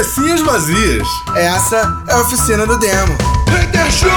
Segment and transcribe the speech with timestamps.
[0.00, 1.06] cabecinhas vazias.
[1.36, 3.18] Essa é a oficina do demo.
[3.50, 4.08] Hater Show!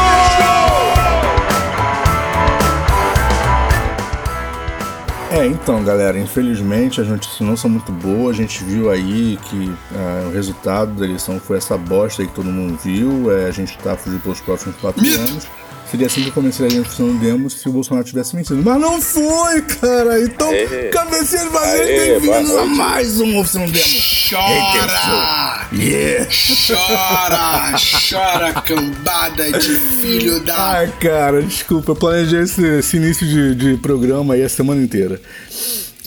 [5.31, 8.35] É, então, galera, infelizmente as notícias não são muito boas.
[8.35, 12.35] A gente viu aí que uh, o resultado da eleição foi essa bosta aí que
[12.35, 13.29] todo mundo viu.
[13.37, 15.19] É, a gente tá fugindo pelos próximos quatro Mito.
[15.19, 15.47] anos.
[15.91, 18.63] Seria assim que começaria a função do demo se o Bolsonaro tivesse vencido.
[18.63, 20.21] Mas não foi, cara!
[20.21, 20.89] Então, Aê.
[20.89, 23.99] cabecinha vazia bem-vindos a mais um oficina demo.
[24.29, 25.42] Chora!
[25.73, 26.29] Yeah!
[26.67, 27.73] Chora!
[28.09, 30.81] Chora, cambada de filho da.
[30.81, 35.19] Ah, cara, desculpa, eu planejei esse, esse início de, de programa aí a semana inteira.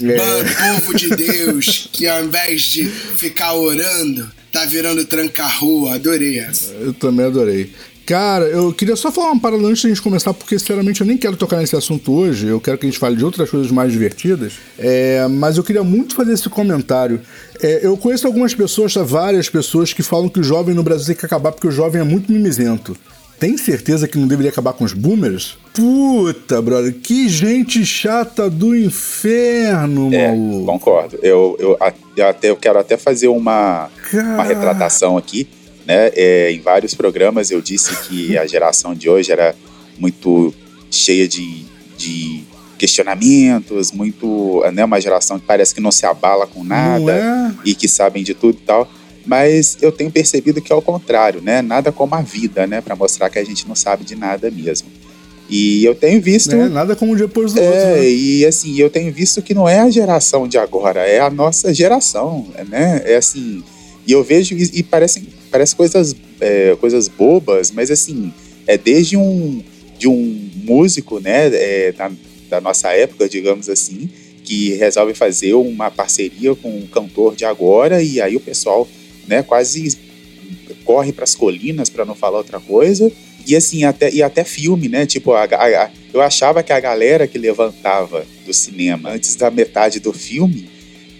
[0.01, 0.16] É...
[0.16, 5.97] Mano, povo de Deus, que ao invés de ficar orando, tá virando tranca-rua.
[5.97, 6.73] Adorei essa.
[6.73, 7.73] Eu também adorei.
[8.06, 11.06] Cara, eu queria só falar uma parada antes de a gente começar, porque sinceramente eu
[11.06, 12.47] nem quero tocar nesse assunto hoje.
[12.47, 14.52] Eu quero que a gente fale de outras coisas mais divertidas.
[14.78, 17.20] É, mas eu queria muito fazer esse comentário.
[17.61, 21.06] É, eu conheço algumas pessoas, tá, várias pessoas, que falam que o jovem no Brasil
[21.06, 22.97] tem que acabar porque o jovem é muito mimizento.
[23.41, 25.58] Tem certeza que não deveria acabar com os boomers?
[25.75, 30.64] Puta, brother, que gente chata do inferno, é, maluco.
[30.64, 31.19] Concordo.
[31.20, 31.77] Eu, eu,
[32.25, 35.48] até, eu quero até fazer uma, uma retratação aqui
[35.87, 36.11] né?
[36.15, 39.55] É, em vários programas eu disse que a geração de hoje era
[39.98, 40.53] muito
[40.91, 41.65] cheia de,
[41.97, 42.45] de
[42.77, 47.55] questionamentos, muito, né, uma geração que parece que não se abala com nada é?
[47.64, 48.89] e que sabem de tudo e tal.
[49.25, 51.61] Mas eu tenho percebido que é o contrário, né?
[51.61, 52.81] Nada como a vida, né?
[52.81, 54.89] Para mostrar que a gente não sabe de nada mesmo.
[55.48, 56.55] E eu tenho visto.
[56.55, 58.03] É, nada como depois do é, outro.
[58.03, 58.09] Né?
[58.09, 61.75] E assim, eu tenho visto que não é a geração de agora, é a nossa
[61.75, 63.03] geração, né?
[63.05, 63.64] É assim.
[64.07, 68.30] E eu vejo, e, e parece, parece coisas, é, coisas bobas, mas assim,
[68.66, 69.62] é desde um,
[69.98, 72.12] de um músico, né, é, da,
[72.50, 74.10] da nossa época, digamos assim,
[74.44, 78.86] que resolve fazer uma parceria com um cantor de agora, e aí o pessoal,
[79.27, 79.96] né, quase
[80.84, 83.11] corre para as colinas, para não falar outra coisa.
[83.46, 85.06] E assim, até, e até filme, né?
[85.06, 90.00] Tipo, a, a, eu achava que a galera que levantava do cinema antes da metade
[90.00, 90.68] do filme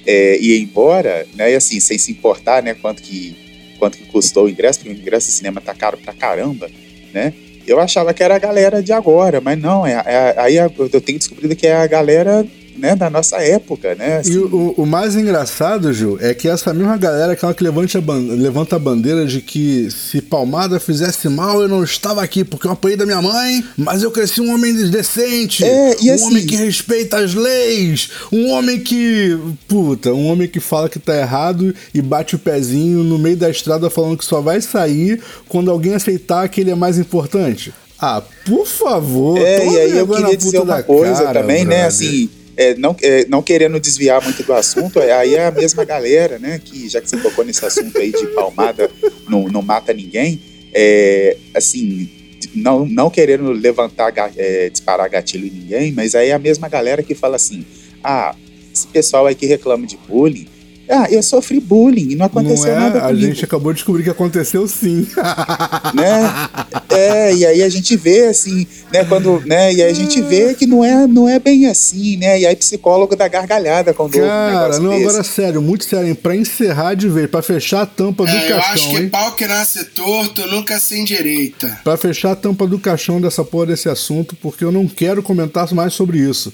[0.04, 1.52] é, ia embora, né?
[1.52, 2.75] E assim, sem se importar, né?
[2.75, 3.36] Quanto que,
[3.76, 6.69] quanto que custou o ingresso, porque o ingresso do cinema tá caro pra caramba,
[7.12, 7.32] né?
[7.66, 11.19] Eu achava que era a galera de agora, mas não, é, é aí eu tenho
[11.19, 12.47] descobrido que é a galera
[12.78, 14.19] né, da nossa época, né?
[14.19, 14.32] Assim.
[14.32, 18.12] E o, o, mais engraçado, Ju, é que essa mesma galera, aquela que levanta a,
[18.14, 22.72] levanta a bandeira de que se Palmada fizesse mal, eu não estava aqui, porque eu
[22.72, 26.56] apanhei da minha mãe, mas eu cresci um homem decente, é, um assim, homem que
[26.56, 29.38] respeita as leis, um homem que.
[29.69, 33.50] Puta, um homem que fala que tá errado e bate o pezinho no meio da
[33.50, 37.72] estrada falando que só vai sair quando alguém aceitar que ele é mais importante.
[37.98, 39.38] Ah, por favor.
[39.38, 41.78] É, e aí eu queria dizer uma coisa cara, também, né, brother.
[41.78, 41.87] né?
[41.87, 45.84] Assim, é, não, é, não querendo desviar muito do assunto, é, aí é a mesma
[45.84, 46.61] galera, né?
[46.62, 48.91] Que já que você tocou nesse assunto aí de palmada
[49.28, 50.41] não, não mata ninguém,
[50.72, 52.09] é, assim,
[52.55, 57.03] não, não querendo levantar, é, disparar gatilho em ninguém, mas aí é a mesma galera
[57.03, 57.65] que fala assim:
[58.03, 58.34] ah,
[58.73, 60.47] esse pessoal aí que reclama de bullying
[60.88, 62.80] ah, eu sofri bullying e não aconteceu não é?
[62.80, 63.24] nada comigo.
[63.24, 65.06] A gente acabou de descobrir que aconteceu sim.
[65.94, 66.48] né?
[66.88, 70.54] É, e aí a gente vê assim, né, quando, né, e aí a gente vê
[70.54, 72.41] que não é, não é bem assim, né?
[72.41, 75.04] E aí psicólogo da gargalhada quando Cara, um não, desse.
[75.04, 78.56] agora sério, muito sério, para encerrar de vez, para fechar a tampa do é, caixão,
[78.56, 79.08] Eu acho que hein?
[79.08, 81.80] pau que nasce torto nunca se endireita.
[81.82, 85.72] Para fechar a tampa do caixão dessa porra desse assunto, porque eu não quero comentar
[85.75, 86.52] mais sobre isso.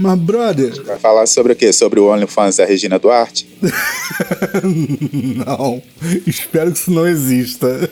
[0.00, 0.82] Mas, brother.
[0.82, 1.74] Vai falar sobre o quê?
[1.74, 3.46] Sobre o OnlyFans da Regina Duarte?
[5.46, 5.82] não.
[6.26, 7.90] Espero que isso não exista.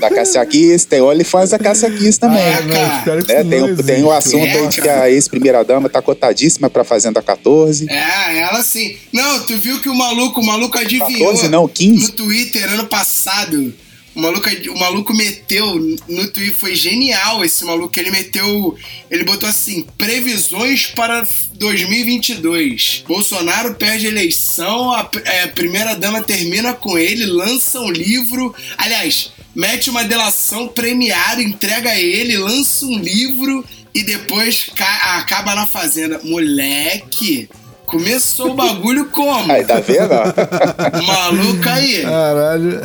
[0.00, 2.40] Da Cassia Kiss, tem OnlyFans da Cassia Kiss também.
[2.40, 4.88] Ah, não, espero que é, isso tem, não tem o assunto é, aí de que
[4.88, 7.90] a ex-primeira-dama tá cotadíssima pra Fazenda 14.
[7.90, 8.96] É, ela sim.
[9.12, 11.32] Não, tu viu que o maluco, o maluco adivinhou.
[11.32, 12.00] 14 não, 15.
[12.00, 13.74] No Twitter ano passado.
[14.18, 17.96] O maluco, o maluco meteu no Twitter, foi genial esse maluco.
[18.00, 18.76] Ele meteu.
[19.08, 21.24] Ele botou assim: previsões para
[21.54, 23.04] 2022.
[23.06, 28.52] Bolsonaro perde a eleição, a, é, a primeira-dama termina com ele, lança um livro.
[28.76, 33.64] Aliás, mete uma delação premiada, entrega a ele, lança um livro
[33.94, 34.68] e depois
[35.14, 36.20] acaba na fazenda.
[36.24, 37.48] Moleque!
[37.88, 39.50] Começou o bagulho como?
[39.50, 40.10] Aí, tá vendo?
[41.06, 42.02] Maluco aí.
[42.02, 42.80] Caralho.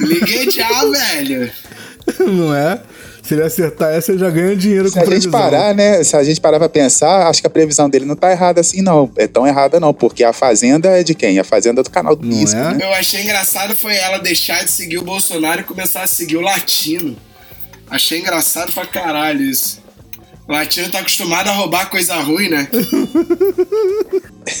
[0.00, 1.48] Liguei já, velho.
[2.18, 2.80] Não é?
[3.22, 6.02] Se ele acertar essa, ele já ganha dinheiro se com a gente parar, né?
[6.02, 8.82] Se a gente parar pra pensar, acho que a previsão dele não tá errada assim,
[8.82, 9.08] não.
[9.16, 11.38] É tão errada, não, porque a Fazenda é de quem?
[11.38, 12.74] A Fazenda é do canal do não é?
[12.74, 12.78] né?
[12.80, 16.40] Eu achei engraçado foi ela deixar de seguir o Bolsonaro e começar a seguir o
[16.40, 17.16] Latino.
[17.88, 19.86] Achei engraçado pra caralho isso.
[20.48, 22.66] O latino tá acostumado a roubar coisa ruim, né?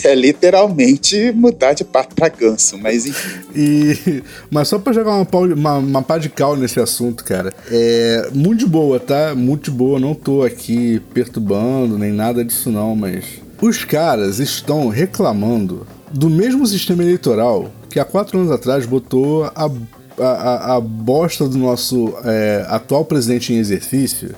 [0.04, 3.38] é literalmente mudar de pato pra ganso, mas enfim.
[3.56, 8.28] E, mas só pra jogar uma, uma, uma pá de cal nesse assunto, cara, é
[8.34, 9.34] muito boa, tá?
[9.34, 13.24] Muito boa, não tô aqui perturbando nem nada disso não, mas
[13.58, 19.70] os caras estão reclamando do mesmo sistema eleitoral que há quatro anos atrás botou a,
[20.18, 24.34] a, a bosta do nosso é, atual presidente em exercício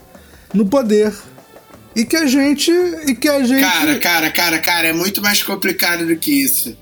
[0.55, 1.13] no poder.
[1.95, 2.71] E que a gente.
[3.07, 3.61] E que a gente.
[3.61, 6.77] Cara, cara, cara, cara, é muito mais complicado do que isso.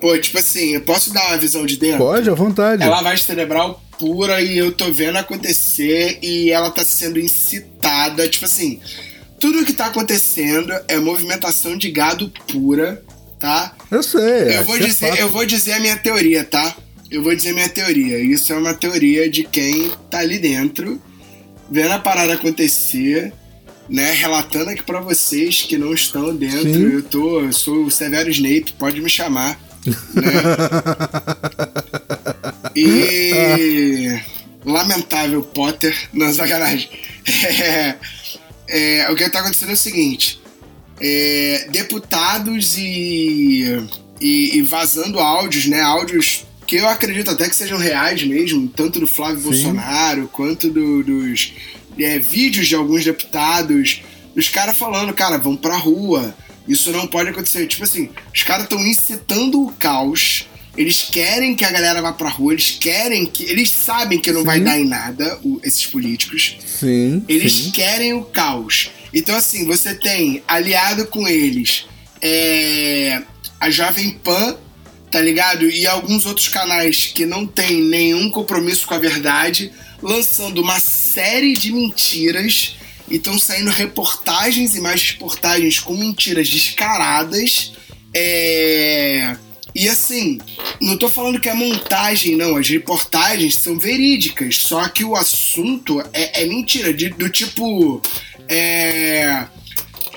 [0.00, 1.98] Pô, tipo assim, eu posso dar uma visão de dentro?
[1.98, 2.82] Pode, à vontade.
[2.82, 8.28] É lavagem cerebral pura e eu tô vendo acontecer e ela tá sendo incitada.
[8.28, 8.80] Tipo assim,
[9.40, 13.02] tudo o que tá acontecendo é movimentação de gado pura,
[13.38, 13.74] tá?
[13.90, 14.58] Eu sei.
[14.58, 16.76] Eu vou, dizer, é eu vou dizer a minha teoria, tá?
[17.10, 18.18] Eu vou dizer minha teoria.
[18.18, 21.00] Isso é uma teoria de quem tá ali dentro,
[21.70, 23.32] vendo a parada acontecer
[23.88, 26.72] né, relatando aqui para vocês que não estão dentro.
[26.72, 26.92] Sim.
[26.92, 29.60] Eu tô, eu sou o Severo Snape, pode me chamar.
[30.14, 30.32] Né?
[32.74, 34.20] e
[34.64, 36.90] lamentável Potter, não sacanagem.
[37.58, 37.96] É,
[38.68, 40.40] é, o que está acontecendo é o seguinte:
[41.00, 43.64] é, deputados e,
[44.20, 45.80] e, e, vazando áudios, né?
[45.80, 49.42] Áudios que eu acredito até que sejam reais mesmo, tanto do Flávio Sim.
[49.44, 51.52] Bolsonaro quanto do, dos
[51.98, 54.02] é, vídeos de alguns deputados,
[54.34, 56.34] os caras falando, cara, vão pra rua,
[56.68, 57.66] isso não pode acontecer.
[57.66, 60.46] Tipo assim, os caras estão incitando o caos.
[60.76, 63.44] Eles querem que a galera vá pra rua, eles querem que.
[63.44, 64.46] Eles sabem que não sim.
[64.46, 66.58] vai dar em nada, o, esses políticos.
[66.66, 67.24] Sim.
[67.26, 67.70] Eles sim.
[67.70, 68.90] querem o caos.
[69.14, 71.86] Então, assim, você tem aliado com eles
[72.20, 73.22] é,
[73.58, 74.56] a Jovem Pan,
[75.10, 75.70] tá ligado?
[75.70, 79.72] E alguns outros canais que não tem nenhum compromisso com a verdade
[80.02, 82.76] lançando uma série de mentiras
[83.08, 87.72] e estão saindo reportagens e mais reportagens com mentiras descaradas.
[88.14, 89.36] É...
[89.74, 90.38] E assim,
[90.80, 92.56] não tô falando que é montagem, não.
[92.56, 96.94] As reportagens são verídicas, só que o assunto é, é mentira.
[96.94, 98.00] De, do tipo.
[98.48, 99.46] É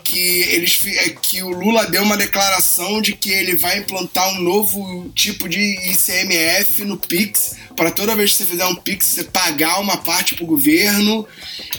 [0.10, 4.42] que eles é, que o Lula deu uma declaração de que ele vai implantar um
[4.42, 9.24] novo tipo de ICMF no Pix para toda vez que você fizer um Pix você
[9.26, 11.28] pagar uma parte pro governo,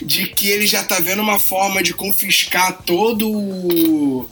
[0.01, 4.29] de que ele já tá vendo uma forma de confiscar todo o,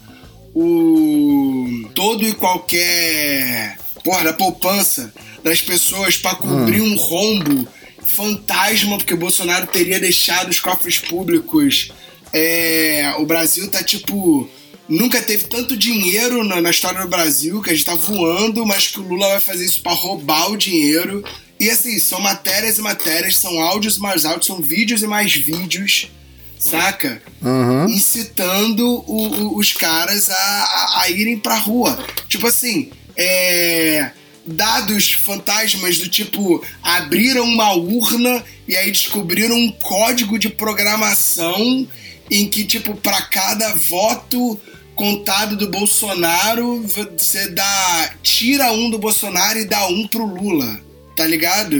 [0.55, 5.13] o todo e qualquer porra da poupança
[5.43, 6.93] das pessoas para cobrir hum.
[6.93, 7.67] um rombo
[8.05, 11.91] fantasma porque o Bolsonaro teria deixado os cofres públicos
[12.33, 14.49] é, o Brasil tá tipo.
[14.87, 18.87] Nunca teve tanto dinheiro na, na, história do Brasil, que a gente tá voando, mas
[18.87, 21.23] que o Lula vai fazer isso para roubar o dinheiro.
[21.59, 25.35] E assim, são matérias e matérias, são áudios e mais áudios, são vídeos e mais
[25.35, 26.09] vídeos,
[26.57, 27.21] saca?
[27.39, 27.87] Uhum.
[27.89, 32.03] Incitando o, o, os caras a, a, a, irem pra rua.
[32.27, 34.11] Tipo assim, é
[34.45, 41.87] dados fantasmas do tipo abriram uma urna e aí descobriram um código de programação
[42.31, 44.59] em que, tipo, para cada voto
[44.95, 48.11] contado do Bolsonaro, você dá.
[48.21, 50.89] tira um do Bolsonaro e dá um pro Lula.
[51.15, 51.75] Tá ligado?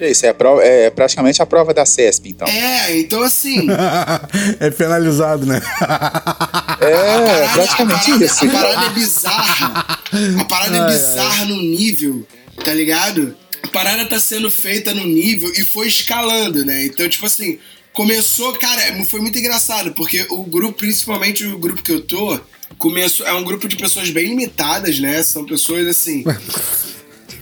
[0.00, 2.48] Isso, é, prova, é praticamente a prova da CESP, então.
[2.48, 3.66] É, então assim.
[4.58, 5.60] é penalizado, né?
[6.80, 8.46] é, parada, praticamente a parada, isso.
[8.46, 9.86] A parada é bizarra.
[10.40, 12.26] A parada é bizarra no nível,
[12.64, 13.36] tá ligado?
[13.62, 16.86] A parada tá sendo feita no nível e foi escalando, né?
[16.86, 17.58] Então, tipo assim,
[17.92, 22.40] começou, cara, foi muito engraçado, porque o grupo, principalmente o grupo que eu tô,
[22.78, 25.22] começou, é um grupo de pessoas bem limitadas, né?
[25.22, 26.24] São pessoas assim.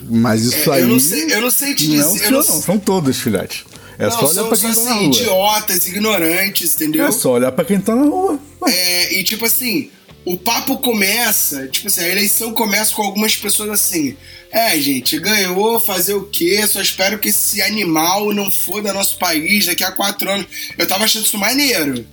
[0.02, 0.83] Mas isso é, aí.
[0.83, 2.02] Eu não sei, eu não sei te dizer.
[2.02, 3.64] Não, não, não, são todos, filhote.
[3.99, 5.07] É não, só olhar são, pra quem tá na assim, rua.
[5.07, 7.07] idiotas, ignorantes, entendeu?
[7.07, 8.38] É só olhar pra quem tá na rua.
[8.67, 9.90] É, e tipo assim,
[10.25, 14.17] o papo começa, tipo assim, a eleição começa com algumas pessoas assim.
[14.50, 16.67] É, gente, ganhou, fazer o quê?
[16.67, 20.47] Só espero que esse animal não foda nosso país daqui a quatro anos.
[20.76, 22.07] Eu tava achando isso maneiro,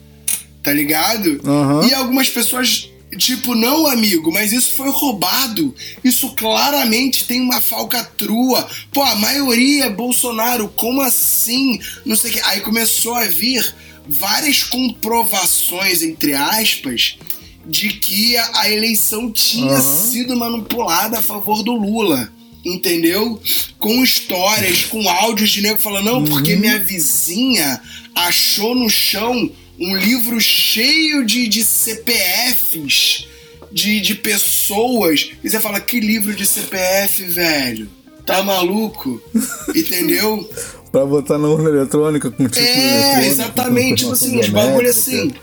[0.61, 1.41] tá ligado?
[1.43, 1.87] Uhum.
[1.87, 5.73] E algumas pessoas, tipo, não, amigo, mas isso foi roubado.
[6.03, 8.67] Isso claramente tem uma falcatrua.
[8.91, 11.79] Pô, a maioria é Bolsonaro, como assim?
[12.05, 12.39] Não sei o que.
[12.41, 13.73] Aí começou a vir
[14.07, 17.17] várias comprovações, entre aspas,
[17.67, 20.11] de que a, eleição tinha uhum.
[20.11, 22.31] sido manipulada a favor do Lula.
[22.63, 23.39] Entendeu?
[23.77, 26.61] Com histórias, com áudios de nego falando, não, porque uhum.
[26.61, 27.79] minha vizinha
[28.15, 33.27] achou no chão um livro cheio de, de CPFs
[33.71, 35.31] de, de pessoas.
[35.43, 37.87] E você fala, que livro de CPF, velho?
[38.25, 39.21] Tá maluco?
[39.75, 40.49] Entendeu?
[40.95, 43.99] pra botar na urna eletrônica com tipo É, exatamente.
[43.99, 45.33] Tipo assim, os bagulho assim.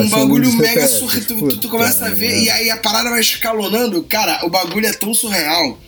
[0.00, 1.26] Um bagulho mega surreal.
[1.26, 2.42] Tu, tu, tu, começa a ver é.
[2.44, 4.02] e aí a parada vai escalonando.
[4.04, 5.78] Cara, o bagulho é tão surreal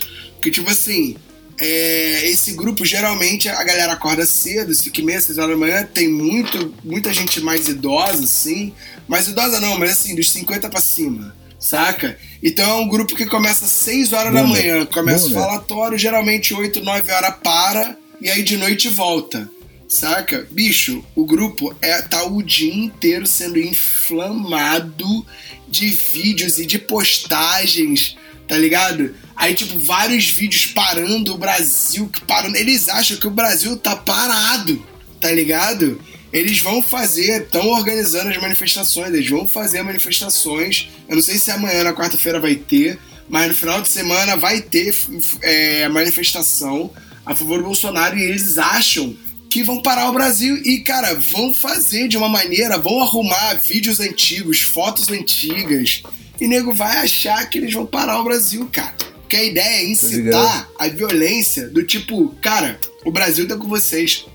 [0.40, 1.16] que, tipo assim,
[1.58, 5.84] é, esse grupo geralmente a galera acorda cedo, 5 e meia, 6 horas da manhã,
[5.84, 8.72] tem muito, muita gente mais idosa, assim.
[9.06, 12.18] Mais idosa não, mas assim, dos 50 pra cima, saca?
[12.42, 15.98] Então é um grupo que começa às 6 horas Bom, da manhã, começa o falatório,
[15.98, 19.48] geralmente 8, 9 horas para, e aí de noite volta.
[19.94, 20.44] Saca?
[20.50, 25.24] Bicho, o grupo é, tá o dia inteiro sendo inflamado
[25.68, 28.16] de vídeos e de postagens,
[28.48, 29.14] tá ligado?
[29.36, 32.56] Aí, tipo, vários vídeos parando o Brasil, parando.
[32.56, 34.84] Eles acham que o Brasil tá parado,
[35.20, 36.02] tá ligado?
[36.32, 40.88] Eles vão fazer, estão organizando as manifestações, eles vão fazer manifestações.
[41.08, 42.98] Eu não sei se amanhã, na quarta-feira, vai ter,
[43.28, 44.92] mas no final de semana vai ter
[45.40, 46.90] é, manifestação
[47.24, 49.16] a favor do Bolsonaro e eles acham
[49.54, 54.00] que vão parar o Brasil e, cara, vão fazer de uma maneira, vão arrumar vídeos
[54.00, 56.02] antigos, fotos antigas,
[56.40, 58.96] e nego vai achar que eles vão parar o Brasil, cara.
[59.20, 64.26] Porque a ideia é incitar a violência do tipo, cara, o Brasil tá com vocês.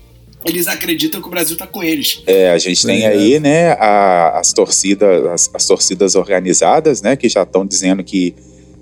[0.42, 2.22] Eles acreditam que o Brasil tá com eles.
[2.26, 7.28] É, a gente tem aí, né, a, as torcidas, as, as torcidas organizadas, né, que
[7.28, 8.34] já estão dizendo que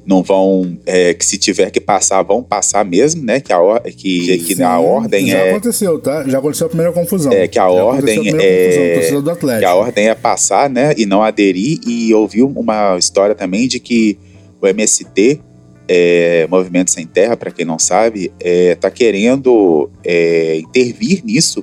[0.08, 3.40] não vão, é, que se tiver que passar, vão passar mesmo, né?
[3.40, 5.44] Que a, or que, que Sim, a ordem já é.
[5.44, 6.26] Já aconteceu, tá?
[6.26, 7.30] Já aconteceu a primeira confusão.
[7.30, 8.94] É, que a já ordem a é.
[8.94, 10.94] Confusão, que a ordem é passar, né?
[10.96, 11.78] E não aderir.
[11.86, 14.18] E ouviu uma história também de que
[14.62, 15.42] o MST,
[15.86, 21.62] é, Movimento Sem Terra, para quem não sabe, está é, querendo é, intervir nisso,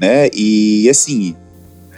[0.00, 0.30] né?
[0.32, 1.36] E assim,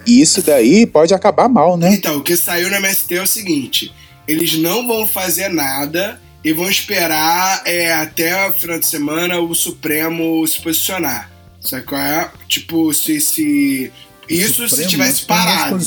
[0.05, 1.95] isso daí pode acabar mal, né?
[1.95, 3.93] Então, o que saiu no MST é o seguinte
[4.27, 9.55] eles não vão fazer nada e vão esperar é, até o final de semana o
[9.55, 11.31] Supremo se posicionar.
[11.61, 12.31] Sabe qual é?
[12.47, 13.21] Tipo, se.
[13.21, 13.91] se
[14.29, 15.79] isso Supremo, se tivesse parado.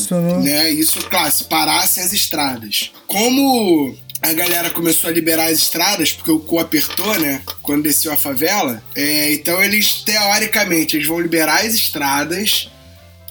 [0.44, 0.72] Né?
[0.72, 2.92] Isso, claro, se parassem as estradas.
[3.06, 7.42] Como a galera começou a liberar as estradas, porque o cu apertou, né?
[7.62, 8.82] Quando desceu a favela.
[8.96, 12.70] É, então eles, teoricamente, eles vão liberar as estradas.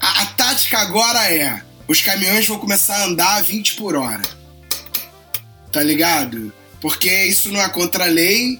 [0.00, 4.35] A, a tática agora é: os caminhões vão começar a andar a 20 por hora
[5.76, 6.50] tá ligado?
[6.80, 8.58] Porque isso não é contra a lei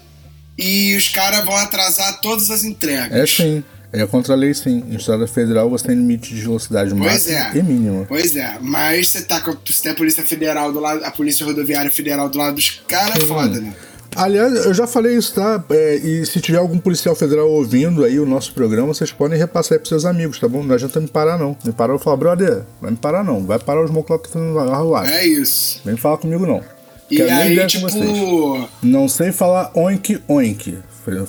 [0.59, 3.11] e os caras vão atrasar todas as entregas.
[3.11, 3.65] É sim.
[3.91, 4.85] É contra a lei, sim.
[4.91, 7.57] Em estrada federal você tem limite de velocidade máxima é.
[7.57, 8.05] e mínima.
[8.07, 11.47] Pois é, mas você tá com você tem a Polícia Federal do lado, a Polícia
[11.47, 13.73] Rodoviária Federal do lado dos caras, é foda, né?
[14.15, 15.63] Aliás, eu já falei isso, tá?
[15.71, 19.77] É, e se tiver algum policial federal ouvindo aí o nosso programa, vocês podem repassar
[19.77, 20.63] aí pros seus amigos, tá bom?
[20.63, 21.57] Não adianta me parar, não.
[21.65, 23.45] Me parar, eu falo, brother, vai me parar, não.
[23.45, 25.13] Vai parar os moclocos que estão fazendo arruaça.
[25.13, 25.81] É isso.
[25.85, 26.63] Vem falar comigo, não.
[27.11, 28.69] E aí, tipo.
[28.83, 30.79] Não sei falar oink oink.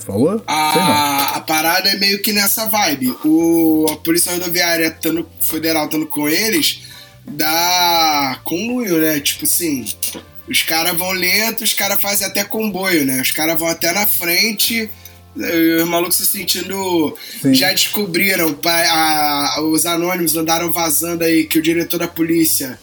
[0.04, 0.42] Falou?
[0.48, 3.16] A, a parada é meio que nessa vibe.
[3.24, 6.82] O, a Polícia Rodoviária tando, Federal estando com eles
[7.28, 9.20] dá conluio, né?
[9.20, 9.86] Tipo assim,
[10.50, 13.22] os caras vão lento, os caras fazem até comboio, né?
[13.22, 14.90] Os caras vão até na frente,
[15.36, 17.16] os malucos se sentindo.
[17.42, 17.54] Sim.
[17.54, 22.80] Já descobriram, a, os anônimos andaram vazando aí que o diretor da polícia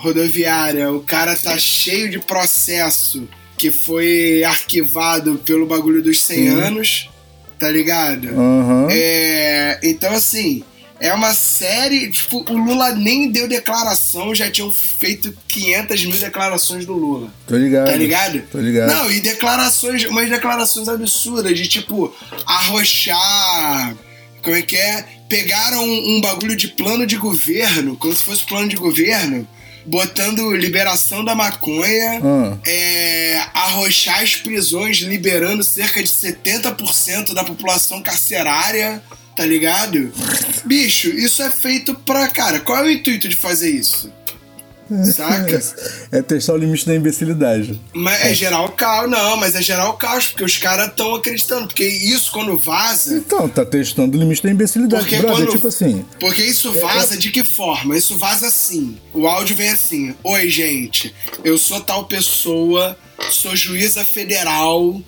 [0.00, 6.60] rodoviária, o cara tá cheio de processo que foi arquivado pelo bagulho dos 100 uhum.
[6.60, 7.10] anos,
[7.58, 8.28] tá ligado?
[8.28, 8.88] Uhum.
[8.90, 10.64] É, então, assim,
[10.98, 12.10] é uma série.
[12.10, 17.30] Tipo, o Lula nem deu declaração, já tinham feito 500 mil declarações do Lula.
[17.46, 17.86] Tô ligado.
[17.90, 18.42] Tá ligado?
[18.50, 18.88] Tô ligado.
[18.88, 22.14] Não, e declarações, umas declarações absurdas de tipo,
[22.46, 23.94] arrochar.
[24.42, 25.04] Como é que é?
[25.28, 29.46] Pegaram um, um bagulho de plano de governo, como se fosse plano de governo
[29.86, 32.58] botando liberação da maconha, hum.
[32.66, 39.02] é, arrochar as prisões, liberando cerca de 70% da população carcerária,
[39.36, 40.12] tá ligado?
[40.64, 42.28] Bicho, isso é feito pra.
[42.28, 44.12] Cara, qual é o intuito de fazer isso?
[45.12, 45.60] Saca?
[46.12, 47.80] É testar o limite da imbecilidade.
[47.92, 51.14] Mas é, gerar o caos, não, mas é gerar o caos, porque os caras estão
[51.14, 51.68] acreditando.
[51.68, 53.14] Porque isso, quando vaza.
[53.14, 55.04] Então, tá testando o limite da imbecilidade.
[55.04, 56.04] Porque quando, tipo assim.
[56.18, 57.96] Porque isso vaza é, de que forma?
[57.96, 58.98] Isso vaza assim.
[59.14, 62.96] O áudio vem assim: Oi, gente, eu sou tal pessoa,
[63.30, 65.00] sou juíza federal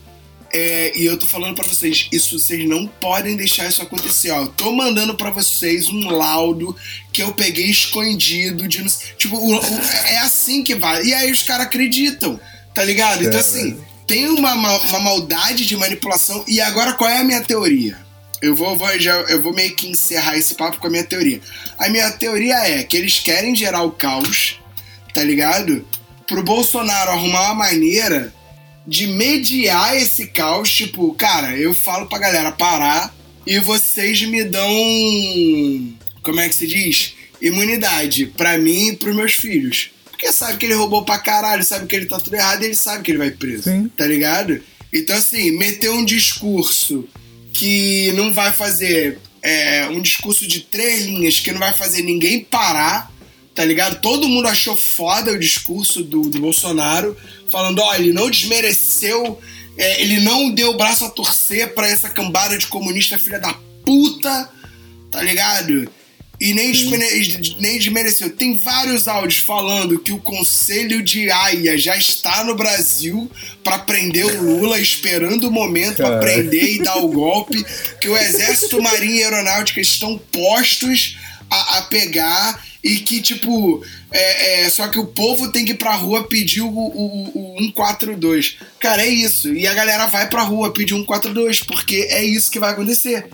[0.53, 4.31] é, e eu tô falando para vocês, isso vocês não podem deixar isso acontecer.
[4.31, 6.77] Ó, eu tô mandando para vocês um laudo
[7.11, 8.85] que eu peguei escondido de
[9.17, 11.05] tipo, o, o, é assim que vai.
[11.05, 12.39] E aí os caras acreditam,
[12.75, 13.25] tá ligado?
[13.25, 16.45] Então assim, tem uma, uma maldade de manipulação.
[16.47, 17.97] E agora qual é a minha teoria?
[18.43, 21.41] Eu vou, vou, já, eu vou meio que encerrar esse papo com a minha teoria.
[21.79, 24.61] A minha teoria é que eles querem gerar o caos,
[25.15, 25.87] tá ligado?
[26.27, 28.35] Pro Bolsonaro arrumar uma maneira
[28.87, 33.15] de mediar esse caos, tipo, cara, eu falo pra galera parar
[33.47, 34.73] e vocês me dão.
[36.23, 37.15] Como é que se diz?
[37.43, 39.91] imunidade para mim e pros meus filhos.
[40.11, 43.03] Porque sabe que ele roubou pra caralho, sabe que ele tá tudo errado, ele sabe
[43.03, 43.65] que ele vai preso.
[43.65, 43.91] Sim.
[43.97, 44.61] Tá ligado?
[44.93, 47.09] Então, assim, meter um discurso
[47.53, 49.19] que não vai fazer.
[49.43, 53.13] É, um discurso de três linhas que não vai fazer ninguém parar,
[53.53, 54.01] tá ligado?
[54.01, 57.17] Todo mundo achou foda o discurso do, do Bolsonaro,
[57.53, 59.39] falando: ó, ele não desmereceu,
[59.77, 63.55] é, ele não deu o braço a torcer para essa cambada de comunista filha da
[63.85, 64.51] puta,
[65.11, 65.89] tá ligado?
[66.43, 66.73] e nem,
[67.61, 68.29] nem desmereceu.
[68.29, 73.31] Tem vários áudios falando que o Conselho de Haia já está no Brasil
[73.63, 77.65] para prender o Lula, esperando o momento para prender e dar o golpe,
[78.01, 81.17] que o Exército, Marinha e Aeronáutica estão postos
[81.49, 85.77] a, a pegar e que, tipo, é, é, só que o povo tem que ir
[85.77, 88.59] pra rua pedir o, o, o 142.
[88.81, 89.55] Cara, é isso.
[89.55, 93.29] E a galera vai pra rua pedir o 142, porque é isso que vai acontecer.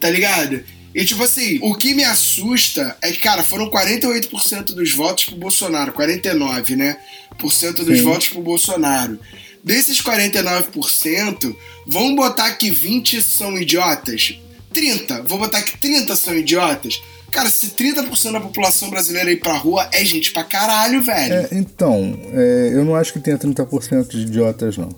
[0.00, 0.64] Tá ligado?
[0.94, 5.36] E tipo assim, o que me assusta é que, cara, foram 48% dos votos pro
[5.36, 6.96] Bolsonaro, 49, né?
[7.38, 8.04] Por cento dos Sim.
[8.04, 9.18] votos pro Bolsonaro.
[9.62, 11.56] Desses 49%,
[11.86, 14.38] vamos botar que 20 são idiotas?
[14.72, 15.22] 30.
[15.22, 17.00] Vou botar que 30 são idiotas.
[17.34, 21.34] Cara, se 30% da população brasileira ir pra rua, é gente pra caralho, velho.
[21.34, 24.90] É, então, é, eu não acho que tenha 30% de idiotas, não.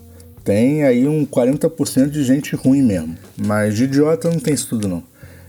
[0.44, 3.16] Tem aí um 40% de gente ruim mesmo.
[3.36, 5.02] Mas de idiota não tem isso tudo, não.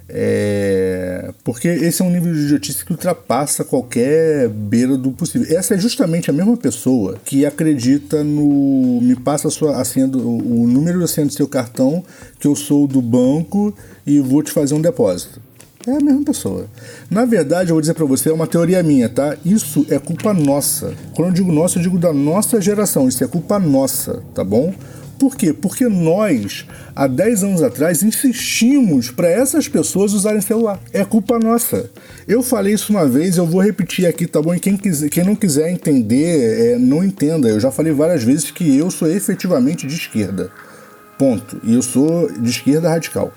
[0.09, 1.31] É...
[1.43, 5.55] Porque esse é um nível de idiotice que ultrapassa qualquer beira do possível.
[5.55, 8.99] Essa é justamente a mesma pessoa que acredita no.
[9.01, 12.03] Me passa a, sua, a senha do, o número da senha do seu cartão,
[12.39, 13.75] que eu sou do banco
[14.05, 15.41] e vou te fazer um depósito.
[15.87, 16.65] É a mesma pessoa.
[17.09, 19.37] Na verdade, eu vou dizer para você, é uma teoria minha, tá?
[19.45, 20.93] Isso é culpa nossa.
[21.15, 23.07] Quando eu digo nossa, eu digo da nossa geração.
[23.07, 24.73] Isso é culpa nossa, tá bom?
[25.17, 25.53] Por quê?
[25.53, 30.77] Porque nós, há 10 anos atrás, insistimos para essas pessoas usarem celular.
[30.91, 31.89] É culpa nossa.
[32.27, 34.53] Eu falei isso uma vez, eu vou repetir aqui, tá bom?
[34.53, 37.47] E quem, quiser, quem não quiser entender, é, não entenda.
[37.47, 40.51] Eu já falei várias vezes que eu sou efetivamente de esquerda.
[41.17, 41.61] Ponto.
[41.63, 43.31] E eu sou de esquerda radical.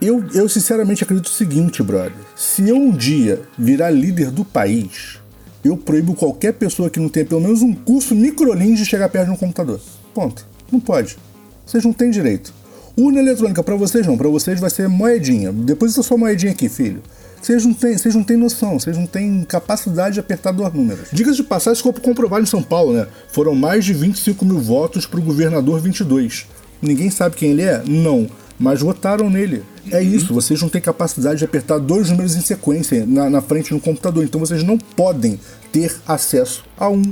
[0.00, 2.12] Eu, eu sinceramente acredito o seguinte, brother.
[2.34, 5.18] Se eu um dia virar líder do país,
[5.62, 9.26] eu proíbo qualquer pessoa que não tenha pelo menos um curso microlins de chegar perto
[9.26, 9.78] de um computador.
[10.14, 10.46] Ponto.
[10.72, 11.18] Não pode.
[11.66, 12.52] Vocês não têm direito.
[12.96, 15.52] Urna eletrônica para vocês não, para vocês vai ser moedinha.
[15.52, 17.02] Depois essa sua moedinha aqui, filho.
[17.40, 21.08] Vocês não têm, vocês não têm noção, vocês não têm capacidade de apertar dois números.
[21.12, 23.06] Dicas de passagem, ficou comprovado em São Paulo, né?
[23.32, 26.46] Foram mais de 25 mil votos para o governador 22.
[26.82, 27.82] Ninguém sabe quem ele é?
[27.86, 28.28] Não.
[28.60, 29.64] Mas votaram nele.
[29.90, 33.72] É isso, vocês não têm capacidade de apertar dois números em sequência na, na frente
[33.72, 34.22] no computador.
[34.22, 35.40] Então vocês não podem
[35.72, 37.02] ter acesso a um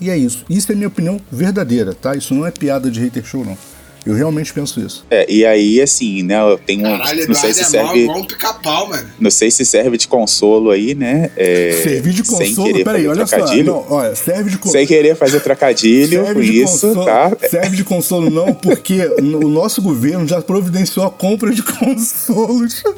[0.00, 0.44] e é isso.
[0.50, 2.16] Isso é minha opinião verdadeira, tá?
[2.16, 3.56] Isso não é piada de hater show, não.
[4.04, 5.04] Eu realmente penso isso.
[5.10, 6.82] É, e aí, assim, né, eu tenho.
[6.82, 8.06] Caralho, não sei se é serve.
[8.06, 9.08] Mal, um pica-pau, mano.
[9.20, 11.30] Não sei se serve de consolo aí, né?
[11.36, 12.84] É, Servir de consolo?
[12.84, 13.64] Peraí, olha trocadilho.
[13.66, 13.72] só.
[13.72, 14.72] Não, olha, serve de consolo.
[14.78, 17.36] Sem querer fazer trocadilho com isso, consolo, tá?
[17.48, 22.82] Serve de consolo, não, porque o nosso governo já providenciou a compra de consolos.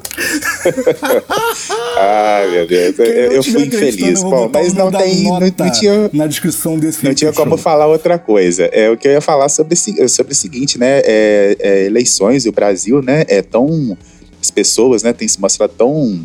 [1.98, 2.98] Ai, meu Deus.
[2.98, 4.22] Eu, eu fui infeliz.
[4.22, 5.24] Bom, mas não tem.
[5.24, 6.10] Não, não, tinha.
[6.12, 7.58] Na descrição desse Não tinha como show.
[7.58, 8.64] falar outra coisa.
[8.72, 10.93] É o que eu ia falar sobre, sobre o seguinte, né?
[11.04, 13.96] É, é, eleições e o Brasil, né, é tão
[14.44, 16.20] as pessoas, né, têm se mostrado tão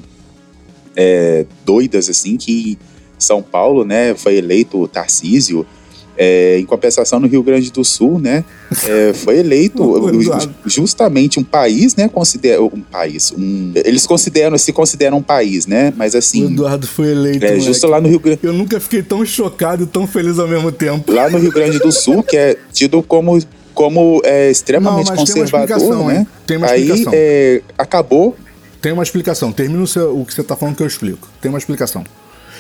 [0.96, 2.78] é, doidas assim que
[3.18, 5.66] São Paulo, né, foi eleito Tarcísio.
[6.22, 8.44] É, em compensação, no Rio Grande do Sul, né,
[8.84, 9.82] é, foi eleito
[10.66, 15.94] justamente um país, né, considera um país, um, eles consideram, se consideram um país, né,
[15.96, 16.44] mas assim...
[16.44, 18.42] O Eduardo foi eleito, é, justo lá no Rio Grande...
[18.44, 21.10] Eu nunca fiquei tão chocado e tão feliz ao mesmo tempo.
[21.10, 23.40] Lá no Rio Grande do Sul, que é tido como
[23.80, 26.28] como é extremamente não, conservador, né?
[26.46, 27.14] Tem uma explicação.
[27.14, 28.36] Aí é, acabou.
[28.82, 29.54] Tem uma explicação.
[29.54, 31.30] Termina o, seu, o que você está falando que eu explico.
[31.40, 32.04] Tem uma explicação.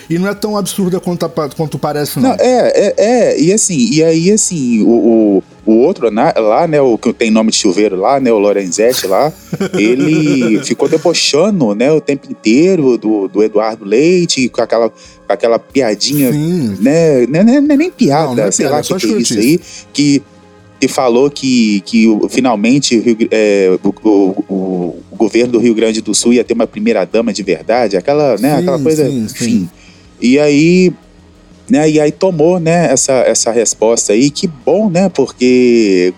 [0.10, 2.29] E não é tão absurda quanto, quanto parece, não.
[2.29, 6.65] não é, é, é, e assim, e aí, assim, o, o, o outro né, lá,
[6.65, 9.32] né, o que tem nome de chuveiro lá, né, o Lorenzetti lá,
[9.77, 14.91] ele ficou debochando, né, o tempo inteiro do, do Eduardo Leite, com aquela,
[15.27, 16.77] aquela piadinha, Sim.
[16.79, 19.17] né, não, é nem piada, não, não é sei piada, lá o que, que é
[19.19, 19.60] isso aí,
[19.93, 20.23] que
[20.79, 24.45] que falou que, que finalmente o, é, o, o,
[25.11, 28.37] o, governo do Rio Grande do Sul ia ter uma primeira dama de verdade, aquela,
[28.37, 29.45] né, sim, aquela coisa, sim, enfim.
[29.45, 29.69] Sim.
[30.21, 30.93] E aí,
[31.69, 36.13] né, e aí tomou, né, essa, essa resposta aí, que bom, né, porque,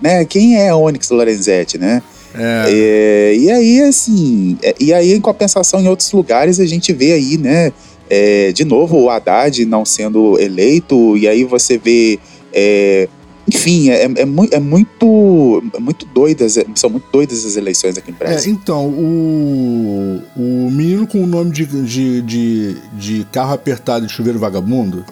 [0.00, 2.02] né, quem é Onyx Lorenzetti, né?
[2.34, 2.64] É.
[2.68, 7.12] É, e aí, assim, é, e aí em compensação em outros lugares a gente vê
[7.12, 7.72] aí, né,
[8.08, 12.18] é, de novo o Haddad não sendo eleito, e aí você vê
[12.52, 13.08] é,
[13.48, 17.96] enfim, é, é, mu é muito, é muito doidas, é, são muito doidas as eleições
[17.96, 18.54] aqui em Brasília.
[18.54, 24.12] É, então, o, o menino com o nome de, de, de, de carro apertado de
[24.12, 25.02] chuveiro vagabundo,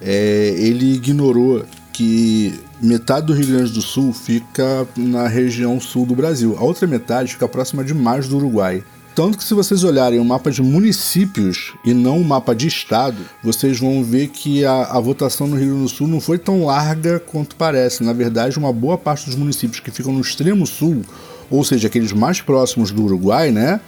[0.00, 6.14] é, ele ignorou que metade do Rio Grande do Sul fica na região sul do
[6.14, 8.84] Brasil, a outra metade fica próxima demais do Uruguai.
[9.14, 13.18] Tanto que se vocês olharem o mapa de municípios e não o mapa de estado,
[13.42, 16.64] vocês vão ver que a, a, votação no Rio Grande do Sul não foi tão
[16.64, 18.04] larga quanto parece.
[18.04, 21.02] Na verdade, uma boa parte dos municípios que ficam no extremo sul,
[21.50, 23.80] ou seja, aqueles mais próximos do Uruguai, né?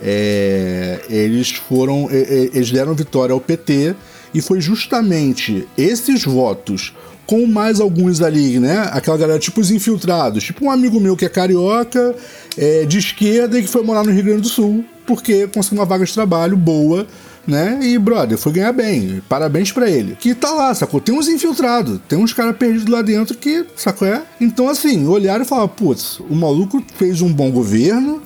[0.00, 2.08] É, eles foram.
[2.10, 3.96] Eles deram vitória ao PT
[4.32, 6.94] e foi justamente esses votos
[7.28, 8.88] com mais alguns ali, né?
[8.90, 12.16] Aquela galera tipo os infiltrados, tipo um amigo meu que é carioca,
[12.56, 15.84] é, de esquerda e que foi morar no Rio Grande do Sul, porque conseguiu uma
[15.84, 17.06] vaga de trabalho boa,
[17.46, 17.80] né?
[17.82, 19.22] E, brother, foi ganhar bem.
[19.28, 20.16] Parabéns para ele.
[20.18, 21.02] Que tá lá, sacou?
[21.02, 24.08] Tem uns infiltrados, tem uns caras perdidos lá dentro que, sacou?
[24.08, 24.22] É?
[24.40, 28.22] Então, assim, olharam e falaram, putz, o maluco fez um bom governo,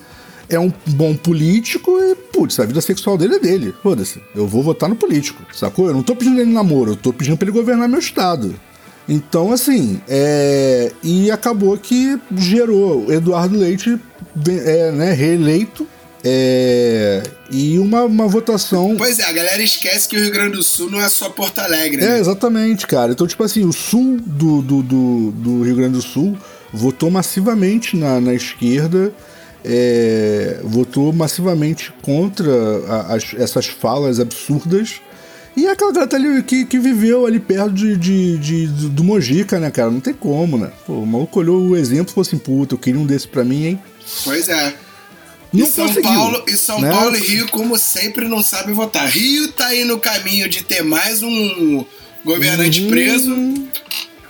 [0.48, 3.74] é um bom político e, putz, a vida sexual dele é dele.
[3.82, 5.88] Foda-se, eu vou votar no político, sacou?
[5.88, 8.54] Eu não tô pedindo ele namoro, eu tô pedindo pra ele governar meu estado.
[9.08, 10.92] Então, assim, é...
[11.02, 13.98] e acabou que gerou Eduardo Leite
[14.64, 15.86] é, né, reeleito
[16.24, 18.94] é, e uma, uma votação.
[18.96, 21.58] Pois é, a galera esquece que o Rio Grande do Sul não é só Porto
[21.58, 22.00] Alegre.
[22.00, 22.16] Né?
[22.16, 23.12] É, exatamente, cara.
[23.12, 26.36] Então, tipo assim, o sul do, do, do, do Rio Grande do Sul
[26.72, 29.12] votou massivamente na, na esquerda,
[29.64, 32.50] é, votou massivamente contra
[32.88, 35.00] a, as, essas falas absurdas
[35.56, 39.60] e é aquela garota ali que, que viveu ali perto de, de, de, do Mojica,
[39.60, 39.90] né, cara?
[39.90, 40.72] Não tem como, né?
[40.86, 43.44] Pô, o maluco olhou o exemplo e falou assim: puta, eu queria um desse pra
[43.44, 43.80] mim, hein?
[44.24, 44.74] Pois é.
[45.52, 46.90] Não e São Paulo e São né?
[46.90, 49.06] Paulo e Rio, como sempre, não sabem votar.
[49.06, 51.84] Rio tá aí no caminho de ter mais um
[52.24, 52.88] governante uhum.
[52.88, 53.36] preso,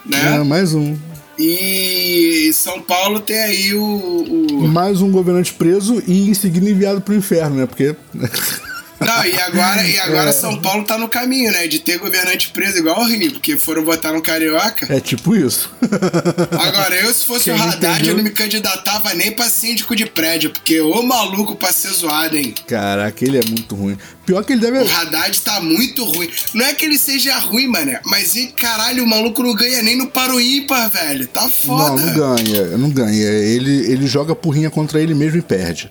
[0.04, 0.36] né?
[0.36, 0.96] É, mais um.
[1.38, 4.68] E São Paulo tem aí o, o...
[4.68, 7.66] Mais um governante preso e em seguida enviado pro inferno, né?
[7.66, 7.94] Porque.
[9.04, 10.32] Não, e agora, e agora é.
[10.32, 11.66] São Paulo tá no caminho, né?
[11.66, 14.92] De ter governante preso igual o Rio, porque foram votar no Carioca.
[14.92, 15.70] É tipo isso.
[16.58, 18.12] Agora, eu, se fosse Quem o Haddad, entendeu?
[18.12, 22.36] eu não me candidatava nem pra síndico de prédio, porque o maluco pra ser zoado,
[22.36, 22.54] hein?
[22.66, 23.96] Caraca, ele é muito ruim.
[24.24, 24.78] Pior que ele deve.
[24.78, 26.30] O Haddad tá muito ruim.
[26.54, 29.96] Não é que ele seja ruim, mané, mas e caralho, o maluco não ganha nem
[29.96, 31.26] no paro ímpar, velho.
[31.26, 31.90] Tá foda.
[31.90, 33.22] Não, não ganha, não ganha.
[33.22, 35.90] Ele, ele joga porrinha contra ele mesmo e perde.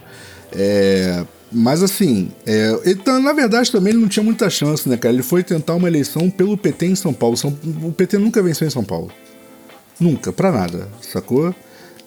[0.54, 5.14] É mas assim, é, então, na verdade também ele não tinha muita chance, né, cara?
[5.14, 7.36] Ele foi tentar uma eleição pelo PT em São Paulo.
[7.36, 9.12] São, o PT nunca venceu em São Paulo.
[10.00, 11.54] Nunca, pra nada, sacou?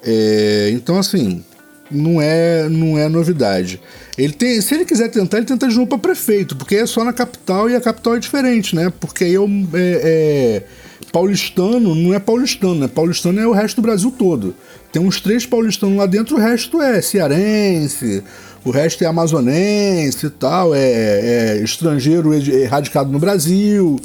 [0.03, 1.45] É, então, assim,
[1.91, 3.81] não é, não é novidade.
[4.17, 7.05] Ele tem, se ele quiser tentar, ele tenta de novo para prefeito, porque é só
[7.05, 8.93] na capital e a capital é diferente, né?
[8.99, 9.43] Porque aí é, é,
[9.75, 10.63] é
[11.13, 12.89] paulistano, não é paulistano, né?
[12.89, 14.55] Paulistano é o resto do Brasil todo.
[14.93, 18.23] Tem uns três paulistanos lá dentro, o resto é cearense,
[18.65, 22.31] o resto é amazonense e tal, é, é estrangeiro
[22.69, 24.01] radicado no Brasil.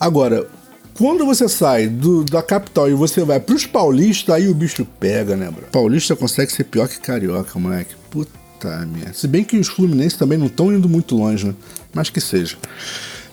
[0.00, 0.46] Agora,
[0.94, 5.36] quando você sai do, da capital e você vai pros paulistas, aí o bicho pega,
[5.36, 5.66] né, bro?
[5.70, 7.94] Paulista consegue ser pior que carioca, moleque.
[8.10, 9.12] Puta merda.
[9.12, 11.54] Se bem que os fluminenses também não estão indo muito longe, né?
[11.92, 12.56] Mas que seja.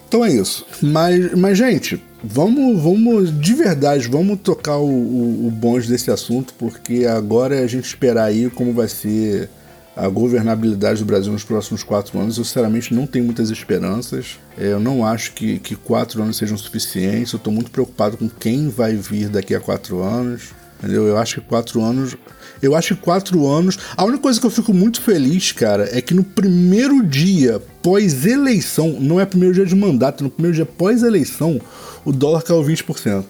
[0.08, 0.66] Então é isso.
[0.82, 6.54] Mas, mas gente, vamos, vamos de verdade, vamos tocar o, o, o bonde desse assunto,
[6.58, 9.50] porque agora é a gente esperar aí como vai ser
[9.96, 14.40] a governabilidade do Brasil nos próximos quatro anos, eu sinceramente não tenho muitas esperanças.
[14.58, 17.34] É, eu não acho que, que quatro anos sejam suficientes.
[17.34, 20.50] Eu estou muito preocupado com quem vai vir daqui a quatro anos.
[20.80, 21.06] Entendeu?
[21.06, 22.16] Eu acho que quatro anos.
[22.62, 23.78] Eu acho que quatro anos.
[23.98, 28.98] A única coisa que eu fico muito feliz, cara, é que no primeiro dia pós-eleição,
[29.00, 31.60] não é primeiro dia de mandato, no primeiro dia pós-eleição,
[32.06, 33.26] o dólar caiu 20%.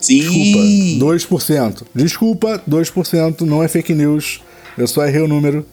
[0.00, 0.20] Sim.
[0.20, 1.82] Desculpa, 2%.
[1.94, 4.40] Desculpa, 2%, não é fake news.
[4.76, 5.64] Eu só errei o número.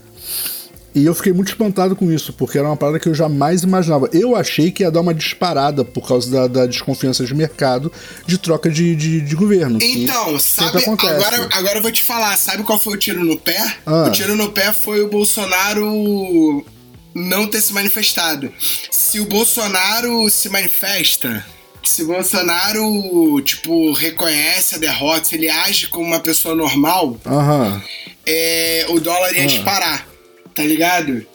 [0.96, 4.10] E eu fiquei muito espantado com isso, porque era uma parada que eu jamais imaginava.
[4.14, 7.92] Eu achei que ia dar uma disparada por causa da, da desconfiança de mercado
[8.26, 9.78] de troca de, de, de governo.
[9.82, 13.76] Então, sabe, agora, agora eu vou te falar, sabe qual foi o tiro no pé?
[13.86, 14.06] Ah.
[14.08, 16.66] O tiro no pé foi o Bolsonaro
[17.14, 18.50] não ter se manifestado.
[18.90, 21.46] Se o Bolsonaro se manifesta,
[21.84, 27.82] se o Bolsonaro, tipo, reconhece a derrota, se ele age como uma pessoa normal, uhum.
[28.26, 29.48] é, o dólar ia uhum.
[29.48, 30.15] disparar
[30.56, 31.26] tá ligado?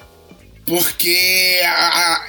[0.65, 1.61] Porque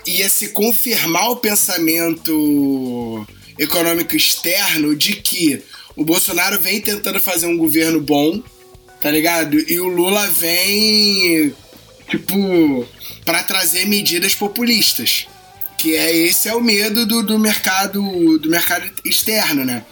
[0.06, 3.26] ia se confirmar o pensamento
[3.58, 5.64] econômico externo de que
[5.96, 8.42] o Bolsonaro vem tentando fazer um governo bom,
[9.00, 9.58] tá ligado?
[9.60, 11.54] E o Lula vem,
[12.10, 12.88] tipo,
[13.24, 15.28] para trazer medidas populistas.
[15.78, 19.84] Que é esse é o medo do, do mercado do mercado externo, né?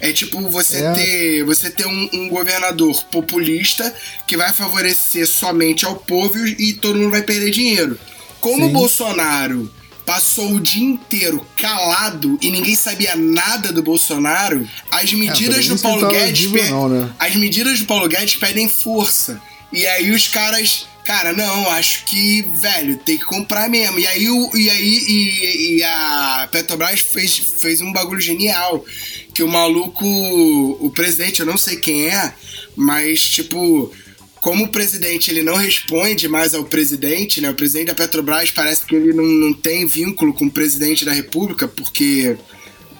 [0.00, 0.92] É tipo você É.
[0.92, 3.94] ter, você ter um, um governador populista
[4.26, 7.98] que vai favorecer somente ao povo e todo mundo vai perder dinheiro.
[8.40, 8.64] Como Sim.
[8.64, 9.72] o Bolsonaro
[10.04, 15.82] passou o dia inteiro calado e ninguém sabia nada do Bolsonaro, as medidas também do
[15.82, 17.10] Paulo Guedes não, né?
[17.18, 19.40] as medidas do Paulo Guedes pedem força.
[19.72, 23.98] E aí os caras, cara, não, acho que, velho, tem que comprar mesmo.
[23.98, 28.84] E aí, o, e, aí e, e a Petrobras fez, fez um bagulho genial.
[29.32, 32.34] Que o maluco, o presidente, eu não sei quem é,
[32.74, 33.92] mas tipo.
[34.40, 37.50] Como o presidente ele não responde mais ao presidente, né?
[37.50, 41.12] O presidente da Petrobras parece que ele não, não tem vínculo com o presidente da
[41.12, 42.36] República, porque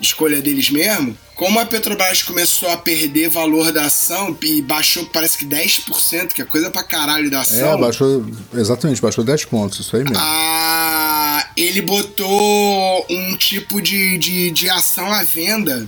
[0.01, 1.17] escolha deles mesmo.
[1.37, 6.41] Como a Petrobras começou a perder valor da ação e baixou, parece que 10%, que
[6.41, 7.75] é coisa pra caralho da ação.
[7.75, 8.25] É, baixou.
[8.55, 10.17] Exatamente, baixou 10 pontos, isso aí mesmo.
[10.19, 15.87] Ah, ele botou um tipo de, de, de ação à venda,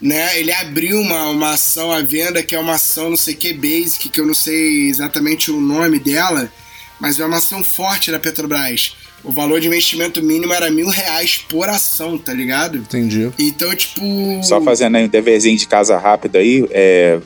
[0.00, 0.36] né?
[0.36, 4.08] Ele abriu uma, uma ação à venda que é uma ação não sei que basic,
[4.08, 6.52] que eu não sei exatamente o nome dela,
[6.98, 8.96] mas é uma ação forte da Petrobras.
[9.24, 12.78] O valor de investimento mínimo era mil reais por ação, tá ligado?
[12.78, 13.30] Entendi.
[13.38, 14.00] Então, tipo.
[14.42, 17.18] Só fazendo aí um deverzinho de casa rápido aí, é,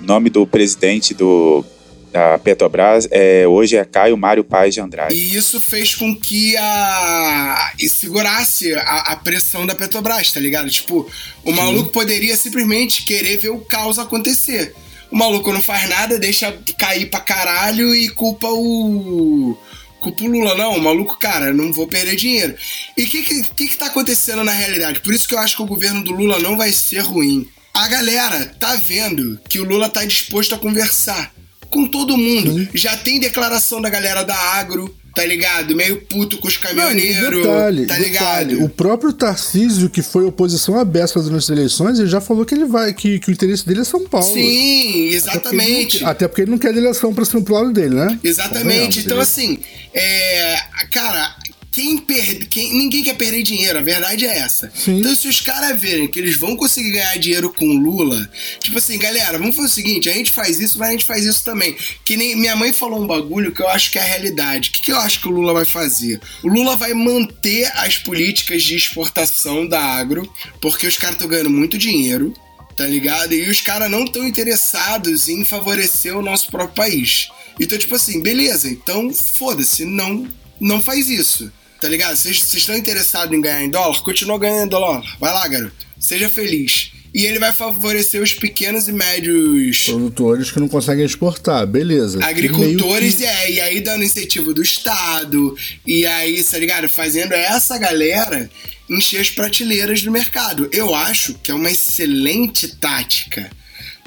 [0.00, 1.64] nome do presidente do,
[2.12, 5.14] da Petrobras é, hoje é Caio Mário Paz de Andrade.
[5.14, 7.72] E isso fez com que a.
[7.78, 10.70] e segurasse a, a pressão da Petrobras, tá ligado?
[10.70, 11.08] Tipo,
[11.44, 14.74] o maluco poderia simplesmente querer ver o caos acontecer.
[15.10, 19.56] O maluco não faz nada, deixa cair pra caralho e culpa o.
[20.00, 20.76] Culpa o Lula, não.
[20.76, 22.54] O maluco, cara, não vou perder dinheiro.
[22.96, 25.00] E o que, que, que que tá acontecendo na realidade?
[25.00, 27.48] Por isso que eu acho que o governo do Lula não vai ser ruim.
[27.72, 31.32] A galera tá vendo que o Lula tá disposto a conversar
[31.68, 32.68] com todo mundo.
[32.74, 35.76] Já tem declaração da galera da agro, tá ligado?
[35.76, 38.48] Meio puto com os Não, caminhoneiros, detalhe, tá ligado?
[38.48, 42.54] detalhe, o próprio Tarcísio, que foi oposição aberta durante as eleições, ele já falou que
[42.54, 44.26] ele vai, que, que o interesse dele é São Paulo.
[44.26, 46.04] Sim, Até porque ele não exatamente.
[46.04, 48.18] Até porque ele não quer eleição pra ser pro lado dele, né?
[48.24, 48.64] Exatamente.
[48.64, 49.58] Convenhamos, Então, ele- assim,
[49.92, 50.56] é,
[50.92, 51.34] cara,
[51.72, 52.46] quem perde.
[52.46, 54.70] Quem, ninguém quer perder dinheiro, a verdade é essa.
[54.74, 54.98] Sim.
[54.98, 58.28] Então, se os caras verem que eles vão conseguir ganhar dinheiro com o Lula,
[58.58, 61.24] tipo assim, galera, vamos fazer o seguinte: a gente faz isso, mas a gente faz
[61.24, 61.76] isso também.
[62.04, 64.70] Que nem minha mãe falou um bagulho que eu acho que é a realidade.
[64.70, 66.20] O que, que eu acho que o Lula vai fazer?
[66.42, 70.30] O Lula vai manter as políticas de exportação da agro,
[70.60, 72.34] porque os caras estão ganhando muito dinheiro
[72.76, 73.34] tá ligado?
[73.34, 77.28] E os caras não estão interessados em favorecer o nosso próprio país.
[77.60, 80.26] Então, tipo assim, beleza, então foda-se, não,
[80.58, 82.16] não faz isso, tá ligado?
[82.16, 84.00] Vocês estão interessados em ganhar em dólar?
[84.02, 85.02] Continua ganhando em dólar.
[85.18, 85.72] Vai lá, garoto.
[85.98, 86.92] Seja feliz.
[87.12, 92.18] E ele vai favorecer os pequenos e médios Produtores que não conseguem exportar, beleza.
[92.18, 96.88] Que agricultores meio e, é, e aí dando incentivo do Estado, e aí, tá ligado?
[96.88, 98.48] Fazendo essa galera
[98.88, 100.68] encher as prateleiras do mercado.
[100.72, 103.50] Eu acho que é uma excelente tática.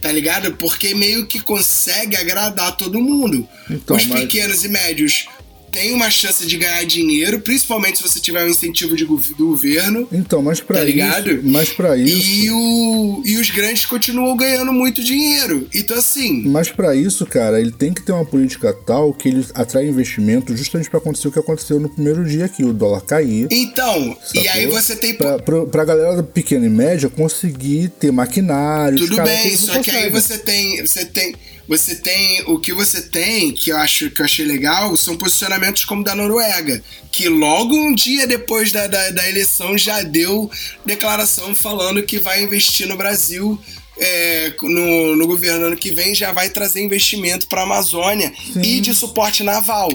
[0.01, 0.53] Tá ligado?
[0.55, 3.47] Porque meio que consegue agradar todo mundo.
[3.69, 5.27] Então, Os mas- pequenos e médios
[5.73, 10.05] têm uma chance de ganhar dinheiro, principalmente se você tiver um incentivo de do governo.
[10.05, 10.15] Que...
[10.15, 11.31] Então, mas pra Tá ligado?
[11.31, 11.41] isso.
[11.43, 12.25] Mas pra isso.
[12.25, 15.67] E, o, e os grandes continuam ganhando muito dinheiro.
[15.73, 16.43] Então, assim.
[16.47, 20.55] Mas pra isso, cara, ele tem que ter uma política tal que ele atrai investimento
[20.55, 23.47] justamente pra acontecer o que aconteceu no primeiro dia aqui, o dólar cair.
[23.51, 24.51] Então, e sacou?
[24.51, 25.13] aí você tem.
[25.15, 28.97] Pra, pra, pra galera pequena e média conseguir ter maquinário.
[28.97, 31.33] Tudo bem, só que aí você tem, você tem,
[31.67, 35.86] você tem o que você tem, que eu acho que eu achei legal, são posicionamentos
[35.86, 40.49] como da Noruega, que logo um dia depois da, da, da eleição já deu
[40.86, 43.60] declaração falando que vai investir no Brasil.
[43.97, 48.82] é, no, no governo ano que vem já vai trazer investimento para a Amazônia e
[48.82, 49.89] de suporte naval.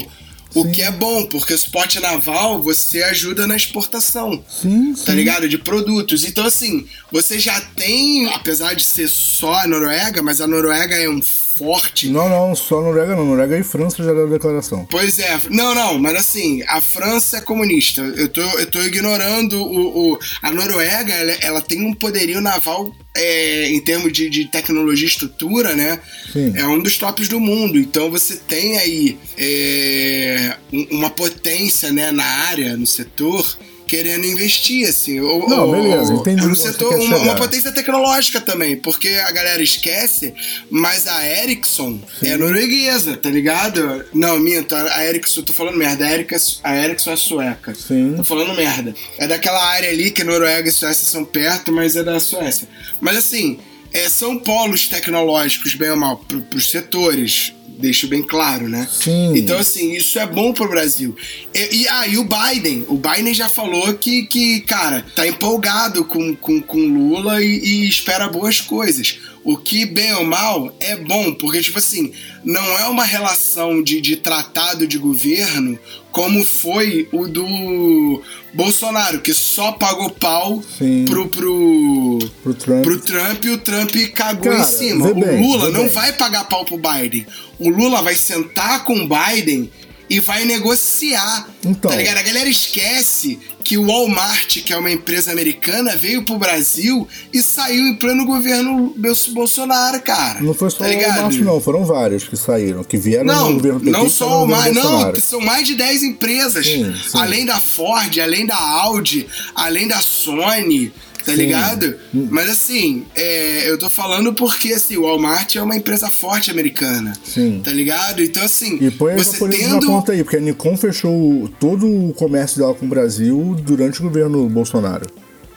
[0.55, 5.05] O que é bom, porque o suporte naval você ajuda na exportação Sim, sim.
[5.05, 5.49] tá ligado?
[5.49, 6.25] De produtos.
[6.25, 11.09] Então, assim, você já tem, apesar de ser só a Noruega, mas a Noruega é
[11.09, 11.21] um
[11.59, 12.09] forte.
[12.09, 13.25] Não, não, só Noruega não.
[13.25, 14.87] Noruega e França já deram declaração.
[14.91, 18.01] Pois é, não, não, mas assim, a França é comunista.
[18.03, 20.13] Eu tô, eu tô ignorando o.
[20.15, 25.07] o- a Noruega, ela, ela tem um poderio naval é, em termos de, de tecnologia
[25.07, 25.99] e estrutura, né?
[26.33, 26.53] Sim.
[26.57, 27.79] É um dos tops do mundo.
[27.79, 33.59] Então você tem aí é, um- uma potência né, na área, no setor.
[33.89, 35.19] Querendo investir, assim.
[35.19, 39.63] Ou, Não, ou- beleza, entendi No setor, uma, uma potência tecnológica também, porque a galera
[39.63, 40.33] esquece,
[40.71, 44.05] mas a Ericsson é norueguesa, tá ligado?
[44.13, 47.75] Não, minto, a Ericsson, tô falando merda, a Ericsson, a Ericsson é sueca.
[47.75, 48.15] Sim.
[48.17, 48.95] Tô falando merda.
[49.19, 52.69] É daquela área ali que Noruega e Suécia são perto, mas é da Suécia.
[53.01, 53.59] Mas assim,
[53.93, 57.55] é, são polos tecnológicos, bem ou mal, pro, pros setores.
[57.79, 58.87] Deixo bem claro, né?
[58.91, 59.37] Sim.
[59.37, 61.17] Então, assim, isso é bom pro Brasil.
[61.55, 66.05] E, e aí, ah, o Biden, o Biden já falou que, que cara, tá empolgado
[66.05, 69.19] com, com, com Lula e, e espera boas coisas.
[69.49, 72.13] O que, bem ou mal, é bom, porque, tipo assim,
[72.45, 75.79] não é uma relação de, de tratado de governo
[76.13, 80.63] como foi o do Bolsonaro, que só pagou pau
[81.07, 82.83] pro, pro, pro, Trump.
[82.83, 85.15] pro Trump e o Trump cagou Cara, em cima.
[85.15, 85.89] bem, o Lula não bem.
[85.89, 87.27] vai pagar pau pro Biden.
[87.59, 89.71] O Lula vai sentar com o Biden
[90.09, 91.49] e vai negociar.
[91.65, 91.91] Então.
[91.91, 92.19] Tá ligado?
[92.19, 97.43] A galera esquece que o Walmart, que é uma empresa americana, veio pro Brasil e
[97.43, 98.95] saiu em pleno governo
[99.31, 100.41] Bolsonaro, cara.
[100.41, 100.99] Não foi só tá o?
[100.99, 101.61] Walmart, não.
[101.61, 103.91] Foram vários que saíram, que vieram Não, no governo PT.
[103.91, 106.67] não só o mais, não, são mais de 10 empresas.
[106.67, 107.19] Sim, sim.
[107.19, 110.93] Além da Ford, além da Audi, além da Sony,
[111.31, 111.47] tá Sim.
[111.47, 111.95] ligado?
[112.31, 117.13] Mas assim, é, eu tô falando porque assim, o Walmart é uma empresa forte americana.
[117.25, 117.61] Sim.
[117.65, 118.23] Tá ligado?
[118.23, 119.81] Então assim, E põe você tendo.
[119.81, 124.01] na conta aí, porque a Nikon fechou todo o comércio dela com o Brasil durante
[124.01, 125.07] o governo Bolsonaro.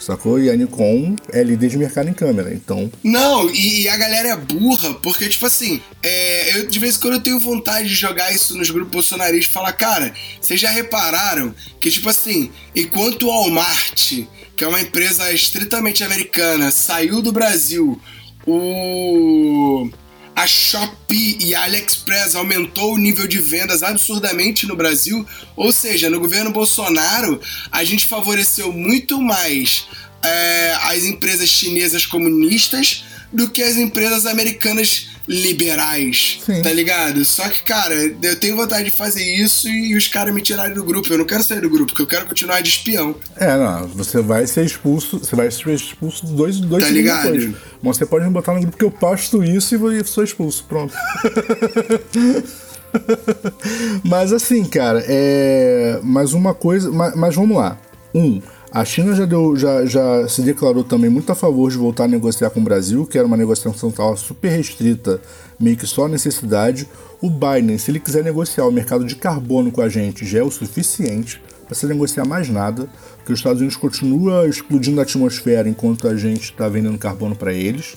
[0.01, 0.41] Sacou?
[0.41, 2.91] E a Nikon é líder de mercado em câmera, então.
[3.03, 6.99] Não, e, e a galera é burra, porque, tipo assim, é, eu de vez em
[6.99, 10.11] quando eu tenho vontade de jogar isso nos grupos bolsonaristas e falar, cara,
[10.41, 14.23] vocês já repararam que, tipo assim, enquanto o Walmart,
[14.55, 18.01] que é uma empresa estritamente americana, saiu do Brasil,
[18.45, 19.89] o.
[20.35, 25.25] A Shopee e a AliExpress aumentou o nível de vendas absurdamente no Brasil.
[25.55, 27.39] Ou seja, no governo Bolsonaro,
[27.71, 29.87] a gente favoreceu muito mais
[30.23, 36.61] é, as empresas chinesas comunistas do que as empresas americanas liberais, Sim.
[36.61, 37.23] tá ligado?
[37.23, 40.83] Só que, cara, eu tenho vontade de fazer isso e os caras me tirarem do
[40.83, 41.11] grupo.
[41.11, 43.15] Eu não quero sair do grupo, porque eu quero continuar de espião.
[43.37, 47.31] É, não, você vai ser expulso, você vai ser expulso dois, dois Tá ligado?
[47.31, 47.55] depois.
[47.81, 50.65] Mas você pode me botar no grupo que eu posto isso e e sou expulso.
[50.67, 50.93] Pronto.
[54.03, 55.99] mas assim, cara, é.
[56.03, 56.91] Mas uma coisa.
[56.91, 57.79] Mas, mas vamos lá.
[58.13, 62.05] Um, a China já, deu, já, já se declarou também muito a favor de voltar
[62.05, 65.21] a negociar com o Brasil, que era uma negociação tava super restrita,
[65.59, 66.87] meio que só a necessidade.
[67.21, 70.43] O Biden, se ele quiser negociar o mercado de carbono com a gente, já é
[70.43, 75.67] o suficiente para se negociar mais nada, porque os Estados Unidos continua explodindo a atmosfera
[75.69, 77.95] enquanto a gente está vendendo carbono para eles.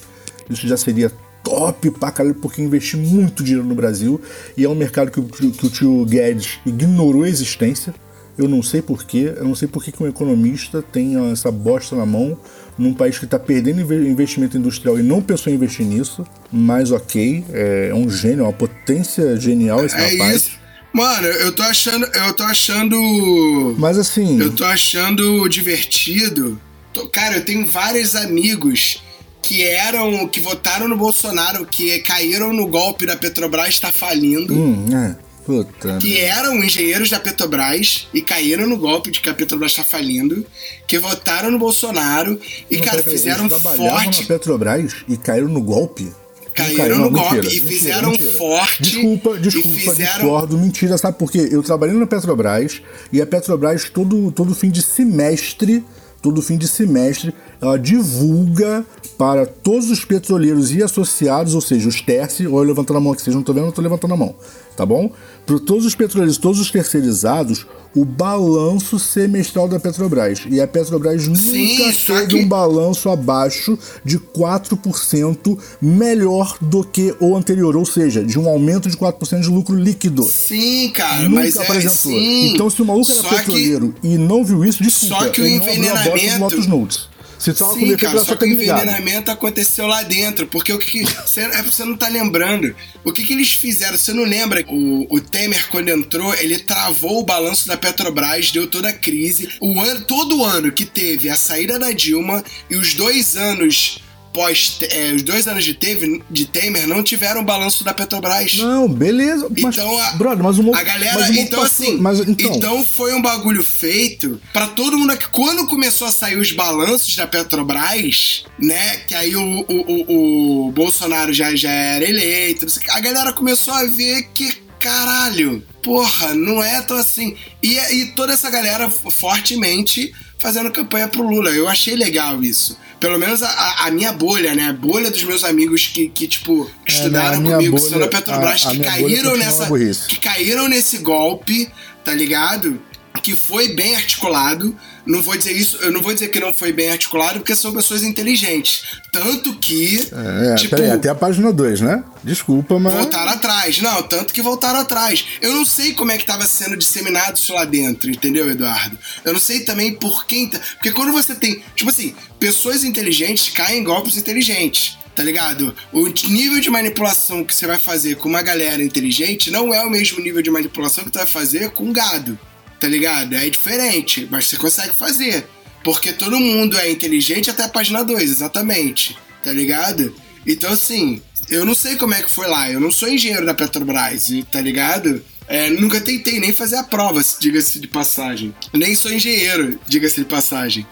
[0.50, 1.10] Isso já seria
[1.42, 4.20] top pra caralho, porque investir muito dinheiro no Brasil
[4.56, 7.94] e é um mercado que, tio- que o tio Guedes ignorou a existência.
[8.36, 12.04] Eu não sei porquê, eu não sei por que um economista tem essa bosta na
[12.04, 12.36] mão
[12.76, 16.90] num país que está perdendo inve- investimento industrial e não pensou em investir nisso, mas
[16.90, 20.34] ok, é um gênio, é uma potência genial esse É rapaz.
[20.36, 20.50] isso.
[20.92, 22.04] Mano, eu tô achando.
[22.06, 23.74] Eu tô achando.
[23.78, 26.60] Mas assim, Eu tô achando divertido.
[26.92, 29.02] Tô- Cara, eu tenho vários amigos
[29.42, 30.26] que eram.
[30.28, 34.54] que votaram no Bolsonaro, que caíram no golpe da Petrobras tá falindo.
[34.54, 35.98] hum, é, puta.
[35.98, 40.44] Que eram engenheiros da Petrobras e caíram no golpe de que a Petrobras tá falindo,
[40.86, 42.38] que votaram no Bolsonaro
[42.70, 44.20] e, Não, cara, peraí, fizeram eles forte.
[44.22, 46.04] na Petrobras e caíram no golpe?
[46.04, 48.32] Não Caíram no golpe mentira, e mentira, fizeram mentira.
[48.32, 48.82] forte.
[48.82, 50.12] Desculpa, desculpa, fizeram...
[50.12, 51.48] discordo, mentira, sabe por quê?
[51.50, 52.80] Eu trabalhei na Petrobras
[53.12, 55.84] e a Petrobras todo, todo fim de semestre,
[56.22, 58.86] todo fim de semestre, ela divulga
[59.18, 63.12] para todos os petroleiros e associados, ou seja, os terci, olha eu levantando a mão
[63.12, 64.34] aqui, vocês não estão vendo, eu estou levantando a mão,
[64.76, 65.10] tá bom?
[65.46, 70.40] Para todos os petroleiros, todos os terceirizados, o balanço semestral da Petrobras.
[70.50, 77.14] E a Petrobras nunca Sim, teve que- um balanço abaixo de 4% melhor do que
[77.20, 80.22] o anterior, ou seja, de um aumento de 4% de lucro líquido.
[80.24, 82.12] Sim, cara, Nunca mas é apresentou.
[82.12, 82.52] sim.
[82.54, 85.24] Então, se o maluco era Só que- petroleiro e não viu isso, desculpa.
[85.24, 87.13] Só que o envenenamento-.
[87.38, 90.46] Se com Sim, cara, só que o envenenamento aconteceu lá dentro.
[90.46, 91.02] Porque o que.
[91.26, 92.74] você, é você não tá lembrando.
[93.04, 93.96] O que, que eles fizeram?
[93.96, 94.64] Você não lembra?
[94.68, 99.48] O, o Temer, quando entrou, ele travou o balanço da Petrobras, deu toda a crise.
[99.60, 103.98] O ano, todo ano que teve a saída da Dilma e os dois anos
[104.34, 104.76] pós.
[104.90, 108.54] é, os dois anos de, teve, de Temer não tiveram balanço da Petrobras.
[108.56, 109.48] Não, beleza.
[109.48, 111.14] Mas, Então, a, brother, mas o a galera.
[111.20, 111.96] mas o então, passou- assim.
[111.98, 115.16] Mas, então, então, foi um bagulho feito pra todo mundo.
[115.16, 118.96] que Quando começou a sair os balanços da Petrobras, né?
[119.06, 122.66] Que aí o, o, o, o Bolsonaro já, já era eleito.
[122.66, 124.64] o A galera começou a ver que.
[124.80, 127.34] Caralho, porra, não é tão assim.
[127.62, 131.50] E, e toda essa galera fortemente fazendo campanha pro Lula.
[131.50, 132.78] Eu achei legal isso.
[133.00, 134.68] Pelo menos a- a, minha bolha, né?
[134.68, 137.90] A bolha dos meus amigos que, que tipo, que É, estudaram minha comigo, que bolha-
[137.90, 139.66] são da Petrobras, a- a que caíram nessa.
[140.08, 141.68] Que caíram nesse golpe,
[142.04, 142.80] tá ligado?
[143.22, 144.76] Que foi bem articulado.
[145.06, 147.72] Não vou dizer isso, eu não vou dizer que não foi bem articulado, porque são
[147.72, 148.84] pessoas inteligentes.
[149.12, 150.08] Tanto que.
[150.12, 152.02] É, tipo, peraí, até a página 2, né?
[152.22, 152.94] Desculpa, mas.
[152.94, 153.80] Voltaram atrás.
[153.80, 155.24] Não, tanto que voltaram atrás.
[155.40, 158.98] Eu não sei como é que estava sendo disseminado isso lá dentro, entendeu, Eduardo?
[159.24, 160.48] Eu não sei também por quem.
[160.48, 160.58] Tá...
[160.74, 161.62] Porque quando você tem.
[161.74, 165.72] Tipo assim, pessoas inteligentes caem em golpes inteligentes tá ligado?
[165.92, 169.88] O nível de manipulação que você vai fazer com uma galera inteligente não é o
[169.88, 172.36] mesmo nível de manipulação que tu vai fazer com gado
[172.84, 173.34] tá ligado?
[173.34, 175.46] É diferente, mas você consegue fazer.
[175.82, 179.16] Porque todo mundo é inteligente até a página 2, exatamente.
[179.42, 180.14] Tá ligado?
[180.46, 182.70] Então, assim, eu não sei como é que foi lá.
[182.70, 185.22] Eu não sou engenheiro da Petrobras, tá ligado?
[185.48, 188.54] É, nunca tentei nem fazer a prova, diga-se de passagem.
[188.72, 190.86] Nem sou engenheiro, diga-se de passagem.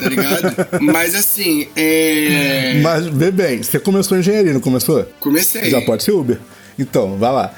[0.00, 0.54] Tá ligado?
[0.80, 2.80] Mas assim, é.
[2.80, 5.04] Mas, vê bem, você começou engenharia, não começou?
[5.18, 5.70] Comecei.
[5.70, 6.38] Já pode ser Uber.
[6.78, 7.54] Então, vai lá.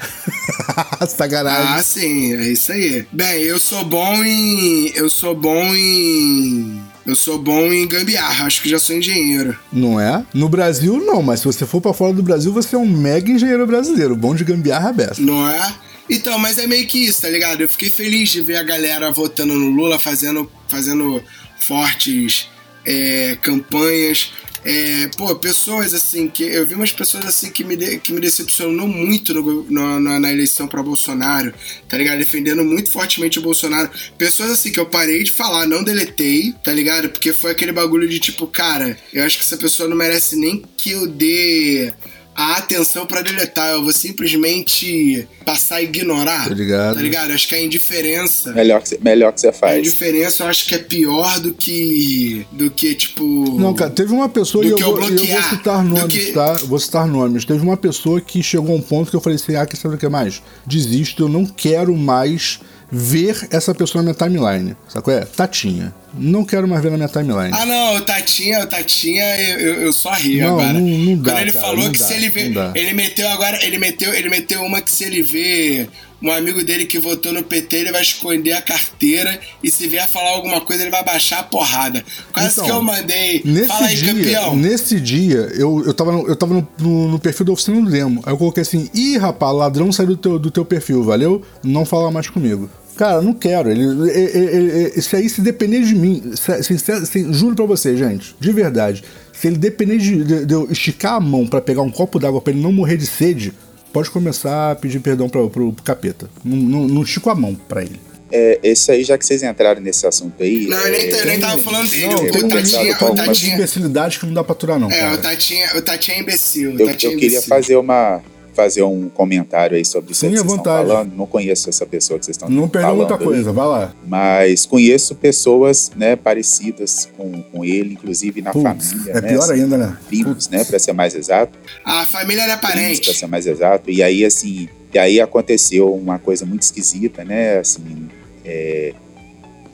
[1.07, 1.73] Sacanagem.
[1.73, 3.05] Ah, sim, é isso aí.
[3.11, 4.91] Bem, eu sou bom em.
[4.95, 6.81] Eu sou bom em.
[7.05, 9.57] Eu sou bom em gambiarra, acho que já sou engenheiro.
[9.71, 10.23] Não é?
[10.33, 13.31] No Brasil, não, mas se você for para fora do Brasil, você é um mega
[13.31, 14.15] engenheiro brasileiro.
[14.15, 15.21] Bom de gambiarra aberta.
[15.21, 15.73] Não é?
[16.09, 17.61] Então, mas é meio que isso, tá ligado?
[17.61, 21.23] Eu fiquei feliz de ver a galera votando no Lula, fazendo, fazendo
[21.57, 22.49] fortes
[22.85, 24.31] é, campanhas.
[24.63, 28.21] É, pô, pessoas assim, que eu vi umas pessoas assim que me, de, que me
[28.21, 31.51] decepcionou muito no, no, na, na, eleição para Bolsonaro,
[31.89, 32.19] tá ligado?
[32.19, 33.89] Defendendo muito fortemente o Bolsonaro.
[34.17, 37.09] Pessoas assim que eu parei de falar, não deletei, tá ligado?
[37.09, 40.63] Porque foi aquele bagulho de tipo, cara, eu acho que essa pessoa não merece nem
[40.77, 41.91] que eu dê
[42.35, 43.71] a atenção para deletar.
[43.71, 46.47] Eu vou simplesmente passar a ignorar.
[46.47, 46.95] Tá ligado?
[46.95, 47.31] Tá ligado?
[47.31, 48.51] Acho que a indiferença.
[48.53, 49.75] Melhor que, você, melhor que você faz.
[49.75, 52.45] A indiferença eu acho que é pior do que.
[52.51, 53.59] do que, tipo.
[53.59, 54.65] Não, cara, teve uma pessoa.
[54.65, 56.31] e eu, eu, vou, eu vou citar nomes, que...
[56.31, 56.53] tá?
[56.53, 57.45] Vou citar nomes.
[57.45, 59.95] Teve uma pessoa que chegou a um ponto que eu falei assim: ah, que sabe
[59.95, 60.41] o que mais?
[60.65, 62.59] Desisto, eu não quero mais
[62.91, 64.75] ver essa pessoa na minha timeline.
[64.89, 65.21] Sabe qual é?
[65.21, 65.93] Tatinha.
[66.13, 67.51] Não quero mais ver na minha timeline.
[67.53, 70.73] Ah, não, o Tatinha, o Tatinha, eu, eu só ri não, agora.
[70.73, 72.53] Não, não dá, Quando ele cara, falou que dá, se ele vê.
[72.75, 75.87] Ele meteu agora, ele meteu, ele meteu uma que se ele vê
[76.21, 80.07] um amigo dele que votou no PT, ele vai esconder a carteira e se vier
[80.07, 82.05] falar alguma coisa, ele vai baixar a porrada.
[82.31, 83.41] Quase então, que eu mandei.
[83.43, 84.55] Nesse Fala aí, dia, campeão.
[84.55, 87.89] Nesse dia, eu, eu tava, no, eu tava no, no, no, perfil da oficina do
[87.89, 88.21] Demo.
[88.25, 91.41] Aí eu coloquei assim: ih, rapaz, ladrão saiu do teu, do teu perfil, valeu?
[91.63, 92.69] Não fala mais comigo.
[92.95, 93.69] Cara, não quero.
[93.69, 98.51] Ele, ele, ele, isso aí, se depender de mim, sincero, juro pra você, gente, de
[98.51, 102.19] verdade, se ele depender de, de, de eu esticar a mão para pegar um copo
[102.19, 103.53] d'água para ele não morrer de sede,
[103.91, 106.29] pode começar a pedir perdão pra, pro, pro capeta.
[106.43, 107.99] Não, não, não estico a mão para ele.
[108.31, 110.65] É, esse aí, já que vocês entraram nesse assunto aí.
[110.65, 112.07] Não, eu nem, é, eu nem tava falando dele.
[112.07, 113.55] Não, Tatinha, o Tatinha.
[113.55, 114.89] imbecilidade que não dá pra aturar, não.
[114.89, 115.15] É, cara.
[115.15, 116.79] o Tatinha, o Tatinha é imbecil.
[116.79, 117.49] Eu, Tatinha eu queria imbecil.
[117.49, 118.21] fazer uma,
[118.53, 121.15] fazer um comentário aí sobre isso Sim, que vocês estão falando.
[121.15, 123.93] Não conheço essa pessoa que vocês estão Não perdeu muita coisa, aí, vai lá.
[124.05, 129.11] Mas conheço pessoas, né, parecidas com, com ele, inclusive na Puts, família.
[129.11, 129.97] É né, pior assim, ainda, né?
[130.07, 131.57] Primos, né, para ser mais exato.
[131.85, 133.01] A família era Primos, parente.
[133.05, 133.89] Pra ser mais exato.
[133.89, 138.09] E aí, assim, e aí aconteceu uma coisa muito esquisita, né, assim,
[138.43, 138.93] é,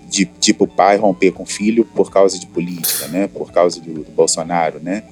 [0.10, 4.04] de tipo pai romper com o filho por causa de política, né, por causa do,
[4.04, 5.04] do Bolsonaro, né.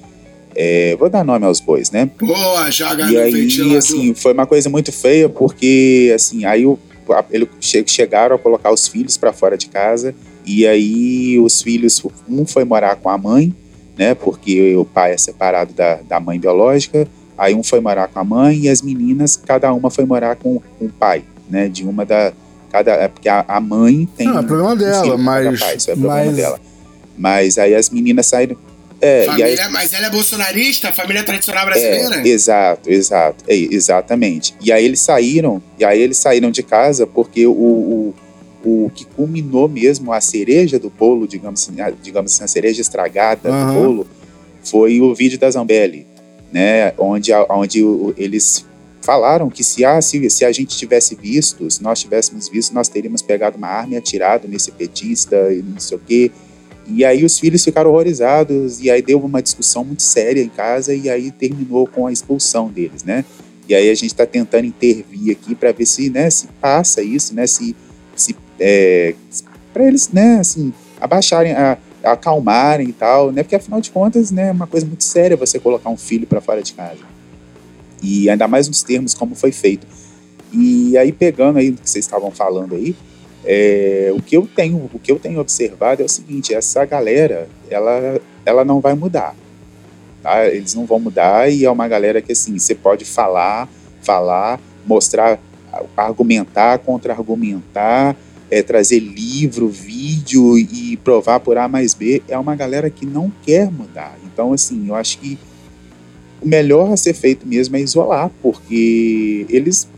[0.58, 2.08] É, vou dar nome aos bois, né?
[2.18, 3.76] Boa, joga E aí, ventilador.
[3.76, 6.78] assim, foi uma coisa muito feia, porque, assim, aí o,
[7.10, 10.14] a- ele, che- chegaram a colocar os filhos para fora de casa,
[10.46, 13.54] e aí os filhos, um foi morar com a mãe,
[13.98, 18.18] né, porque o pai é separado da, da mãe biológica, aí um foi morar com
[18.18, 21.84] a mãe, e as meninas, cada uma foi morar com, com o pai, né, de
[21.84, 22.32] uma da...
[22.72, 24.26] Cada, é porque a, a mãe tem...
[24.26, 26.60] Não, é problema um dela, mas- pai, isso é problema mas- dela.
[27.18, 28.56] Mas aí as meninas saíram...
[29.00, 32.16] É, e aí Família, mas ela é bolsonarista, família tradicional brasileira?
[32.16, 34.54] é, exato, exato, é, exatamente.
[34.60, 38.14] E aí eles saíram, e aí eles saíram de casa porque o, o,
[38.64, 42.80] o que culminou mesmo a cereja do bolo, digamos assim, a, digamos assim, a cereja
[42.80, 43.66] estragada Aham.
[43.66, 44.06] do bolo,
[44.64, 46.06] foi o vídeo da Zambelli,
[46.52, 46.92] né?
[46.98, 48.64] Onde, a- onde o- eles
[49.02, 52.88] falaram que se, ah, se, se a gente tivesse visto, se nós tivéssemos visto, nós
[52.88, 56.30] teríamos pegado uma arma e atirado nesse petista e não sei o quê.
[56.88, 60.94] E aí os filhos ficaram horrorizados, e aí deu uma discussão muito séria em casa,
[60.94, 63.24] e aí terminou com a expulsão deles, né?
[63.68, 67.34] E aí a gente está tentando intervir aqui para ver se, né, se passa isso,
[67.34, 67.46] né?
[67.46, 67.74] Se,
[68.14, 69.14] se é,
[69.72, 73.42] para eles, né, assim, abaixarem, a, acalmarem e tal, né?
[73.42, 76.40] Porque afinal de contas, né, é uma coisa muito séria você colocar um filho para
[76.40, 77.00] fora de casa.
[78.00, 79.86] E ainda mais nos termos como foi feito.
[80.52, 82.94] E aí pegando aí o que vocês estavam falando aí,
[83.46, 87.48] é, o que eu tenho, o que eu tenho observado é o seguinte: essa galera,
[87.70, 89.34] ela, ela não vai mudar,
[90.22, 90.46] tá?
[90.48, 93.68] Eles não vão mudar e é uma galera que assim você pode falar,
[94.02, 95.38] falar, mostrar,
[95.96, 98.16] argumentar, contra-argumentar,
[98.50, 103.32] é, trazer livro, vídeo e provar por A mais B, é uma galera que não
[103.44, 104.16] quer mudar.
[104.24, 105.38] Então, assim, eu acho que
[106.40, 109.88] o melhor a ser feito mesmo é isolar, porque eles,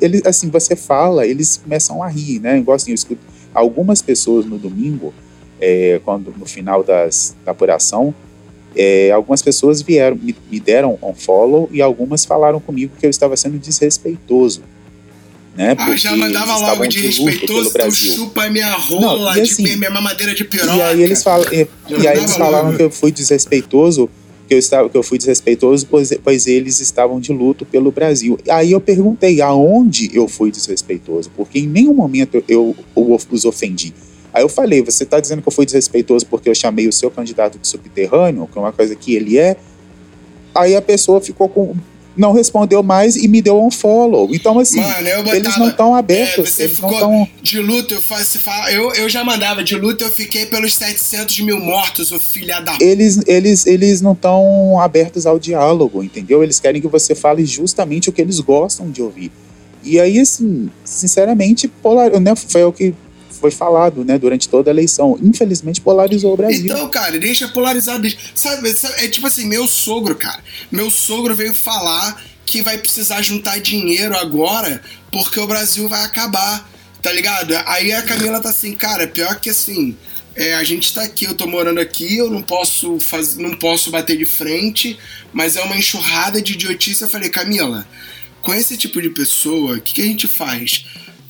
[0.00, 2.58] eles assim, você fala, eles começam a rir, né?
[2.58, 3.20] Igual assim, eu escuto
[3.52, 5.12] algumas pessoas no domingo,
[5.60, 8.14] é, quando no final das, da apuração,
[8.76, 13.10] é, algumas pessoas vieram, me, me deram um follow e algumas falaram comigo que eu
[13.10, 14.62] estava sendo desrespeitoso
[15.56, 15.76] né?
[15.78, 20.34] Ah, já mandava logo de respeitoso, tu chupa minha rola, Não, assim, de minha mamadeira
[20.34, 20.74] de piroca.
[20.74, 22.76] E aí eles, falam, e, e aí eles falaram logo.
[22.76, 24.10] que eu fui desrespeitoso,
[24.46, 28.38] que eu, estava, que eu fui desrespeitoso, pois, pois eles estavam de luto pelo Brasil.
[28.48, 33.94] Aí eu perguntei aonde eu fui desrespeitoso, porque em nenhum momento eu, eu, os ofendi.
[34.32, 37.10] Aí eu falei, você está dizendo que eu fui desrespeitoso porque eu chamei o seu
[37.10, 39.56] candidato de subterrâneo, que é uma coisa que ele é?
[40.54, 41.74] Aí a pessoa ficou com
[42.16, 44.28] não respondeu mais e me deu um follow.
[44.32, 46.46] Então, assim, Mano, botava, eles não estão abertos.
[46.46, 47.28] É, você eles ficou tão...
[47.42, 48.38] de luto, eu, faço,
[48.70, 52.76] eu, eu já mandava de luto, eu fiquei pelos 700 mil mortos, o filha da.
[52.80, 56.42] Eles, eles, eles não estão abertos ao diálogo, entendeu?
[56.42, 59.32] Eles querem que você fale justamente o que eles gostam de ouvir.
[59.82, 62.94] E aí, assim, sinceramente, polar, né, foi o que
[63.44, 65.18] foi falado, né, durante toda a eleição.
[65.22, 66.64] Infelizmente polarizou o Brasil.
[66.64, 68.00] Então, cara, deixa polarizar.
[68.34, 70.42] Sabe, é tipo assim, meu sogro, cara.
[70.72, 74.80] Meu sogro veio falar que vai precisar juntar dinheiro agora
[75.12, 76.66] porque o Brasil vai acabar,
[77.02, 77.54] tá ligado?
[77.66, 79.94] Aí a Camila tá assim, cara, pior que assim.
[80.34, 83.90] É, a gente tá aqui, eu tô morando aqui, eu não posso fazer, não posso
[83.90, 84.98] bater de frente,
[85.34, 87.02] mas é uma enxurrada de idiotice.
[87.02, 87.86] Eu falei, Camila,
[88.40, 90.86] com esse tipo de pessoa, o que, que a gente faz?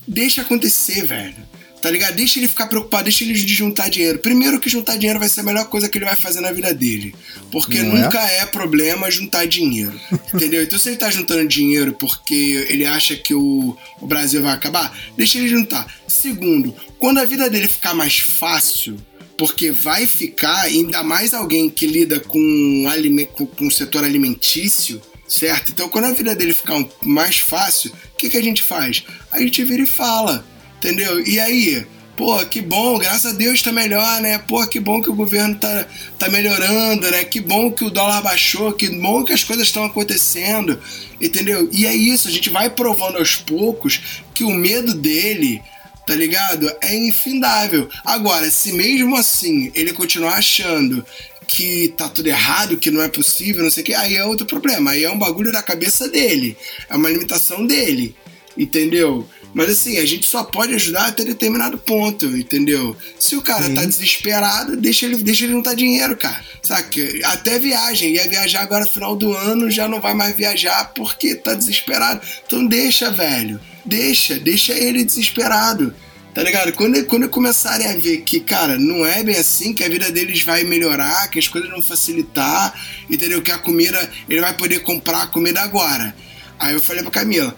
[0.06, 1.53] Deixa acontecer, velho.
[1.84, 2.14] Tá ligado?
[2.14, 4.18] Deixa ele ficar preocupado, deixa ele de juntar dinheiro.
[4.18, 6.72] Primeiro que juntar dinheiro vai ser a melhor coisa que ele vai fazer na vida
[6.72, 7.14] dele.
[7.52, 8.38] Porque Não nunca é?
[8.38, 8.46] é?
[8.46, 9.92] problema juntar dinheiro.
[10.32, 10.62] entendeu?
[10.62, 14.98] Então se ele tá juntando dinheiro porque ele acha que o, o Brasil vai acabar,
[15.14, 15.86] deixa ele juntar.
[16.08, 18.96] Segundo, quando a vida dele ficar mais fácil,
[19.36, 22.86] porque vai ficar, ainda mais alguém que lida com,
[23.34, 25.70] com, com o setor alimentício, certo?
[25.70, 29.04] Então, quando a vida dele ficar mais fácil, o que, que a gente faz?
[29.30, 30.53] A gente vira e fala.
[30.84, 31.26] Entendeu?
[31.26, 31.86] E aí?
[32.14, 34.36] Pô, que bom, graças a Deus tá melhor, né?
[34.36, 35.86] Pô, que bom que o governo tá,
[36.18, 37.24] tá melhorando, né?
[37.24, 40.78] Que bom que o dólar baixou, que bom que as coisas estão acontecendo,
[41.18, 41.70] entendeu?
[41.72, 45.62] E é isso, a gente vai provando aos poucos que o medo dele,
[46.06, 46.70] tá ligado?
[46.82, 47.88] É infindável.
[48.04, 51.04] Agora, se mesmo assim ele continuar achando
[51.48, 54.46] que tá tudo errado, que não é possível, não sei o que, aí é outro
[54.46, 54.90] problema.
[54.90, 56.58] Aí é um bagulho da cabeça dele.
[56.90, 58.14] É uma limitação dele.
[58.56, 59.28] Entendeu?
[59.54, 62.96] Mas assim, a gente só pode ajudar até determinado ponto, entendeu?
[63.18, 63.74] Se o cara Sim.
[63.74, 66.44] tá desesperado, deixa ele, deixa ele dar dinheiro, cara.
[66.60, 67.00] Saca?
[67.24, 68.14] Até viagem.
[68.14, 72.20] Ia viajar agora final do ano, já não vai mais viajar porque tá desesperado.
[72.44, 73.60] Então deixa, velho.
[73.84, 75.94] Deixa, deixa ele desesperado.
[76.34, 76.72] Tá ligado?
[76.72, 80.42] Quando, quando começarem a ver que, cara, não é bem assim, que a vida deles
[80.42, 82.74] vai melhorar, que as coisas vão facilitar,
[83.08, 83.40] entendeu?
[83.40, 86.12] Que a comida, ele vai poder comprar a comida agora.
[86.58, 87.54] Aí eu falei pra Camila,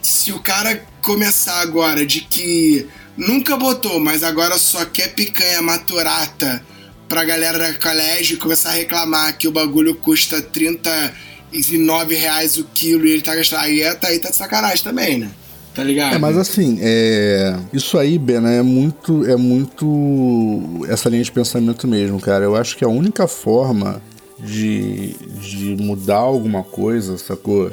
[0.00, 6.64] se o cara começar agora de que nunca botou, mas agora só quer picanha maturata
[7.08, 13.06] pra galera da colégio começar a reclamar que o bagulho custa 39 reais o quilo
[13.06, 13.60] e ele tá gastando.
[13.60, 15.30] Aí, é, tá, aí tá de sacanagem também, né?
[15.74, 16.14] Tá ligado?
[16.14, 17.54] É, mas assim, é...
[17.72, 22.44] isso aí, Bena, é muito, é muito essa linha de pensamento mesmo, cara.
[22.44, 24.00] Eu acho que a única forma
[24.38, 27.70] de, de mudar alguma coisa, sacou?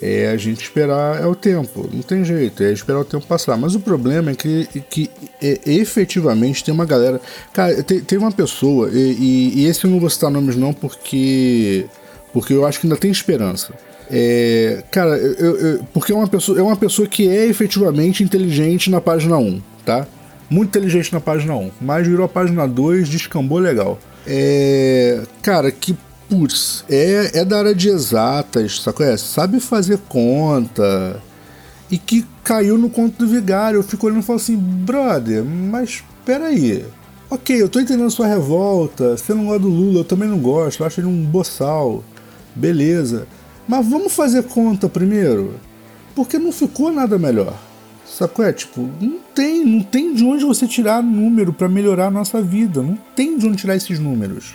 [0.00, 3.56] É a gente esperar é o tempo, não tem jeito, é esperar o tempo passar.
[3.56, 5.10] Mas o problema é que, que
[5.42, 7.20] é, efetivamente tem uma galera.
[7.52, 10.72] Cara, tem, tem uma pessoa, e, e, e, esse eu não vou citar nomes não,
[10.72, 11.86] porque,
[12.32, 13.72] porque eu acho que ainda tem esperança.
[14.10, 18.90] É, cara, eu, eu, porque é uma, pessoa, é uma pessoa que é efetivamente inteligente
[18.90, 20.06] na página 1, tá?
[20.48, 23.98] Muito inteligente na página 1, mas virou a página 2, descambou legal.
[24.26, 25.94] É, cara, que
[26.28, 29.04] putz, é, é da área de exatas, sacou?
[29.04, 31.22] É, sabe fazer conta.
[31.90, 33.78] E que caiu no conto do vigário.
[33.78, 36.84] Eu fico olhando e falo assim, brother, mas peraí.
[37.30, 39.16] Ok, eu tô entendendo sua revolta.
[39.16, 40.80] Você não gosta do Lula, eu também não gosto.
[40.80, 42.04] Eu acho ele um boçal.
[42.54, 43.26] Beleza.
[43.66, 45.54] Mas vamos fazer conta primeiro?
[46.14, 47.54] Porque não ficou nada melhor.
[48.06, 48.44] Sacou?
[48.44, 52.42] É tipo, não tem, não tem de onde você tirar número para melhorar a nossa
[52.42, 52.82] vida.
[52.82, 54.54] Não tem de onde tirar esses números.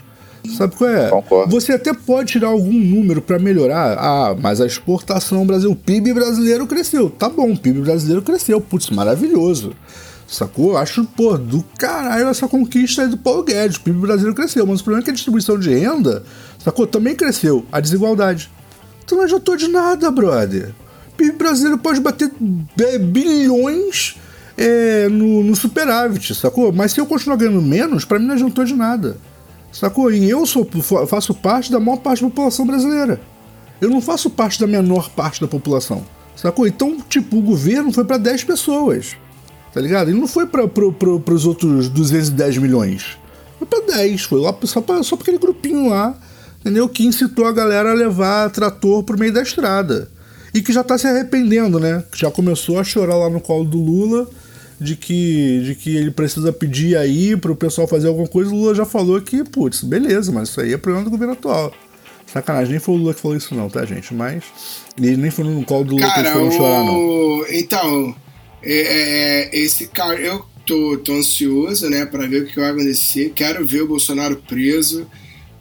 [0.50, 1.10] Sabe qual é?
[1.10, 1.52] Concordo.
[1.52, 3.98] Você até pode tirar algum número para melhorar.
[3.98, 7.10] Ah, mas a exportação Brasil, o PIB brasileiro cresceu.
[7.10, 8.60] Tá bom, o PIB brasileiro cresceu.
[8.60, 9.74] Putz, maravilhoso.
[10.28, 10.78] Sacou?
[10.78, 13.78] Acho, pô, do caralho essa conquista aí do Paulo Guedes.
[13.78, 14.66] O PIB brasileiro cresceu.
[14.66, 16.24] Mas o problema é que a distribuição de renda,
[16.60, 16.86] sacou?
[16.86, 17.66] Também cresceu.
[17.72, 18.52] A desigualdade.
[19.06, 20.74] Então não adiantou de nada, brother.
[21.10, 22.32] O PIB brasileiro pode bater
[23.00, 24.18] bilhões
[24.58, 26.72] é, no, no superávit, sacou?
[26.72, 29.18] Mas se eu continuar ganhando menos, para mim não adiantou de nada.
[29.74, 30.12] Sacou?
[30.12, 30.70] E eu sou,
[31.08, 33.20] faço parte da maior parte da população brasileira.
[33.82, 36.06] Eu não faço parte da menor parte da população.
[36.36, 36.68] Sacou?
[36.68, 39.18] Então, tipo, o governo foi para 10 pessoas.
[39.74, 40.12] Tá ligado?
[40.12, 43.18] E não foi para pro, pro, os outros 210 milhões.
[43.58, 44.22] Foi pra 10.
[44.24, 46.16] Foi lá só pra, só pra aquele grupinho lá,
[46.62, 46.88] entendeu?
[46.88, 50.08] Que incitou a galera a levar trator pro meio da estrada.
[50.54, 52.04] E que já tá se arrependendo, né?
[52.14, 54.28] Já começou a chorar lá no colo do Lula
[54.84, 58.76] de que, de que ele precisa pedir aí pro pessoal fazer alguma coisa, o Lula
[58.76, 61.74] já falou que, putz, beleza, mas isso aí é problema do governo atual.
[62.26, 64.14] Sacanagem, nem foi o Lula que falou isso não, tá, gente?
[64.14, 64.44] Mas
[64.98, 66.52] ele nem foi no colo do Lula cara, que eles foram o...
[66.52, 67.46] chorar, não.
[67.58, 68.16] Então,
[68.62, 72.72] é, é, é, esse cara, eu tô, tô ansioso, né, pra ver o que vai
[72.72, 73.32] acontecer.
[73.36, 75.08] Quero ver o Bolsonaro preso.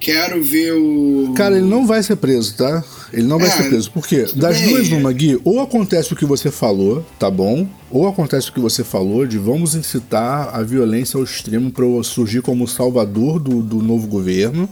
[0.03, 1.32] Quero ver o.
[1.36, 2.82] Cara, ele não vai ser preso, tá?
[3.12, 3.88] Ele não vai é, ser preso.
[3.92, 4.26] Por quê?
[4.34, 7.68] Das bem, duas, numa, Gui, ou acontece o que você falou, tá bom?
[7.88, 12.03] Ou acontece o que você falou de vamos incitar a violência ao extremo para eu
[12.03, 14.68] surgir como salvador do, do novo governo.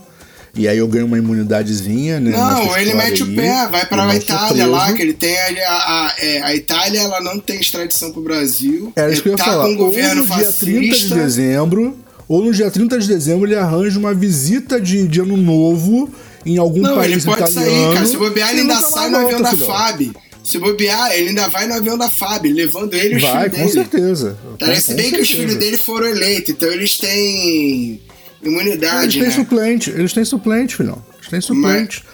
[0.53, 2.33] E aí eu ganho uma imunidadezinha, né?
[2.33, 5.47] Não, ele mete aí, o pé, vai pra a Itália lá, que ele tem a,
[5.47, 8.93] a, a, é, a, Itália, ela não tem extradição pro Brasil.
[8.97, 9.69] É isso que eu ia tá falar.
[9.69, 11.97] Um governo no dia 30 de dezembro,
[12.31, 16.09] ou no dia 30 de dezembro ele arranja uma visita de, de ano novo
[16.47, 17.83] em algum não, país ele pode italiano.
[17.83, 18.07] sair, cara.
[18.07, 20.13] Se bobear, ele ainda sai no avião da FAB.
[20.45, 23.57] Se bobear, ele ainda vai no avião da FAB, levando ele e os vai, filhos
[23.57, 23.73] com dele.
[23.73, 24.39] Certeza.
[24.61, 25.17] Parece com, bem certeza.
[25.17, 28.01] que os filhos dele foram eleitos, então eles têm
[28.45, 29.31] imunidade, Eles têm né?
[29.31, 31.05] suplente, eles têm suplente, filhão.
[31.19, 32.05] Eles têm suplente.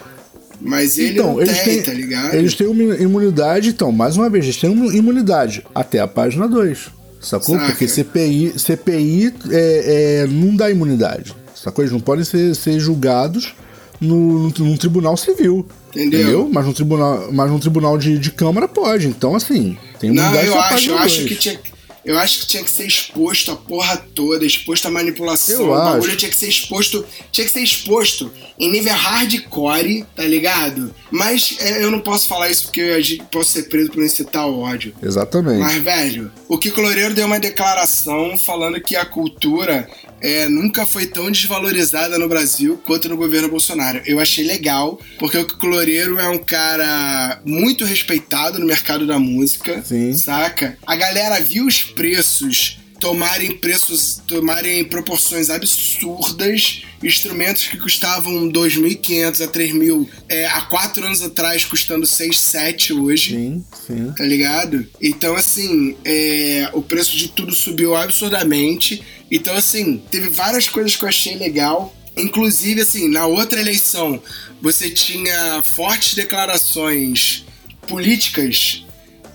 [0.62, 2.34] Mas, mas ele então, não eles tem, têm, tá ligado?
[2.34, 2.66] Eles têm
[3.00, 6.96] imunidade, então, mais uma vez, eles têm imunidade até a página 2.
[7.20, 7.56] Sacou?
[7.56, 7.66] Saca.
[7.66, 11.34] Porque CPI, CPI é, é, não dá imunidade.
[11.54, 11.82] Sacou?
[11.82, 13.54] Eles não podem ser, ser julgados
[14.00, 15.66] no, num tribunal civil.
[15.90, 16.20] Entendeu?
[16.20, 16.50] entendeu?
[16.52, 19.06] Mas no tribunal, mas no tribunal de, de Câmara pode.
[19.08, 21.58] Então, assim, tem imunidade Não, eu acho, eu acho que tinha
[22.06, 25.60] eu acho que tinha que ser exposto a porra toda, exposto à manipulação.
[25.60, 26.16] Eu o bagulho acho.
[26.16, 27.04] tinha que ser exposto.
[27.32, 30.94] Tinha que ser exposto em nível hardcore, tá ligado?
[31.10, 34.60] Mas é, eu não posso falar isso porque eu posso ser preso por incitar o
[34.60, 34.94] ódio.
[35.02, 35.58] Exatamente.
[35.58, 39.88] Mas, velho, o Kiko Loureiro deu uma declaração falando que a cultura
[40.20, 44.00] é, nunca foi tão desvalorizada no Brasil quanto no governo Bolsonaro.
[44.06, 49.18] Eu achei legal, porque o Kiko Loureiro é um cara muito respeitado no mercado da
[49.18, 50.16] música, Sim.
[50.16, 50.78] saca?
[50.86, 59.48] A galera viu os preços tomarem preços, tomarem proporções absurdas, instrumentos que custavam 2.500 a
[59.48, 63.34] 3.000 é, há quatro anos atrás custando 6, 7 hoje.
[63.34, 64.12] Sim, sim.
[64.16, 64.86] Tá ligado?
[65.00, 69.02] Então, assim, é, o preço de tudo subiu absurdamente.
[69.30, 71.94] Então, assim, teve várias coisas que eu achei legal.
[72.16, 74.22] Inclusive, assim, na outra eleição,
[74.62, 77.44] você tinha fortes declarações
[77.86, 78.85] políticas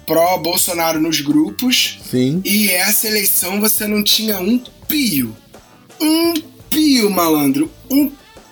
[0.05, 1.99] pró-Bolsonaro nos grupos.
[2.09, 2.41] Sim.
[2.43, 5.35] E essa eleição você não tinha um pio.
[5.99, 6.33] Um
[6.69, 7.71] pio, malandro.
[7.89, 8.11] Um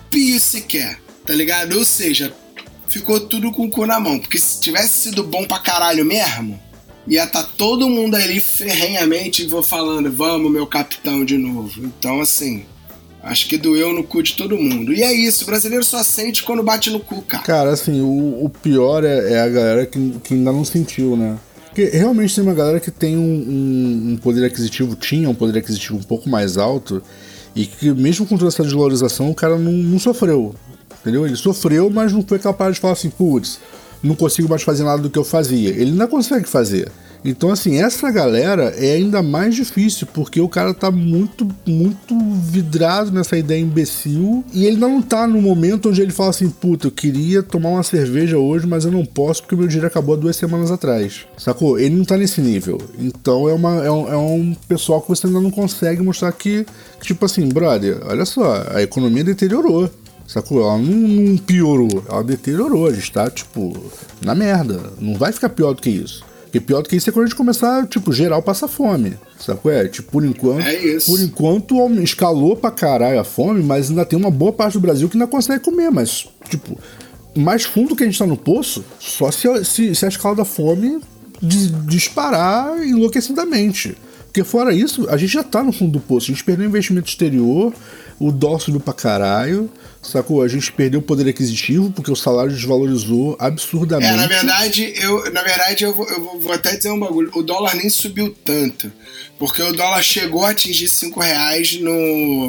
[0.09, 0.99] pio sequer.
[1.25, 1.77] Tá ligado?
[1.77, 2.33] Ou seja,
[2.87, 4.19] ficou tudo com o cu na mão.
[4.19, 6.59] Porque se tivesse sido bom pra caralho mesmo,
[7.07, 11.83] ia estar tá todo mundo ali ferrenhamente vou falando, vamos, meu capitão, de novo.
[11.83, 12.65] Então, assim.
[13.21, 14.93] Acho que doeu no cu de todo mundo.
[14.93, 17.43] E é isso, o brasileiro só sente quando bate no cu, cara.
[17.43, 21.37] Cara, assim, o, o pior é, é, a galera que, que ainda não sentiu, né?
[21.65, 25.59] Porque realmente tem uma galera que tem um, um, um, poder aquisitivo, tinha um poder
[25.59, 27.01] aquisitivo um pouco mais alto,
[27.55, 30.55] e que mesmo com toda essa desvalorização, o cara não, não sofreu.
[31.01, 31.25] Entendeu?
[31.25, 33.59] Ele sofreu, mas não foi capaz de falar assim, putz,
[34.01, 35.69] não consigo mais fazer nada do que eu fazia.
[35.69, 36.91] Ele ainda consegue fazer.
[37.23, 43.11] Então, assim, essa galera é ainda mais difícil, porque o cara tá muito, muito vidrado
[43.11, 46.91] nessa ideia imbecil e ele não tá no momento onde ele fala assim: puta, eu
[46.91, 50.35] queria tomar uma cerveja hoje, mas eu não posso porque meu dinheiro acabou há duas
[50.35, 51.25] semanas atrás.
[51.37, 51.77] Sacou?
[51.77, 52.79] Ele não tá nesse nível.
[52.97, 56.65] Então é, uma, é, um, é um pessoal que você ainda não consegue mostrar que,
[56.99, 59.89] que, tipo assim, brother, olha só, a economia deteriorou.
[60.29, 60.61] Sacou?
[60.61, 62.85] Ela não, não, piorou, ela deteriorou.
[62.87, 63.75] A gente tá, tipo,
[64.21, 64.79] na merda.
[64.99, 66.23] Não vai ficar pior do que isso.
[66.49, 69.15] Porque pior do que isso é quando a gente começar, tipo, geral passa fome.
[69.39, 69.87] Sabe qual é?
[69.87, 70.65] Tipo, por enquanto.
[70.65, 71.11] É isso.
[71.11, 75.07] Por enquanto escalou pra caralho a fome, mas ainda tem uma boa parte do Brasil
[75.07, 75.91] que ainda consegue comer.
[75.91, 76.75] Mas, tipo,
[77.35, 80.45] mais fundo que a gente tá no poço, só se, se, se a escala da
[80.45, 80.99] fome
[81.85, 83.95] disparar enlouquecidamente.
[84.25, 86.31] Porque fora isso, a gente já tá no fundo do poço.
[86.31, 87.73] A gente perdeu investimento exterior,
[88.19, 89.69] o dólar subiu pra caralho,
[90.01, 90.41] sacou?
[90.41, 94.11] A gente perdeu o poder aquisitivo porque o salário desvalorizou absurdamente.
[94.11, 97.31] É, na verdade, eu, na verdade eu, vou, eu vou, vou até dizer um bagulho.
[97.33, 98.91] O dólar nem subiu tanto,
[99.37, 102.47] porque o dólar chegou a atingir 5 reais no,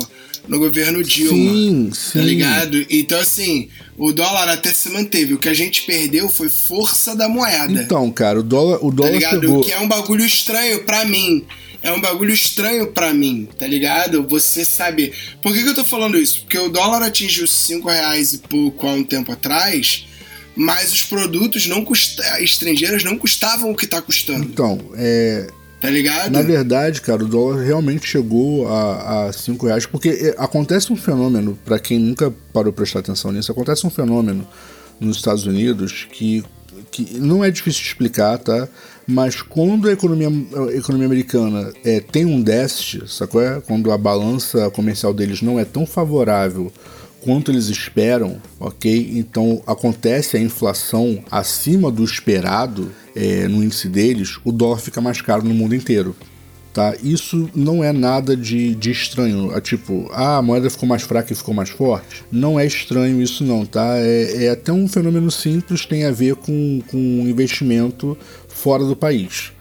[0.48, 1.30] no governo Dilma.
[1.52, 2.20] Sim, Tá sim.
[2.22, 2.86] ligado?
[2.90, 5.34] Então, assim, o dólar até se manteve.
[5.34, 7.80] O que a gente perdeu foi força da moeda.
[7.82, 9.40] Então, cara, o dólar, o tá dólar ligado?
[9.40, 9.60] chegou.
[9.60, 11.44] O que é um bagulho estranho pra mim.
[11.82, 14.26] É um bagulho estranho pra mim, tá ligado?
[14.28, 15.14] Você saber.
[15.40, 16.42] Por que, que eu tô falando isso?
[16.42, 20.06] Porque o dólar atingiu 5 reais e pouco há um tempo atrás,
[20.54, 22.22] mas os produtos não custa...
[22.42, 25.46] estrangeiros não custavam o que tá custando, Então, é,
[25.80, 26.30] tá ligado?
[26.30, 30.96] Na verdade, cara, o dólar realmente chegou a, a 5 reais, porque é, acontece um
[30.96, 34.46] fenômeno, para quem nunca parou pra prestar atenção nisso, acontece um fenômeno
[35.00, 36.44] nos Estados Unidos que,
[36.90, 38.68] que não é difícil de explicar, tá?
[39.10, 43.42] Mas quando a economia, a economia americana é, tem um déficit, sacou?
[43.42, 43.60] É?
[43.60, 46.72] Quando a balança comercial deles não é tão favorável
[47.20, 49.10] quanto eles esperam, ok?
[49.14, 55.20] Então acontece a inflação acima do esperado é, no índice deles, o dólar fica mais
[55.20, 56.14] caro no mundo inteiro.
[56.72, 56.94] Tá?
[57.02, 59.52] Isso não é nada de, de estranho.
[59.56, 62.24] É tipo, ah, a moeda ficou mais fraca e ficou mais forte.
[62.30, 63.96] Não é estranho isso não, tá?
[63.96, 68.16] É, é até um fenômeno simples, tem a ver com, com investimento
[68.48, 69.52] fora do país.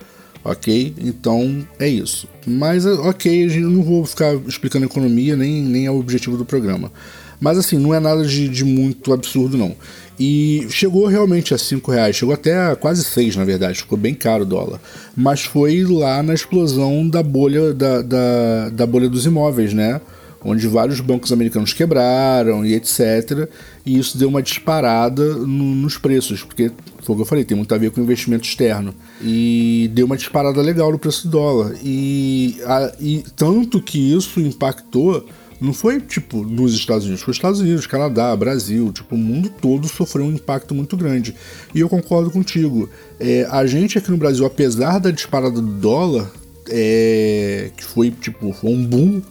[0.44, 0.94] Ok?
[1.00, 2.28] Então é isso.
[2.46, 6.92] Mas ok, gente não vou ficar explicando economia, nem, nem é o objetivo do programa.
[7.40, 9.76] Mas assim, não é nada de, de muito absurdo, não.
[10.20, 14.44] E chegou realmente a 5 reais, chegou até quase 6, na verdade, ficou bem caro
[14.44, 14.82] o dólar.
[15.16, 20.02] Mas foi lá na explosão da bolha, da, da, da bolha dos imóveis, né?
[20.44, 23.50] Onde vários bancos americanos quebraram e etc.
[23.86, 26.72] E isso deu uma disparada no, nos preços, porque
[27.02, 28.94] foi o que eu falei, tem muito a ver com investimento externo.
[29.22, 31.76] E deu uma disparada legal no preço do dólar.
[31.82, 35.26] E, a, e tanto que isso impactou
[35.60, 39.88] não foi tipo nos Estados Unidos, foi Estados Unidos, Canadá, Brasil, tipo, o mundo todo
[39.88, 41.36] sofreu um impacto muito grande.
[41.74, 42.90] E eu concordo contigo.
[43.20, 46.32] É, a gente aqui no Brasil, apesar da disparada do dólar,
[46.70, 49.22] é, que foi tipo foi um boom,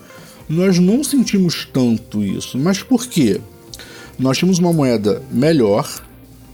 [0.48, 2.58] nós não sentimos tanto isso.
[2.58, 3.40] Mas por quê?
[4.18, 5.88] Nós tínhamos uma moeda melhor,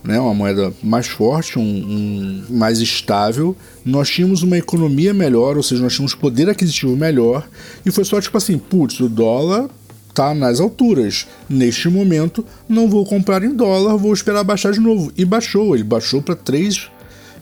[0.04, 3.56] né, uma moeda mais forte, um, um, mais estável.
[3.84, 7.48] Nós tínhamos uma economia melhor, ou seja, nós tínhamos poder aquisitivo melhor.
[7.84, 9.68] E foi só tipo assim, putz, o dólar
[10.12, 11.26] tá nas alturas.
[11.48, 15.10] Neste momento, não vou comprar em dólar, vou esperar baixar de novo.
[15.16, 16.90] E baixou, ele baixou para 3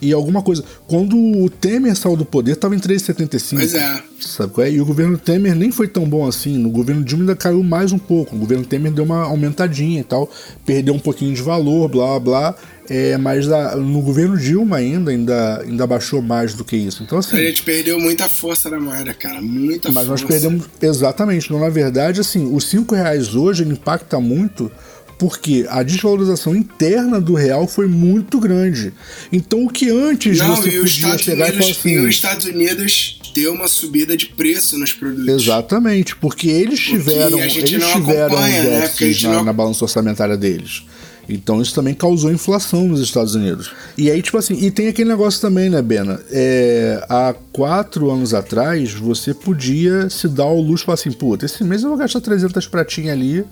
[0.03, 0.65] e alguma coisa.
[0.89, 3.57] Quando o Temer saiu do poder, estava em 3,75.
[3.57, 4.03] Pois é.
[4.21, 4.71] Sabe qual é?
[4.73, 6.59] E o governo Temer nem foi tão bom assim.
[6.59, 8.35] No governo Dilma ainda caiu mais um pouco.
[8.35, 10.29] O governo Temer deu uma aumentadinha e tal.
[10.67, 12.55] Perdeu um pouquinho de valor, blá blá.
[12.89, 17.05] É, mas a, no governo Dilma ainda, ainda, ainda baixou mais do que isso.
[17.05, 17.37] Então, assim.
[17.37, 19.41] A gente perdeu muita força da moeda, cara.
[19.41, 20.25] Muita mas força.
[20.25, 20.67] nós perdemos.
[20.81, 21.47] Exatamente.
[21.47, 24.71] Então, na verdade, assim, os 5 reais hoje ele impacta muito
[25.19, 28.93] porque a desvalorização interna do real foi muito grande.
[29.33, 31.91] Então, o que antes Não, você podia Estados chegar e falar Unidos, assim.
[31.91, 35.29] e os Estados Unidos deu uma subida de preço nos produtos.
[35.29, 38.91] Exatamente, porque eles tiveram, eles tiveram um né?
[39.23, 40.83] na, não- na balança orçamentária deles.
[41.29, 43.73] Então isso também causou inflação nos Estados Unidos.
[43.97, 46.21] E aí, tipo assim, e tem aquele negócio também, né, Bena?
[46.31, 51.63] É, há quatro anos atrás, você podia se dar ao luxo falar assim, puta, esse
[51.63, 53.45] mês eu vou gastar 300 pratinhas ali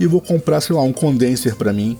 [0.00, 1.96] e vou comprar, sei lá, um condenser pra mim.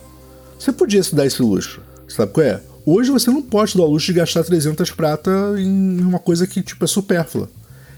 [0.59, 2.59] Você podia se dar esse luxo, sabe qual é?
[2.85, 6.61] Hoje você não pode dar o luxo de gastar 300 prata em uma coisa que,
[6.63, 7.49] tipo, é supérflua.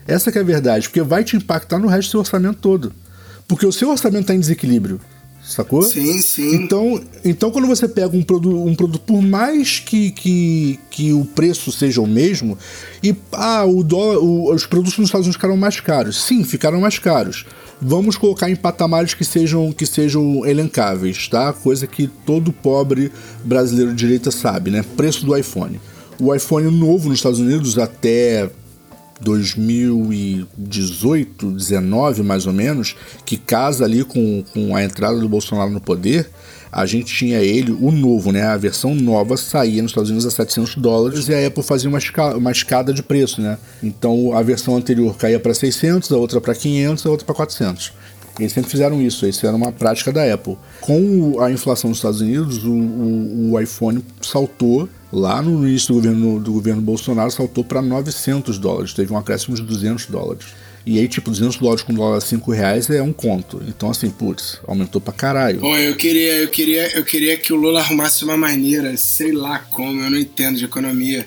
[0.05, 2.91] Essa que é a verdade, porque vai te impactar no resto do seu orçamento todo.
[3.47, 4.99] Porque o seu orçamento está em desequilíbrio,
[5.41, 5.81] sacou?
[5.83, 6.55] Sim, sim.
[6.55, 11.23] Então, então quando você pega um produto, um produto por mais que, que, que o
[11.25, 12.57] preço seja o mesmo,
[13.01, 16.21] e ah, o dólar, o- os produtos nos Estados Unidos ficaram mais caros.
[16.23, 17.45] Sim, ficaram mais caros.
[17.85, 21.51] Vamos colocar em patamares que sejam, que sejam elencáveis, tá?
[21.51, 23.11] Coisa que todo pobre
[23.43, 24.85] brasileiro de direita sabe, né?
[24.95, 25.81] Preço do iPhone.
[26.17, 28.49] O iPhone novo nos Estados Unidos até
[29.19, 35.81] 2018, 19 mais ou menos, que casa ali com, com a entrada do Bolsonaro no
[35.81, 36.29] poder,
[36.73, 38.41] a gente tinha ele, o novo, né?
[38.43, 41.99] A versão nova saía nos Estados Unidos a 700 dólares e a Apple fazia uma,
[41.99, 43.59] esca uma escada de preço, né?
[43.81, 47.93] Então a versão anterior caía para 600, a outra para 500, a outra para 400.
[48.39, 50.57] Eles sempre fizeram isso, isso era uma prática da Apple.
[50.81, 55.93] Com a inflação nos Estados Unidos, o, o, o iPhone saltou lá no início do
[55.93, 60.47] governo, do governo Bolsonaro, saltou para 900 dólares, teve um acréscimo de 200 dólares.
[60.85, 63.61] E aí, tipo, 200 dólares com dólar a 5 reais é um conto.
[63.67, 65.59] Então, assim, putz, aumentou pra caralho.
[65.59, 69.59] Pô, eu queria, eu queria, eu queria que o Lula arrumasse uma maneira, sei lá
[69.59, 71.25] como, eu não entendo de economia,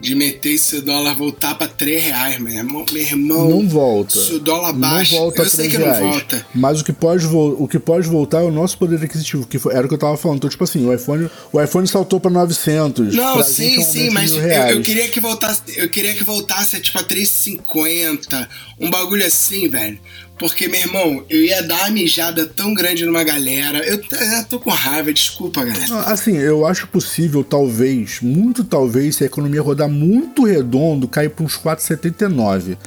[0.00, 2.84] de meter esse dólar voltar pra 3 reais, meu irmão.
[2.90, 4.18] Meu irmão Não volta.
[4.18, 6.00] Se o dólar baixa, não volta eu sei 3 que reais.
[6.00, 6.46] não volta.
[6.54, 9.74] Mas o que, pode o que pode voltar é o nosso poder aquisitivo, que foi-
[9.74, 10.38] era o que eu tava falando.
[10.38, 13.14] Então, tipo assim, o iPhone, o iPhone saltou pra 900.
[13.14, 16.80] Não, sim, gente é sim, mas eu, eu queria que voltasse, eu queria que voltasse
[16.80, 18.48] tipo a 3,50,
[18.80, 19.98] um bagulho assim, velho.
[20.40, 23.78] Porque, meu irmão, eu ia dar uma mijada tão grande numa galera.
[23.86, 25.86] Eu, eu tô com raiva, desculpa, galera.
[25.92, 31.28] Ah, Assim, eu acho possível, talvez, muito talvez, se a economia rodar muito redondo, cair
[31.28, 32.78] para uns 4,79.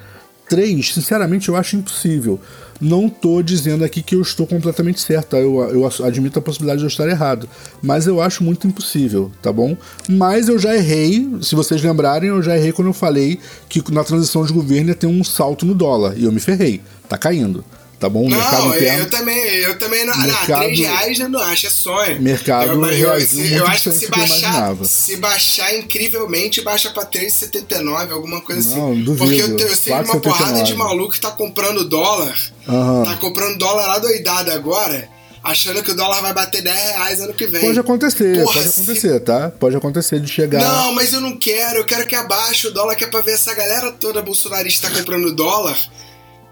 [0.50, 2.42] 3, sinceramente, eu acho impossível.
[2.84, 5.38] Não tô dizendo aqui que eu estou completamente certo, tá?
[5.38, 7.48] eu, eu admito a possibilidade de eu estar errado.
[7.82, 9.78] Mas eu acho muito impossível, tá bom?
[10.10, 14.04] Mas eu já errei, se vocês lembrarem, eu já errei quando eu falei que na
[14.04, 16.18] transição de governo ia ter um salto no dólar.
[16.18, 16.82] E eu me ferrei.
[17.08, 17.64] Tá caindo.
[18.04, 18.26] Tá bom?
[18.26, 19.00] O mercado Não, eu, interno.
[19.00, 20.18] eu também, eu também não.
[20.18, 22.22] Mercado- não, 3 reais eu não acho, é sonho.
[22.22, 26.90] Mercado eu, eu, reagiu eu, muito acho que se que baixar, se baixar incrivelmente, baixa
[26.92, 29.04] pra 3,79, alguma coisa Não, assim.
[29.04, 29.26] duvido.
[29.26, 30.22] Porque eu, eu sei de uma 4,79.
[30.22, 32.38] porrada de maluco que tá comprando dólar.
[32.68, 33.04] Aham.
[33.06, 35.08] Tá comprando dólar lá doidado agora,
[35.42, 37.62] achando que o dólar vai bater 10 reais ano que vem.
[37.62, 39.50] Pode acontecer, Porra, pode se- acontecer, tá?
[39.58, 40.60] Pode acontecer de chegar.
[40.60, 43.32] Não, mas eu não quero, eu quero que abaixe o dólar, que é pra ver
[43.36, 45.78] essa galera toda bolsonarista comprando dólar.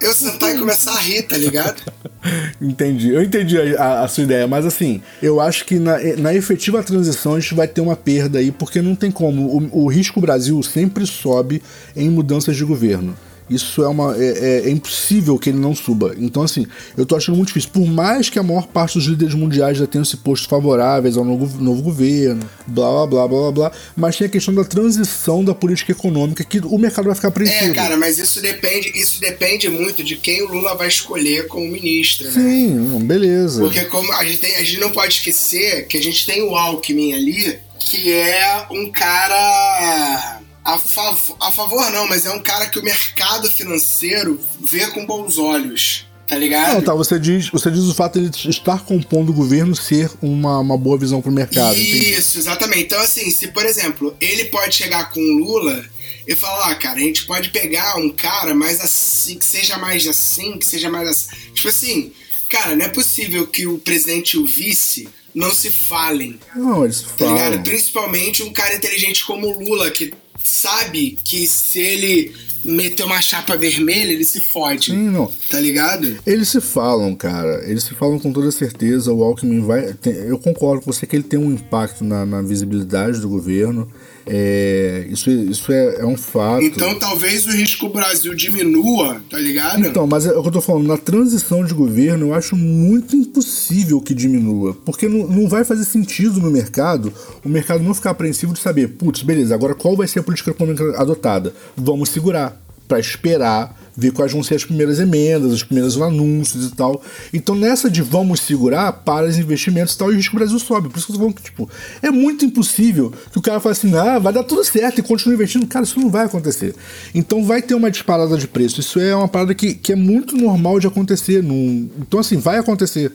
[0.02, 1.82] Eu sentar e começar a rir, tá ligado?
[2.62, 6.34] Entendi, eu entendi a, a- a sua ideia, mas assim, eu acho que na, na
[6.34, 9.44] efetiva transição a gente vai ter uma perda aí, porque não tem como.
[9.72, 11.62] O, o risco Brasil sempre sobe
[11.96, 13.16] em mudanças de governo.
[13.52, 16.16] Isso é, uma, é, é- é impossível que ele não suba.
[16.18, 16.66] Então, assim,
[16.98, 17.70] eu tô achando muito difícil.
[17.72, 21.26] Por mais que a maior parte dos líderes mundiais já tenham se posto favoráveis ao
[21.26, 25.54] novo, novo governo, blá blá blá blá blá mas tem a questão da transição da
[25.54, 27.72] política econômica que o mercado vai ficar apreensivo.
[27.72, 31.68] É, cara, mas isso depende, isso depende muito de quem o Lula vai escolher como
[31.68, 32.32] ministro, né?
[32.34, 33.62] Sim, beleza.
[33.62, 36.56] Porque como a gente, tem- a gente não pode esquecer que a gente tem o
[36.56, 42.68] Alckmin ali, que é um cara a, fav a favor não, mas é um cara
[42.68, 46.74] que o mercado financeiro vê com bons olhos, tá ligado?
[46.76, 50.10] Não, tá, você diz, você diz o fato de ele estar compondo o governo ser
[50.22, 51.76] uma, uma boa visão pro mercado.
[51.78, 52.12] entendi.
[52.14, 52.84] Isso, exatamente.
[52.84, 55.84] Então, assim, se, por exemplo, ele pode chegar com o Lula
[56.28, 60.08] e falar, ah, cara, a gente pode pegar um cara mais assim, que seja mais
[60.08, 61.28] assim, que seja mais assim.
[61.54, 62.12] Tipo assim,
[62.48, 67.02] cara, não é possível que o presidente e o vice não se falem, Não, eles
[67.02, 67.34] tá falam.
[67.36, 67.64] ligado?
[67.64, 70.14] Principalmente um cara inteligente como o Lula, que
[70.44, 72.34] sabe que se ele
[72.64, 75.32] meter uma chapa vermelha, ele se fode, Sim, não.
[75.50, 76.20] tá ligado?
[76.28, 77.64] Eles se falam, cara.
[77.68, 79.12] Eles se falam com toda certeza.
[79.12, 79.94] O Alckmin vai.
[79.94, 83.92] tem- eu concordo com você que ele tem um impacto na, na visibilidade do governo.
[84.26, 86.64] É, isso isso é, é um fato.
[86.64, 89.86] Então talvez o risco Brasil diminua, tá ligado?
[89.86, 93.16] Então, mas é o que eu tô falando, na transição de governo eu acho muito
[93.16, 97.14] impossível que diminua, porque não, não vai fazer sentido no mercado
[97.44, 100.52] o mercado não ficar apreensivo de saber, putz, beleza, agora qual vai ser a política
[100.52, 101.54] econômica adotada?
[101.76, 102.62] Vamos segurar,
[102.92, 107.02] pra esperar, ver quais vão ser as primeiras emendas, os primeiros anúncios e tal.
[107.32, 110.90] Então nessa de vamos segurar para os investimentos e tal, e o risco Brasil sobe.
[110.90, 111.70] Por isso que eu tô falando que, tipo,
[112.02, 115.36] é muito impossível que o cara fale assim, ah, vai dar tudo certo e continue
[115.36, 115.66] investindo.
[115.68, 116.76] Cara, isso não vai acontecer.
[117.16, 118.82] Então vai ter uma disparada de preço.
[118.82, 121.42] Isso é uma parada que, que é muito normal de acontecer.
[121.42, 121.90] Num...
[122.02, 123.10] Então, assim, vai acontecer.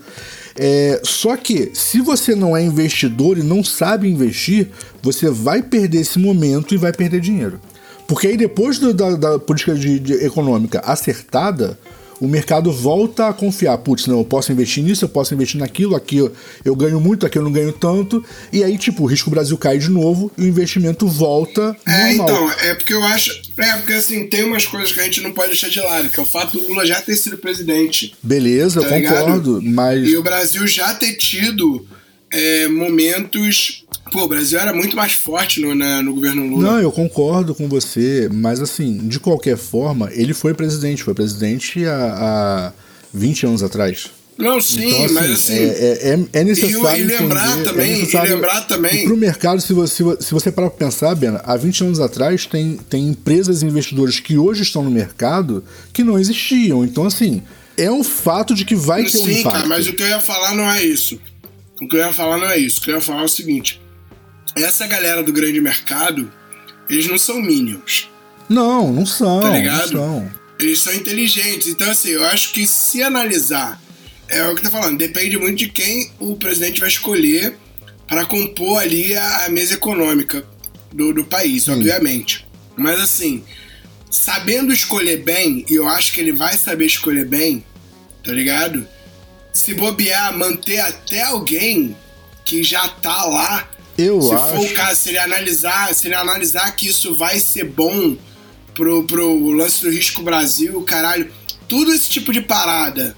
[0.58, 4.68] É, só que, se você não é investidor e não sabe investir,
[5.02, 7.60] você vai perder esse momento e vai perder dinheiro.
[8.06, 11.78] Porque aí depois do- da, da política de- de econômica acertada,
[12.18, 13.76] o mercado volta a confiar.
[13.78, 16.32] Putz, não, eu posso investir nisso, eu posso investir naquilo, aqui eu,
[16.64, 18.24] eu ganho muito, aqui eu não ganho tanto.
[18.52, 22.26] E aí, tipo, o risco Brasil cai de novo e o investimento volta É, normal.
[22.30, 23.30] então, é porque eu acho.
[23.58, 26.18] É, porque assim, tem umas coisas que a gente não pode deixar de lado, que
[26.18, 28.14] é o fato do Lula já ter sido presidente.
[28.22, 29.18] Beleza, Tá eu ligado?
[29.24, 30.08] concordo, mas.
[30.08, 31.86] E o Brasil já ter tido
[32.36, 33.84] é, momentos.
[34.12, 36.72] Pô, o Brasil era muito mais forte no, na- no governo Lula.
[36.72, 41.84] Não, eu concordo com você, mas assim, de qualquer forma, ele foi presidente, foi presidente
[41.84, 42.72] há, há
[43.12, 44.10] 20 anos atrás.
[44.38, 45.54] Não, sim, Então, assim, mas assim.
[45.54, 47.02] é, é, é- é necessário.
[47.02, 49.02] E, lembrar entender, também, é e lembrar também.
[49.02, 52.44] E pro mercado, se você, se você parar pra pensar, Bena, há 20 anos atrás
[52.44, 56.84] tem, tem empresas e investidores que hoje estão no mercado que não existiam.
[56.84, 57.42] Então, assim,
[57.78, 59.56] é um fato de que vai ter um Sim, impacto.
[59.56, 61.18] cara, mas o que eu ia falar não é isso.
[61.80, 62.80] O que eu ia falar não é isso.
[62.80, 63.80] O que eu ia falar é o seguinte:
[64.56, 66.30] essa galera do grande mercado,
[66.88, 68.10] eles não são minions.
[68.48, 69.40] Não, não são.
[69.40, 69.92] Tá ligado?
[69.92, 70.30] Não são.
[70.58, 71.66] Eles são inteligentes.
[71.66, 73.80] Então, assim, eu acho que se analisar,
[74.28, 77.56] é o que tá falando, depende muito de quem o presidente vai escolher
[78.08, 80.44] para compor ali a, a mesa econômica
[80.92, 82.46] do, do país, obviamente.
[82.76, 83.44] Mas, assim,
[84.10, 87.64] sabendo escolher bem, e eu acho que ele vai saber escolher bem,
[88.24, 88.86] tá ligado?
[89.56, 91.96] Se bobear, manter até alguém
[92.44, 94.54] que já tá lá Eu se acho.
[94.54, 98.16] for o caso, se ele analisar, se ele analisar que isso vai ser bom
[98.74, 101.30] pro, pro lance do risco Brasil, caralho,
[101.66, 103.16] tudo esse tipo de parada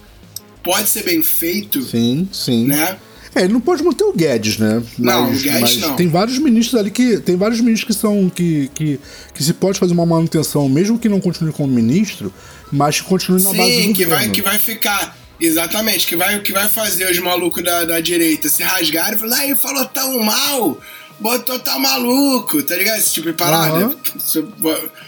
[0.63, 2.67] pode ser bem feito, Sim, sim.
[2.67, 2.97] né?
[3.35, 4.83] É, ele não pode manter o Guedes, né?
[4.99, 5.97] Não, o Guedes mas não.
[5.97, 7.19] Tem vários ministros ali que.
[7.19, 8.29] Tem vários ministros que são.
[8.31, 8.99] Que, que,
[9.35, 12.33] que se pode fazer uma manutenção, mesmo que não continue como ministro,
[12.73, 14.35] mas que continue na base do Sim, que vai, governo.
[14.35, 15.17] que vai ficar.
[15.41, 19.37] Exatamente, que vai, que vai fazer os malucos da, da direita se rasgarem e falar,
[19.39, 20.79] ah, ele falou tão mal,
[21.21, 22.99] botou tá maluco, tá ligado?
[22.99, 23.77] Esse tipo de parada.
[23.87, 23.97] Aham.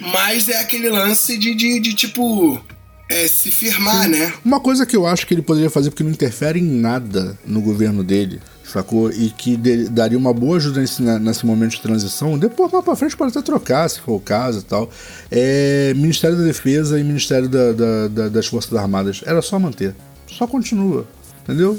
[0.00, 2.60] Mas é aquele lance de, de, de, tipo,
[3.08, 4.32] é, se firmar, né?
[4.44, 7.60] Uma coisa que eu acho que ele poderia fazer, porque não interfere em nada no
[7.60, 9.10] governo dele, sacou?
[9.10, 12.38] E que de- daria uma boa ajuda nesse, nesse momento de transição.
[12.38, 14.88] Depois, mais pra frente, pode até trocar, se for o caso e tal.
[15.30, 19.22] É Ministério da Defesa e Ministério da- da- da- das Forças Armadas.
[19.26, 19.92] Era só manter.
[20.30, 21.06] Só continua.
[21.42, 21.78] Entendeu?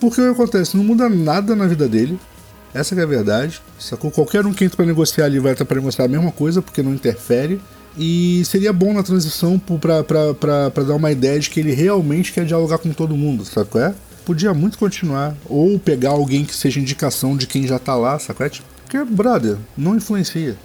[0.00, 0.76] Porque o que acontece?
[0.76, 2.18] Não muda nada na vida dele.
[2.74, 3.60] Essa que é a verdade.
[3.78, 4.10] Sacou?
[4.10, 6.82] Qualquer um que entra pra negociar ali vai estar pra negociar a mesma coisa, porque
[6.82, 7.60] não interfere.
[7.98, 11.72] E seria bom na transição pra, pra, pra, pra dar uma ideia de que ele
[11.72, 13.94] realmente quer dialogar com todo mundo, sabe qual é?
[14.26, 15.34] Podia muito continuar.
[15.46, 18.52] Ou pegar alguém que seja indicação de quem já tá lá, sabe qual é?
[18.82, 20.56] Porque, brother, não influencia.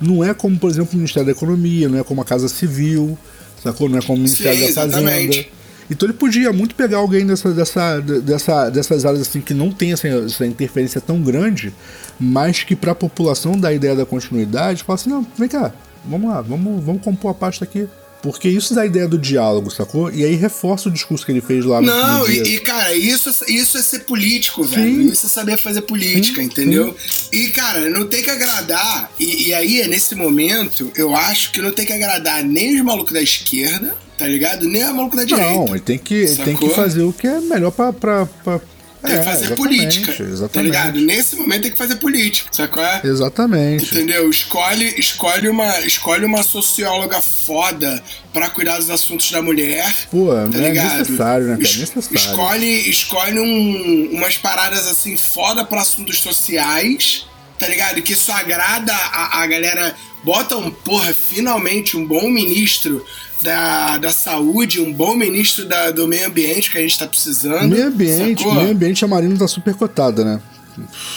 [0.00, 3.16] Não é como, por exemplo, o Ministério da Economia, não é como a Casa Civil,
[3.62, 3.88] sacou?
[3.88, 4.98] Não é como o Ministério Sim, da Fazenda.
[4.98, 5.52] exatamente.
[5.92, 9.92] Então ele podia muito pegar alguém dessa, dessa, dessa, dessas áreas assim que não tem
[9.92, 11.72] essa, essa interferência tão grande,
[12.18, 15.72] mas que para a população dá a ideia da continuidade, fala assim, não, vem cá,
[16.04, 17.86] vamos lá, vamos, vamos compor a pasta aqui.
[18.22, 20.08] Porque isso dá a ideia do diálogo, sacou?
[20.12, 22.44] E aí reforça o discurso que ele fez lá no Não, no dia.
[22.44, 25.02] e, e, cara, isso, isso é ser político, velho.
[25.02, 25.08] Sim.
[25.08, 26.96] Isso é saber fazer política, Sim, entendeu?
[27.32, 29.10] E, cara, não tem que agradar.
[29.18, 33.12] E, e aí, nesse momento, eu acho que não tem que agradar nem os malucos
[33.12, 34.68] da esquerda, tá ligado?
[34.68, 35.50] Nem os malucos da direita.
[35.50, 37.92] Não, ele tem que, ele tem que fazer o que é melhor pra.
[37.92, 38.60] pra, pra...
[39.02, 40.12] Tem que É, fazer exatamente, política.
[40.12, 40.64] Tá Exatamente.
[40.70, 41.00] ligado?
[41.00, 42.84] Nesse momento tem que fazer política, sacou?
[43.02, 43.84] Exatamente.
[43.86, 44.30] Entendeu?
[44.30, 48.00] Escolhe, escolhe, uma, escolhe uma socióloga foda
[48.32, 49.92] pra cuidar dos assuntos da mulher.
[50.08, 50.98] Pô, tá é ligado?
[51.00, 51.62] necessário, né, cara?
[51.64, 52.16] Es- Necessário.
[52.16, 57.26] Escolhe, escolhe um- umas paradas assim foda pra assuntos sociais,
[57.58, 58.00] tá ligado?
[58.02, 59.96] Que isso agrada a, a galera.
[60.24, 63.04] Bota um, porra, finalmente um bom ministro
[63.42, 67.68] da, da saúde, um bom ministro da- do meio ambiente que a gente tá precisando.
[67.68, 68.54] Meio ambiente, sacou?
[68.54, 70.40] meio ambiente a Marina tá super cotada, né?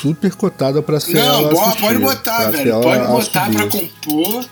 [0.02, 2.82] Super cotada pra ser Não, ela bo- assistir, pode botar, velho.
[2.82, 4.46] Pode botar pra compor.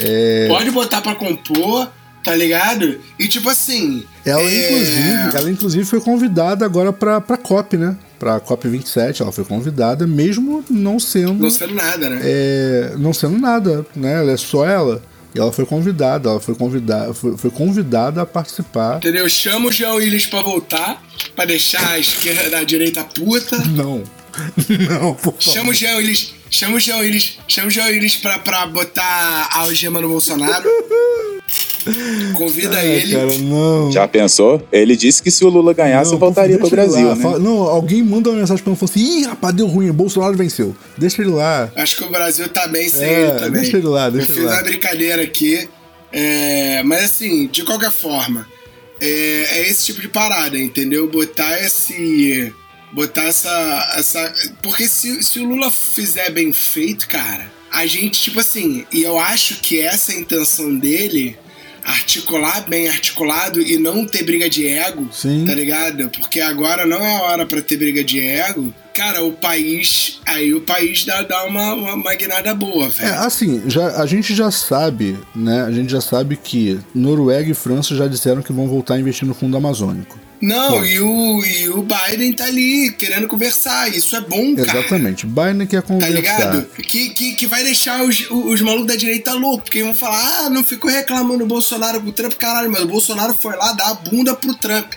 [0.00, 1.88] É, Pode botar pra compor,
[2.22, 2.98] tá ligado?
[3.18, 4.04] E tipo assim.
[4.24, 7.96] ela, é, inclusive, ela inclusive foi convidada agora pra, pra COP, né?
[8.18, 11.34] Pra COP 27, ela foi convidada, mesmo não sendo.
[11.34, 12.20] Não sendo nada, né?
[12.22, 14.14] é, não sendo nada, né?
[14.20, 15.02] Ela é só ela.
[15.34, 18.96] E ela foi convidada, ela foi convidada, foi, foi convidada a participar.
[18.96, 19.28] Entendeu?
[19.28, 21.02] Chama o Jean Willis pra voltar,
[21.36, 23.56] pra deixar a esquerda, a direita puta.
[23.66, 24.02] Não.
[24.88, 25.52] Não, por favor.
[25.52, 29.48] Chama o Jean Willis, chama o Jean Willis, chama o Jean Willis pra, pra botar
[29.50, 30.68] a algema no Bolsonaro.
[32.34, 33.12] Convida É, ele.
[33.12, 33.90] cara, não.
[33.92, 34.66] Já pensou?
[34.72, 37.22] Ele disse que se o Lula ganhasse, Não, voltaria pro Brasil, né?
[37.22, 40.36] Fala- não, alguém manda uma mensagem pra ele e assim: ih, rapaz, deu ruim, Bolsonaro
[40.36, 40.74] venceu.
[40.96, 41.70] Deixa ele lá.
[41.76, 43.62] Acho que o Brasil tá bem sem É, ele também.
[43.62, 44.56] deixa ele lá, deixa Eu ele fiz lá.
[44.56, 45.68] uma brincadeira aqui.
[46.12, 48.46] é, mas assim, de qualquer forma,
[49.00, 49.06] é,
[49.58, 51.08] é esse tipo de parada, entendeu?
[51.08, 52.52] Botar esse.
[52.92, 53.92] Botar essa.
[53.96, 59.02] essa porque se, se o Lula fizer bem feito, cara, a gente, tipo assim, e
[59.02, 61.36] eu acho que essa é a intenção dele.
[61.88, 65.44] Articular bem articulado e não ter briga de ego, Sim.
[65.46, 66.10] tá ligado?
[66.10, 68.74] Porque agora não é a hora pra ter briga de ego.
[68.94, 70.20] Cara, o país.
[70.26, 73.14] Aí o país dá, dá uma, uma, uma guinada boa, É, velho.
[73.20, 75.62] assim, já, a gente já sabe, né?
[75.62, 79.26] A gente já sabe que Noruega e França já disseram que vão voltar a investir
[79.26, 80.18] no fundo amazônico.
[80.40, 83.88] Não, e o, e o Biden tá ali querendo conversar.
[83.94, 84.70] Isso é bom, cara.
[84.70, 85.26] Exatamente.
[85.26, 86.14] Biden quer Tá conversar.
[86.14, 86.64] ligado?
[86.82, 90.50] Que, que, que vai deixar os, os malucos da direita loucos, porque vão falar, ah,
[90.50, 93.90] não ficou reclamando o Bolsonaro com o Trump, caralho, mas o Bolsonaro foi lá dar
[93.90, 94.92] a bunda pro Trump.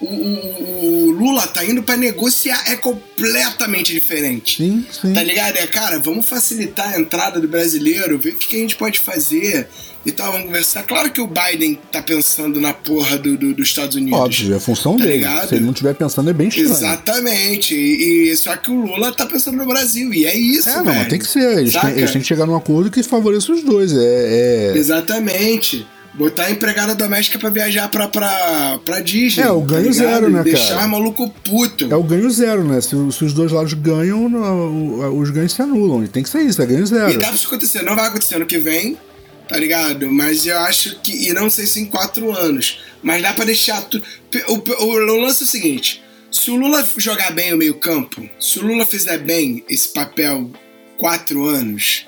[0.00, 4.56] O, o- o Lula tá indo pra negociar, é completamente diferente.
[4.62, 5.12] Sim, sim.
[5.14, 5.56] Tá ligado?
[5.56, 8.98] É, cara, vamos facilitar a entrada do brasileiro, ver o que, que a gente pode
[8.98, 9.68] fazer
[10.06, 10.84] e tal, vamos conversar.
[10.84, 14.18] Claro que o Biden tá pensando na porra do, do- dos Estados Unidos.
[14.18, 15.16] Óbvio, é função Tá dele.
[15.18, 15.48] ligado?
[15.48, 16.70] Se ele não estiver pensando, é bem estranho.
[16.70, 17.74] Exatamente.
[17.74, 20.14] E, e- só que o Lula tá pensando no Brasil.
[20.14, 21.58] E é isso, É, não, mas tem que ser.
[21.58, 23.92] Eles têm, eles têm que chegar num acordo que favoreça os dois.
[23.92, 25.86] É, é, Exatamente.
[26.14, 29.42] Botar a empregada doméstica pra viajar pra, pra, pra Disney.
[29.44, 30.84] É, o ganho tá zero, né, Deixar cara?
[30.86, 31.92] os maluco puto.
[31.92, 32.80] é o ganho zero, né?
[32.80, 34.24] Se, se os dois lados ganham,
[35.18, 36.02] os ganhos se anulam.
[36.04, 37.10] E tem que ser isso, é ganho zero.
[37.10, 37.82] E dá pra isso acontecer.
[37.82, 38.96] Não vai acontecer ano que vem,
[39.48, 40.10] tá ligado?
[40.10, 41.28] Mas eu acho que.
[41.28, 42.80] E não sei se em quatro anos.
[43.02, 44.04] Mas dá pra deixar tudo.
[44.48, 48.58] O, o, o lance é o seguinte: Se o Lula jogar bem o meio-campo, se
[48.58, 50.50] o Lula fizer bem esse papel
[50.98, 52.06] quatro anos,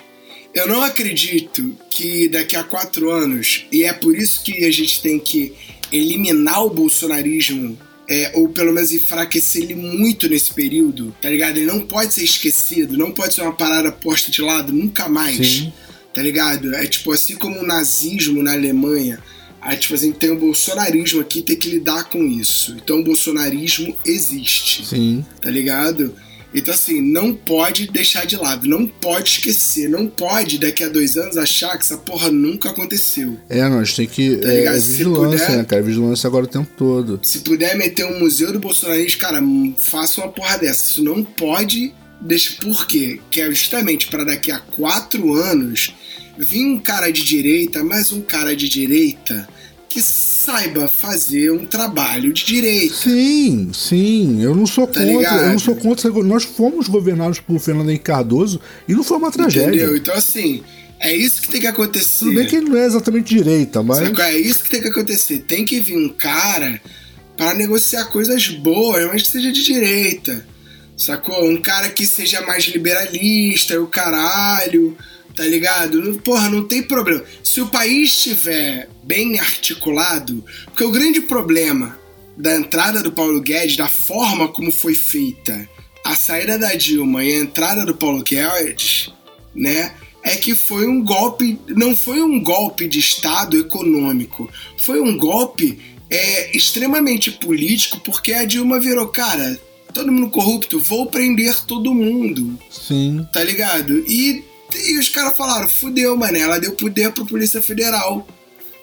[0.54, 5.00] eu não acredito que daqui a quatro anos, e é por isso que a gente
[5.00, 5.54] tem que
[5.92, 7.78] eliminar o bolsonarismo,
[8.08, 11.58] é, ou pelo menos enfraquecer ele muito nesse período, tá ligado?
[11.58, 15.46] Ele não pode ser esquecido, não pode ser uma parada posta de lado nunca mais,
[15.46, 15.72] Sim.
[16.12, 16.74] Tá ligado?
[16.74, 19.18] É tipo assim como o nazismo na Alemanha.
[19.60, 22.76] Aí, tipo assim, tem o bolsonarismo aqui, tem que lidar com isso.
[22.82, 24.86] Então, o bolsonarismo existe.
[24.86, 25.24] Sim.
[25.42, 26.14] Tá ligado?
[26.54, 31.16] Então, assim, não pode deixar de lado, não pode esquecer, não pode daqui a dois
[31.16, 33.38] anos achar que essa porra nunca aconteceu.
[33.48, 34.36] É, nós tem que.
[34.36, 35.82] Tá é, é vigilância, puder, né, cara?
[35.82, 37.20] Vigilância agora o tempo todo.
[37.22, 39.42] Se puder meter um museu do bolsonarismo, cara,
[39.78, 40.90] faça uma porra dessa.
[40.90, 41.92] Isso não pode.
[42.20, 43.20] Deixa, por quê?
[43.30, 45.94] Que é justamente para daqui a quatro anos
[46.36, 49.48] vir um cara de direita, mais um cara de direita
[49.88, 52.94] que saiba fazer um trabalho de direito.
[52.94, 54.42] Sim, sim.
[54.42, 55.16] Eu não sou tá contra.
[55.16, 55.42] Ligado?
[55.42, 56.10] Eu não sou contra.
[56.10, 59.68] Nós fomos governados por Fernando Henrique Cardoso e não foi uma tragédia.
[59.68, 59.96] Entendeu?
[59.96, 60.62] Então, assim,
[61.00, 62.26] é isso que tem que acontecer.
[62.26, 63.98] Tudo bem que ele não é exatamente direita, mas.
[64.06, 64.24] Sacou?
[64.24, 65.38] É isso que tem que acontecer.
[65.40, 66.80] Tem que vir um cara
[67.36, 70.44] para negociar coisas boas, mas que seja de direita.
[70.98, 71.48] Sacou?
[71.48, 74.94] Um cara que seja mais liberalista, o caralho
[75.38, 76.20] tá ligado?
[76.24, 77.22] Porra, não tem problema.
[77.44, 81.96] Se o país estiver bem articulado, porque o grande problema
[82.36, 85.68] da entrada do Paulo Guedes, da forma como foi feita
[86.04, 89.12] a saída da Dilma e a entrada do Paulo Guedes,
[89.54, 89.94] né?
[90.24, 95.78] É que foi um golpe, não foi um golpe de Estado econômico, foi um golpe
[96.10, 99.56] é, extremamente político, porque a Dilma virou, cara,
[99.98, 102.56] todo mundo corrupto, vou prender todo mundo.
[102.70, 103.26] Sim.
[103.32, 104.04] Tá ligado?
[104.08, 104.44] E
[104.86, 108.26] e os caras falaram, fudeu, mané, ela deu poder pra Polícia Federal.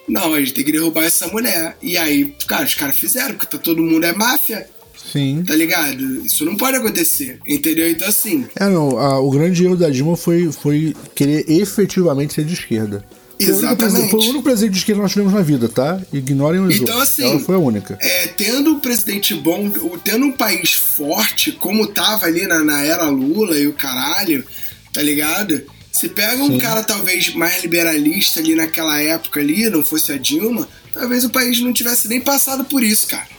[0.08, 1.76] Não, a gente tem que derrubar essa mulher.
[1.80, 4.68] E aí, cara, os caras fizeram, porque tá, todo mundo é máfia.
[5.12, 5.44] Sim.
[5.46, 6.24] Tá ligado?
[6.24, 7.38] Isso não pode acontecer.
[7.46, 7.88] Entendeu?
[7.88, 8.46] Então, assim.
[8.56, 8.98] É, não.
[8.98, 13.04] A, o grande erro da Dilma foi, foi querer efetivamente ser de esquerda.
[13.38, 14.10] Exatamente.
[14.10, 16.00] Foi o único presidente de esquerda que nós tivemos na vida, tá?
[16.12, 17.12] Ignorem os então, outros.
[17.12, 17.98] Assim, Ela foi a única.
[18.00, 19.70] É, tendo um presidente bom,
[20.02, 24.44] tendo um país forte, como tava ali na, na era Lula e o caralho,
[24.92, 25.62] tá ligado?
[25.92, 26.58] Se pega um Sim.
[26.58, 31.60] cara talvez mais liberalista ali naquela época ali, não fosse a Dilma, talvez o país
[31.60, 33.36] não tivesse nem passado por isso, cara.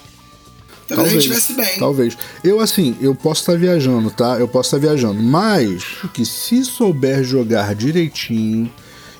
[0.88, 1.80] Talvez, talvez a gente estivesse bem.
[1.80, 2.18] Talvez.
[2.44, 4.38] Eu, assim, eu posso estar viajando, tá?
[4.40, 5.22] Eu posso estar viajando.
[5.22, 5.84] Mas
[6.14, 8.72] que se souber jogar direitinho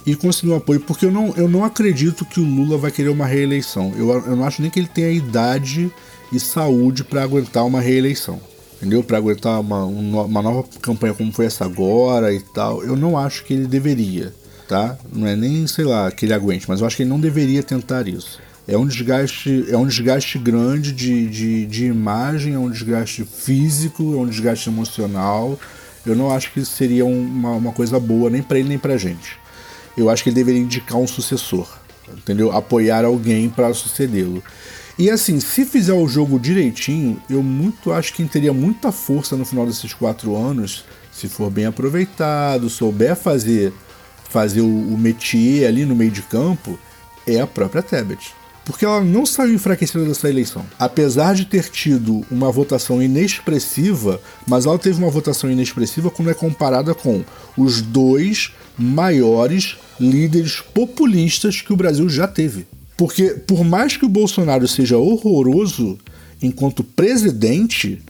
[0.08, 3.10] e conseguir um apoio, porque eu não, eu não acredito que o Lula vai querer
[3.10, 3.94] uma reeleição.
[3.98, 5.92] Eu, eu não acho nem que ele tenha idade
[6.32, 8.40] e saúde para aguentar uma reeleição
[8.78, 9.04] entendeu?
[9.04, 13.44] Para aguentar uma, uma nova campanha como foi essa agora e tal, eu não acho
[13.44, 14.34] que ele deveria,
[14.68, 14.98] tá?
[15.12, 17.64] Não é nem, sei lá, que ele aguente, mas eu acho que ele não deveria
[17.64, 18.40] tentar isso.
[18.68, 24.14] É um desgaste, é um desgaste grande de, de, de imagem, é um desgaste físico,
[24.14, 25.60] é um desgaste emocional.
[26.06, 29.38] Eu não acho que seria uma, uma coisa boa nem para ele nem para gente.
[29.98, 31.68] Eu acho que ele deveria indicar um sucessor,
[32.10, 32.52] entendeu?
[32.52, 34.44] Apoiar alguém para sucedê-lo.
[34.98, 39.46] E assim, se fizer o jogo direitinho, eu muito acho que teria muita força no
[39.46, 43.74] final desses quatro anos, se for bem aproveitado, souber fazer
[44.30, 46.78] fazer o, o métier ali no meio de campo,
[47.26, 48.34] é a própria Tebet.
[48.68, 50.66] Porque ela não saiu enfraquecida dessa eleição.
[50.78, 56.34] Apesar de ter tido uma votação inexpressiva, mas ela teve uma votação inexpressiva quando é
[56.34, 57.24] comparada com
[57.58, 62.68] os dois maiores líderes populistas que o Brasil já teve.
[62.98, 65.98] Porque por mais que o Bolsonaro seja horroroso
[66.44, 68.02] enquanto presidente,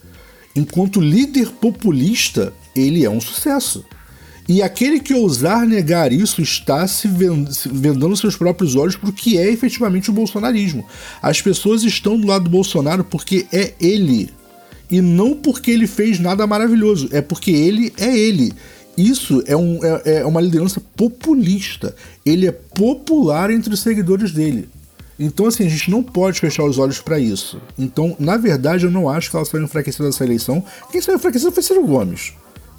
[0.56, 3.86] enquanto líder populista, ele é um sucesso.
[4.48, 9.38] E aquele que ousar negar isso está se vendando seus próprios olhos para o que
[9.38, 10.86] é efetivamente o bolsonarismo.
[11.22, 14.30] As pessoas estão do lado do Bolsonaro porque é ele.
[14.90, 18.54] E não porque ele fez nada maravilhoso, é porque ele é ele.
[18.98, 21.94] Isso é, um, é, é uma liderança populista.
[22.26, 24.70] Ele é popular entre os seguidores dele.
[25.20, 27.60] Então, assim, a gente não pode fechar os olhos para isso.
[27.78, 30.64] Então, na verdade, eu não acho que ela saiu enfraquecida dessa eleição.
[30.90, 32.32] Quem saiu enfraquecido foi Ciro Gomes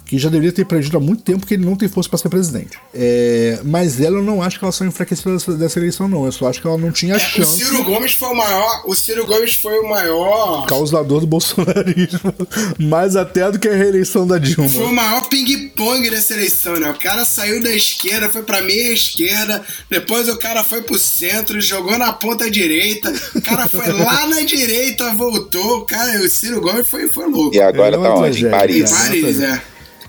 [0.09, 2.29] que já deveria ter perdido há muito tempo que ele não tem força para ser
[2.29, 2.79] presidente.
[2.91, 6.25] É, mas ela eu não acho que ela saiu enfraquecida dessa, dessa, eleição, não.
[6.25, 7.61] Eu só acho que ela não tinha é, chance.
[7.61, 8.83] O Ciro Gomes foi o maior.
[8.87, 10.65] O Ciro Gomes foi o maior.
[10.65, 12.33] Causador do bolsonarismo.
[12.79, 14.67] Mais até do que a reeleição da Dilma.
[14.67, 16.89] Foi o maior ping-pong dessa eleição, né?
[16.89, 21.61] O cara saiu da esquerda, foi pra meia esquerda, depois o cara foi pro centro,
[21.61, 25.81] jogou na ponta direita, o cara foi lá na direita, voltou.
[25.81, 27.55] O cara, o Ciro Gomes foi, foi louco.
[27.55, 28.47] E agora tá onde?
[28.47, 28.91] Em Paris.
[28.91, 29.61] Em Paris, é.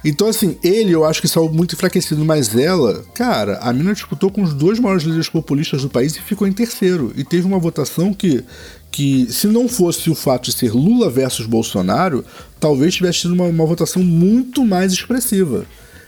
[0.05, 4.31] Então, assim, ele eu acho que saiu muito enfraquecido, mas ela, cara, a mina disputou
[4.31, 7.13] com os dois maiores líderes populistas do país e ficou em terceiro.
[7.17, 8.43] E teve uma votação que,
[8.91, 12.25] que se não fosse o fato de ser Lula versus Bolsonaro,
[12.59, 15.67] talvez tivesse tido uma, uma votação muito mais expressiva.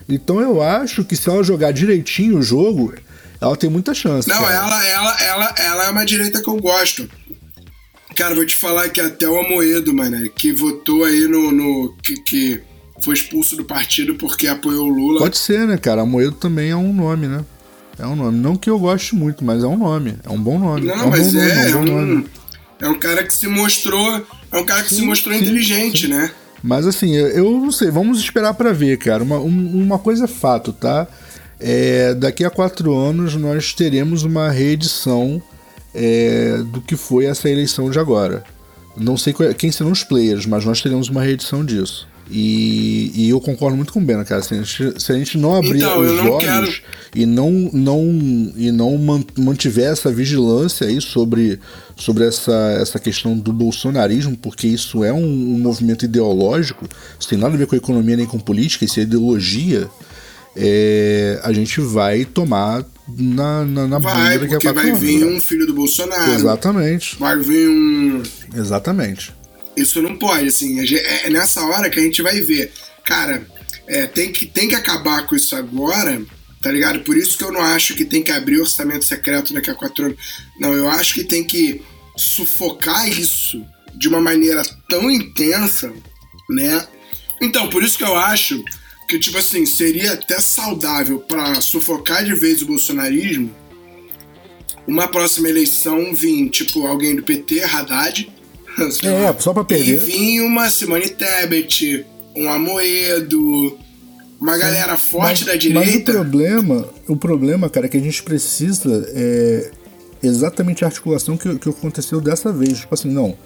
[0.08, 2.94] Então eu acho que se ela jogar direitinho o jogo,
[3.40, 4.28] ela tem muita chance.
[4.28, 4.54] Não, cara.
[4.54, 7.08] ela, ela, ela, ela é uma direita que eu gosto.
[8.16, 11.50] Cara, vou te falar que até o Amoedo, mano, que votou aí no.
[11.50, 12.60] no que, que
[13.02, 15.18] foi expulso do partido porque apoiou o Lula.
[15.20, 16.02] Pode ser, né, cara?
[16.02, 17.44] Amoedo também é um nome, né?
[17.98, 18.38] É um nome.
[18.38, 20.16] Não que eu goste muito, mas é um nome.
[20.24, 20.86] É um bom nome.
[20.86, 22.26] Não, é um mas bom é, nome, é, um nome.
[22.80, 24.26] é um cara que se mostrou.
[24.50, 26.08] É um cara que Sim, se mostrou sim, inteligente, sim.
[26.12, 26.30] né?
[26.62, 29.22] Mas assim, eu, não sei, vamos esperar pra ver, cara.
[29.22, 31.06] Uma, um- uma coisa é fato, tá?
[31.60, 35.40] É, daqui a quatro anos nós teremos uma reedição
[35.94, 38.42] é, do que foi essa eleição de agora.
[38.96, 42.06] Não sei qual- quem serão os players, mas nós teremos uma reedição disso.
[42.34, 44.40] E, e eu concordo muito com o Bena, cara.
[44.40, 46.72] Se a gente, se a gente não abrir Então, os não olhos quero-
[47.14, 51.60] e não, não, e não man- mantiver essa vigilância aí sobre,
[51.94, 56.88] sobre essa, essa questão do bolsonarismo, porque isso é um, um movimento ideológico,
[57.20, 59.86] isso tem nada a ver com economia nem com política, isso é ideologia,
[60.56, 65.66] é, a gente vai tomar na, na, na Vai, a porque vai vir um filho
[65.66, 66.32] do Bolsonaro.
[66.32, 68.22] Exatamente, Vai vir um.
[68.56, 69.34] exatamente.
[69.76, 70.84] Isso não pode, assim.
[70.86, 72.72] gente- É nessa hora que a gente vai ver.
[73.04, 73.46] Cara,
[73.86, 76.22] é, tem, que, tem que acabar com isso agora,
[76.62, 77.00] tá ligado?
[77.00, 80.06] Por isso que eu não acho que tem que abrir orçamento secreto daqui a quatro
[80.06, 80.18] anos.
[80.60, 81.80] Não, eu acho que tem que
[82.16, 85.92] sufocar isso de uma maneira tão intensa,
[86.50, 86.86] né?
[87.40, 88.62] Então, por isso que eu acho
[89.08, 93.52] que, tipo assim, seria até saudável pra sufocar de vez o bolsonarismo
[94.86, 98.30] uma próxima eleição vir, tipo, alguém do PT, Haddad.
[98.78, 99.98] Lá, É, só pra e perder.
[100.00, 103.78] vir uma Simone Tebet, um Amoedo,
[104.40, 106.12] uma galera forte mas, da Mas o direita.
[106.12, 109.70] problema, o problema, cara, é que a gente precisa é
[110.22, 112.78] exatamente a articulação que, que aconteceu dessa vez.
[112.80, 113.36] Tipo assim, não,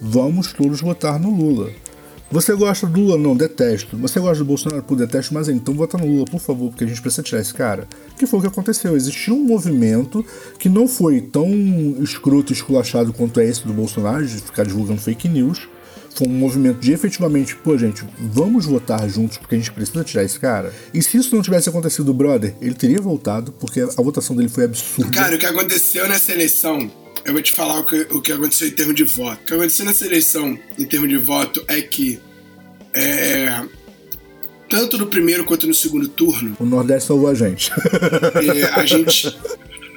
[0.00, 1.70] vamos todos votar no Lula.
[2.30, 3.18] Você gosta do Lula?
[3.18, 3.96] Não, detesto.
[3.98, 4.82] Você gosta do Bolsonaro?
[4.82, 7.54] Pô, detesto, mas então vota no Lula, por favor, porque a gente precisa tirar esse
[7.54, 7.86] cara.
[8.18, 8.96] Que foi o que aconteceu.
[8.96, 10.24] Existiu um movimento
[10.58, 11.48] que não foi tão
[12.00, 15.68] escroto e esculachado quanto é esse do Bolsonaro, de ficar divulgando fake news.
[16.14, 20.22] Foi um movimento de efetivamente, pô, gente, vamos votar juntos porque a gente precisa tirar
[20.22, 20.72] esse cara.
[20.92, 24.64] E se isso não tivesse acontecido, brother, ele teria voltado, porque a votação dele foi
[24.64, 25.10] absurda.
[25.10, 26.88] Cara, o que aconteceu nessa eleição,
[27.24, 29.42] eu vou te falar o que, o que aconteceu em termos de voto.
[29.42, 32.20] O que aconteceu nessa eleição, em termos de voto, é que
[32.92, 33.62] é,
[34.68, 37.70] tanto no primeiro quanto no segundo turno, O Nordeste salvou a gente.
[37.72, 39.36] é, a gente.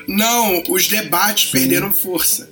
[0.07, 2.49] Não, os debates perderam força.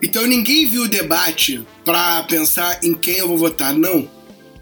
[0.00, 3.74] Então ninguém viu o debate pra pensar em quem eu vou votar.
[3.74, 4.08] Não.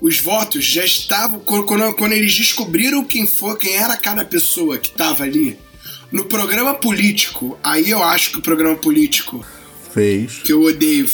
[0.01, 1.41] Os votos já estavam.
[1.41, 5.59] Quando, quando- quando eles descobriram quem foi, quem era cada pessoa que estava ali.
[6.11, 9.45] No programa político, aí eu acho que o programa político
[9.93, 10.39] Fez.
[10.45, 11.09] que eu odeio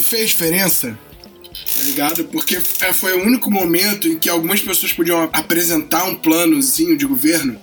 [0.00, 0.98] fez diferença,
[1.42, 2.24] tá ligado?
[2.24, 7.06] Porque é, foi o único momento em que algumas pessoas podiam apresentar um planozinho de
[7.06, 7.60] governo,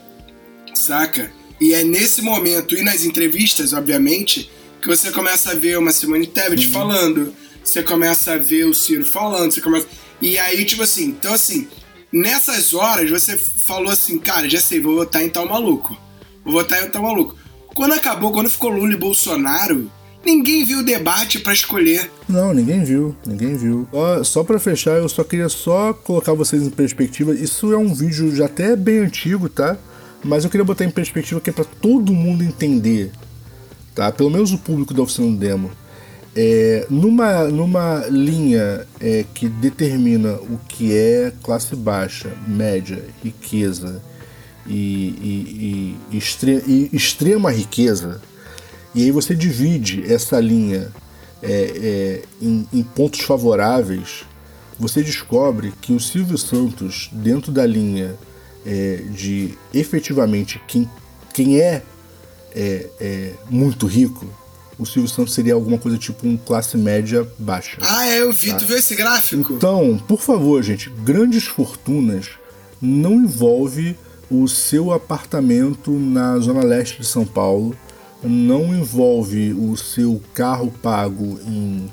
[0.73, 1.31] saca?
[1.59, 4.49] E é nesse momento, e nas entrevistas, obviamente,
[4.81, 9.05] que você começa a ver uma Simone Tebet falando, você começa a ver o Ciro
[9.05, 9.87] falando, você começa.
[10.19, 11.67] E aí, tipo assim, então assim,
[12.11, 15.95] nessas horas você falou assim, cara, já sei, vou votar em tal maluco.
[16.43, 17.35] Vou votar em tal maluco.
[17.73, 19.89] Quando acabou, quando ficou Lula e Bolsonaro,
[20.25, 22.11] ninguém viu o debate pra escolher.
[22.27, 23.87] Não, ninguém viu, ninguém viu.
[23.91, 27.33] Só, só para fechar, eu só queria só colocar vocês em perspectiva.
[27.33, 29.77] Isso é um vídeo já até bem antigo, tá?
[30.23, 33.11] Mas eu queria botar em perspectiva que é para todo mundo entender,
[33.95, 34.11] tá?
[34.11, 35.71] Pelo menos o público da oficina do demo.
[36.35, 44.01] É, numa, numa linha é, que determina o que é classe baixa, média, riqueza
[44.73, 48.21] e, e- e extre- e extrema riqueza,
[48.95, 50.89] e aí você divide essa linha
[51.43, 54.23] é, é, em, em pontos favoráveis,
[54.79, 58.15] você descobre que o Silvio Santos, dentro da linha
[58.65, 60.89] é, de efetivamente quem,
[61.33, 61.81] quem é,
[62.55, 64.25] é, é muito rico,
[64.77, 67.77] o Silvio Santos seria alguma coisa tipo um classe média baixa.
[67.81, 69.53] Ah, é, eu vi, tu viu esse gráfico?
[69.53, 72.29] Então, por favor, gente, grandes fortunas
[72.81, 73.95] não envolve
[74.31, 77.75] o seu apartamento na zona leste de São Paulo,
[78.23, 81.91] não envolve o seu carro pago em,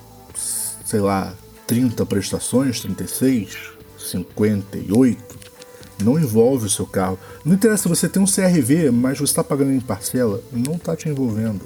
[0.85, 1.35] sei lá,
[1.67, 3.57] 30 prestações, 36,
[3.99, 5.39] 58.
[6.05, 7.19] Não envolve o seu carro.
[7.45, 10.95] Não interessa se você tem um CRV, mas você está pagando em parcela, não está
[10.95, 11.61] te envolvendo.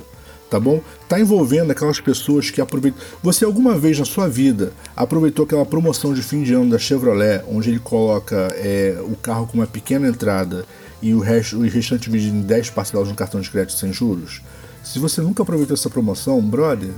[0.52, 0.82] Tá bom?
[1.08, 3.00] Tá envolvendo aquelas pessoas que aproveitam.
[3.22, 7.42] Você alguma vez na sua vida aproveitou aquela promoção de fim de ano da Chevrolet,
[7.48, 10.66] onde ele coloca é, o carro com uma pequena entrada
[11.00, 14.42] e o, resto, o restante dividido em 10 parcelas no cartão de crédito sem juros?
[14.84, 16.90] Se você nunca aproveitou essa promoção, brother,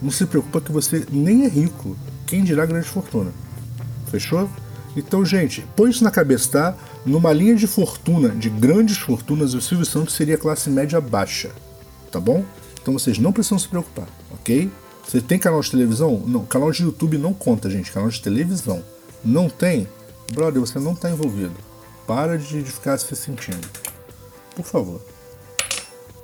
[0.00, 1.94] não se preocupa que você nem é rico.
[2.26, 3.30] Quem dirá grande fortuna?
[4.10, 4.48] Fechou?
[4.96, 6.76] Então, gente, põe isso na cabeça, tá?
[7.04, 11.50] Numa linha de fortuna, de grandes fortunas, o Silvio Santos seria classe média baixa.
[12.10, 12.42] Tá bom?
[12.86, 14.70] Então vocês não precisam se preocupar, ok?
[15.04, 16.22] Você tem canal de televisão?
[16.24, 17.90] Não, canal de YouTube não conta, gente.
[17.90, 18.80] Canal de televisão.
[19.24, 19.88] Não tem?
[20.32, 21.50] Brother, você não está envolvido.
[22.06, 23.68] Para de, ficar se sentindo.
[24.54, 25.00] Por favor.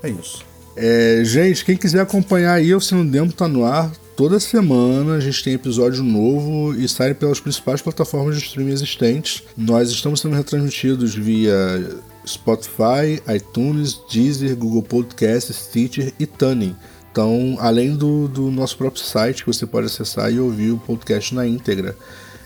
[0.04, 0.44] É isso.
[0.76, 3.90] É, gente, quem quiser acompanhar aí, o Sino Demo tá no ar.
[4.14, 9.42] Toda semana a gente tem episódio novo e sai pelas principais plataformas de streaming existentes.
[9.56, 16.76] Nós estamos sendo retransmitidos via Spotify, iTunes, Deezer, Google Podcasts, Stitcher e Tuning.
[17.10, 21.34] Então, além do, do nosso próprio site que você pode acessar e ouvir o podcast
[21.34, 21.96] na íntegra.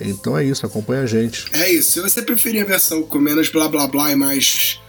[0.01, 1.47] Então é isso, acompanha a gente.
[1.53, 1.93] É isso.
[1.93, 4.81] Se você preferir a versão com menos blá blá blá e mais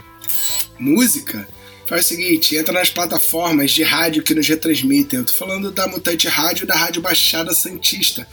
[0.79, 1.47] música,
[1.85, 5.19] faz o seguinte: entra nas plataformas de rádio que nos retransmitem.
[5.19, 8.27] Eu tô falando da Mutante Rádio e da Rádio Baixada Santista.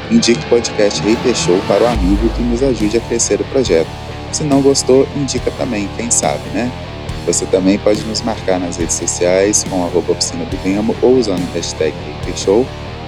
[0.10, 3.90] indique o podcast Hater Show para o amigo que nos ajude a crescer o projeto.
[4.32, 6.89] Se não gostou, indica também, quem sabe, né?
[7.26, 11.41] Você também pode nos marcar nas redes sociais com a oficina do demo ou usando
[11.41, 11.94] o hashtag
[12.36, 12.66] Show.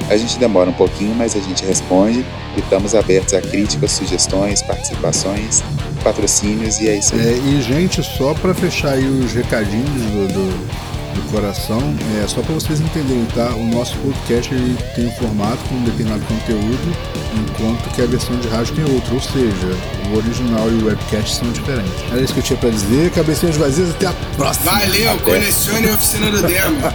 [0.09, 2.25] A gente demora um pouquinho, mas a gente responde
[2.55, 5.63] e estamos abertos a críticas, sugestões, participações,
[6.03, 7.21] patrocínios e é isso aí.
[7.21, 11.79] É, e, gente, só para fechar aí os recadinhos do, do do coração.
[12.23, 13.53] É só para vocês entenderem, tá?
[13.55, 16.95] O nosso podcast ele tem um formato com um determinado conteúdo,
[17.35, 19.15] enquanto que a versão de rádio tem outro.
[19.15, 19.77] Ou seja,
[20.09, 21.93] o original e o webcast são diferentes.
[22.11, 23.11] Era isso que eu tinha para dizer.
[23.11, 24.71] Cabecinhas vazias, até a próxima.
[24.71, 25.23] Valeu, até.
[25.23, 26.81] colecione a oficina do demo.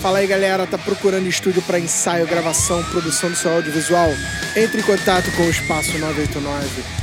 [0.00, 4.10] Fala aí galera, tá procurando estúdio para ensaio, gravação, produção do seu audiovisual?
[4.56, 7.02] Entre em contato com o Espaço 989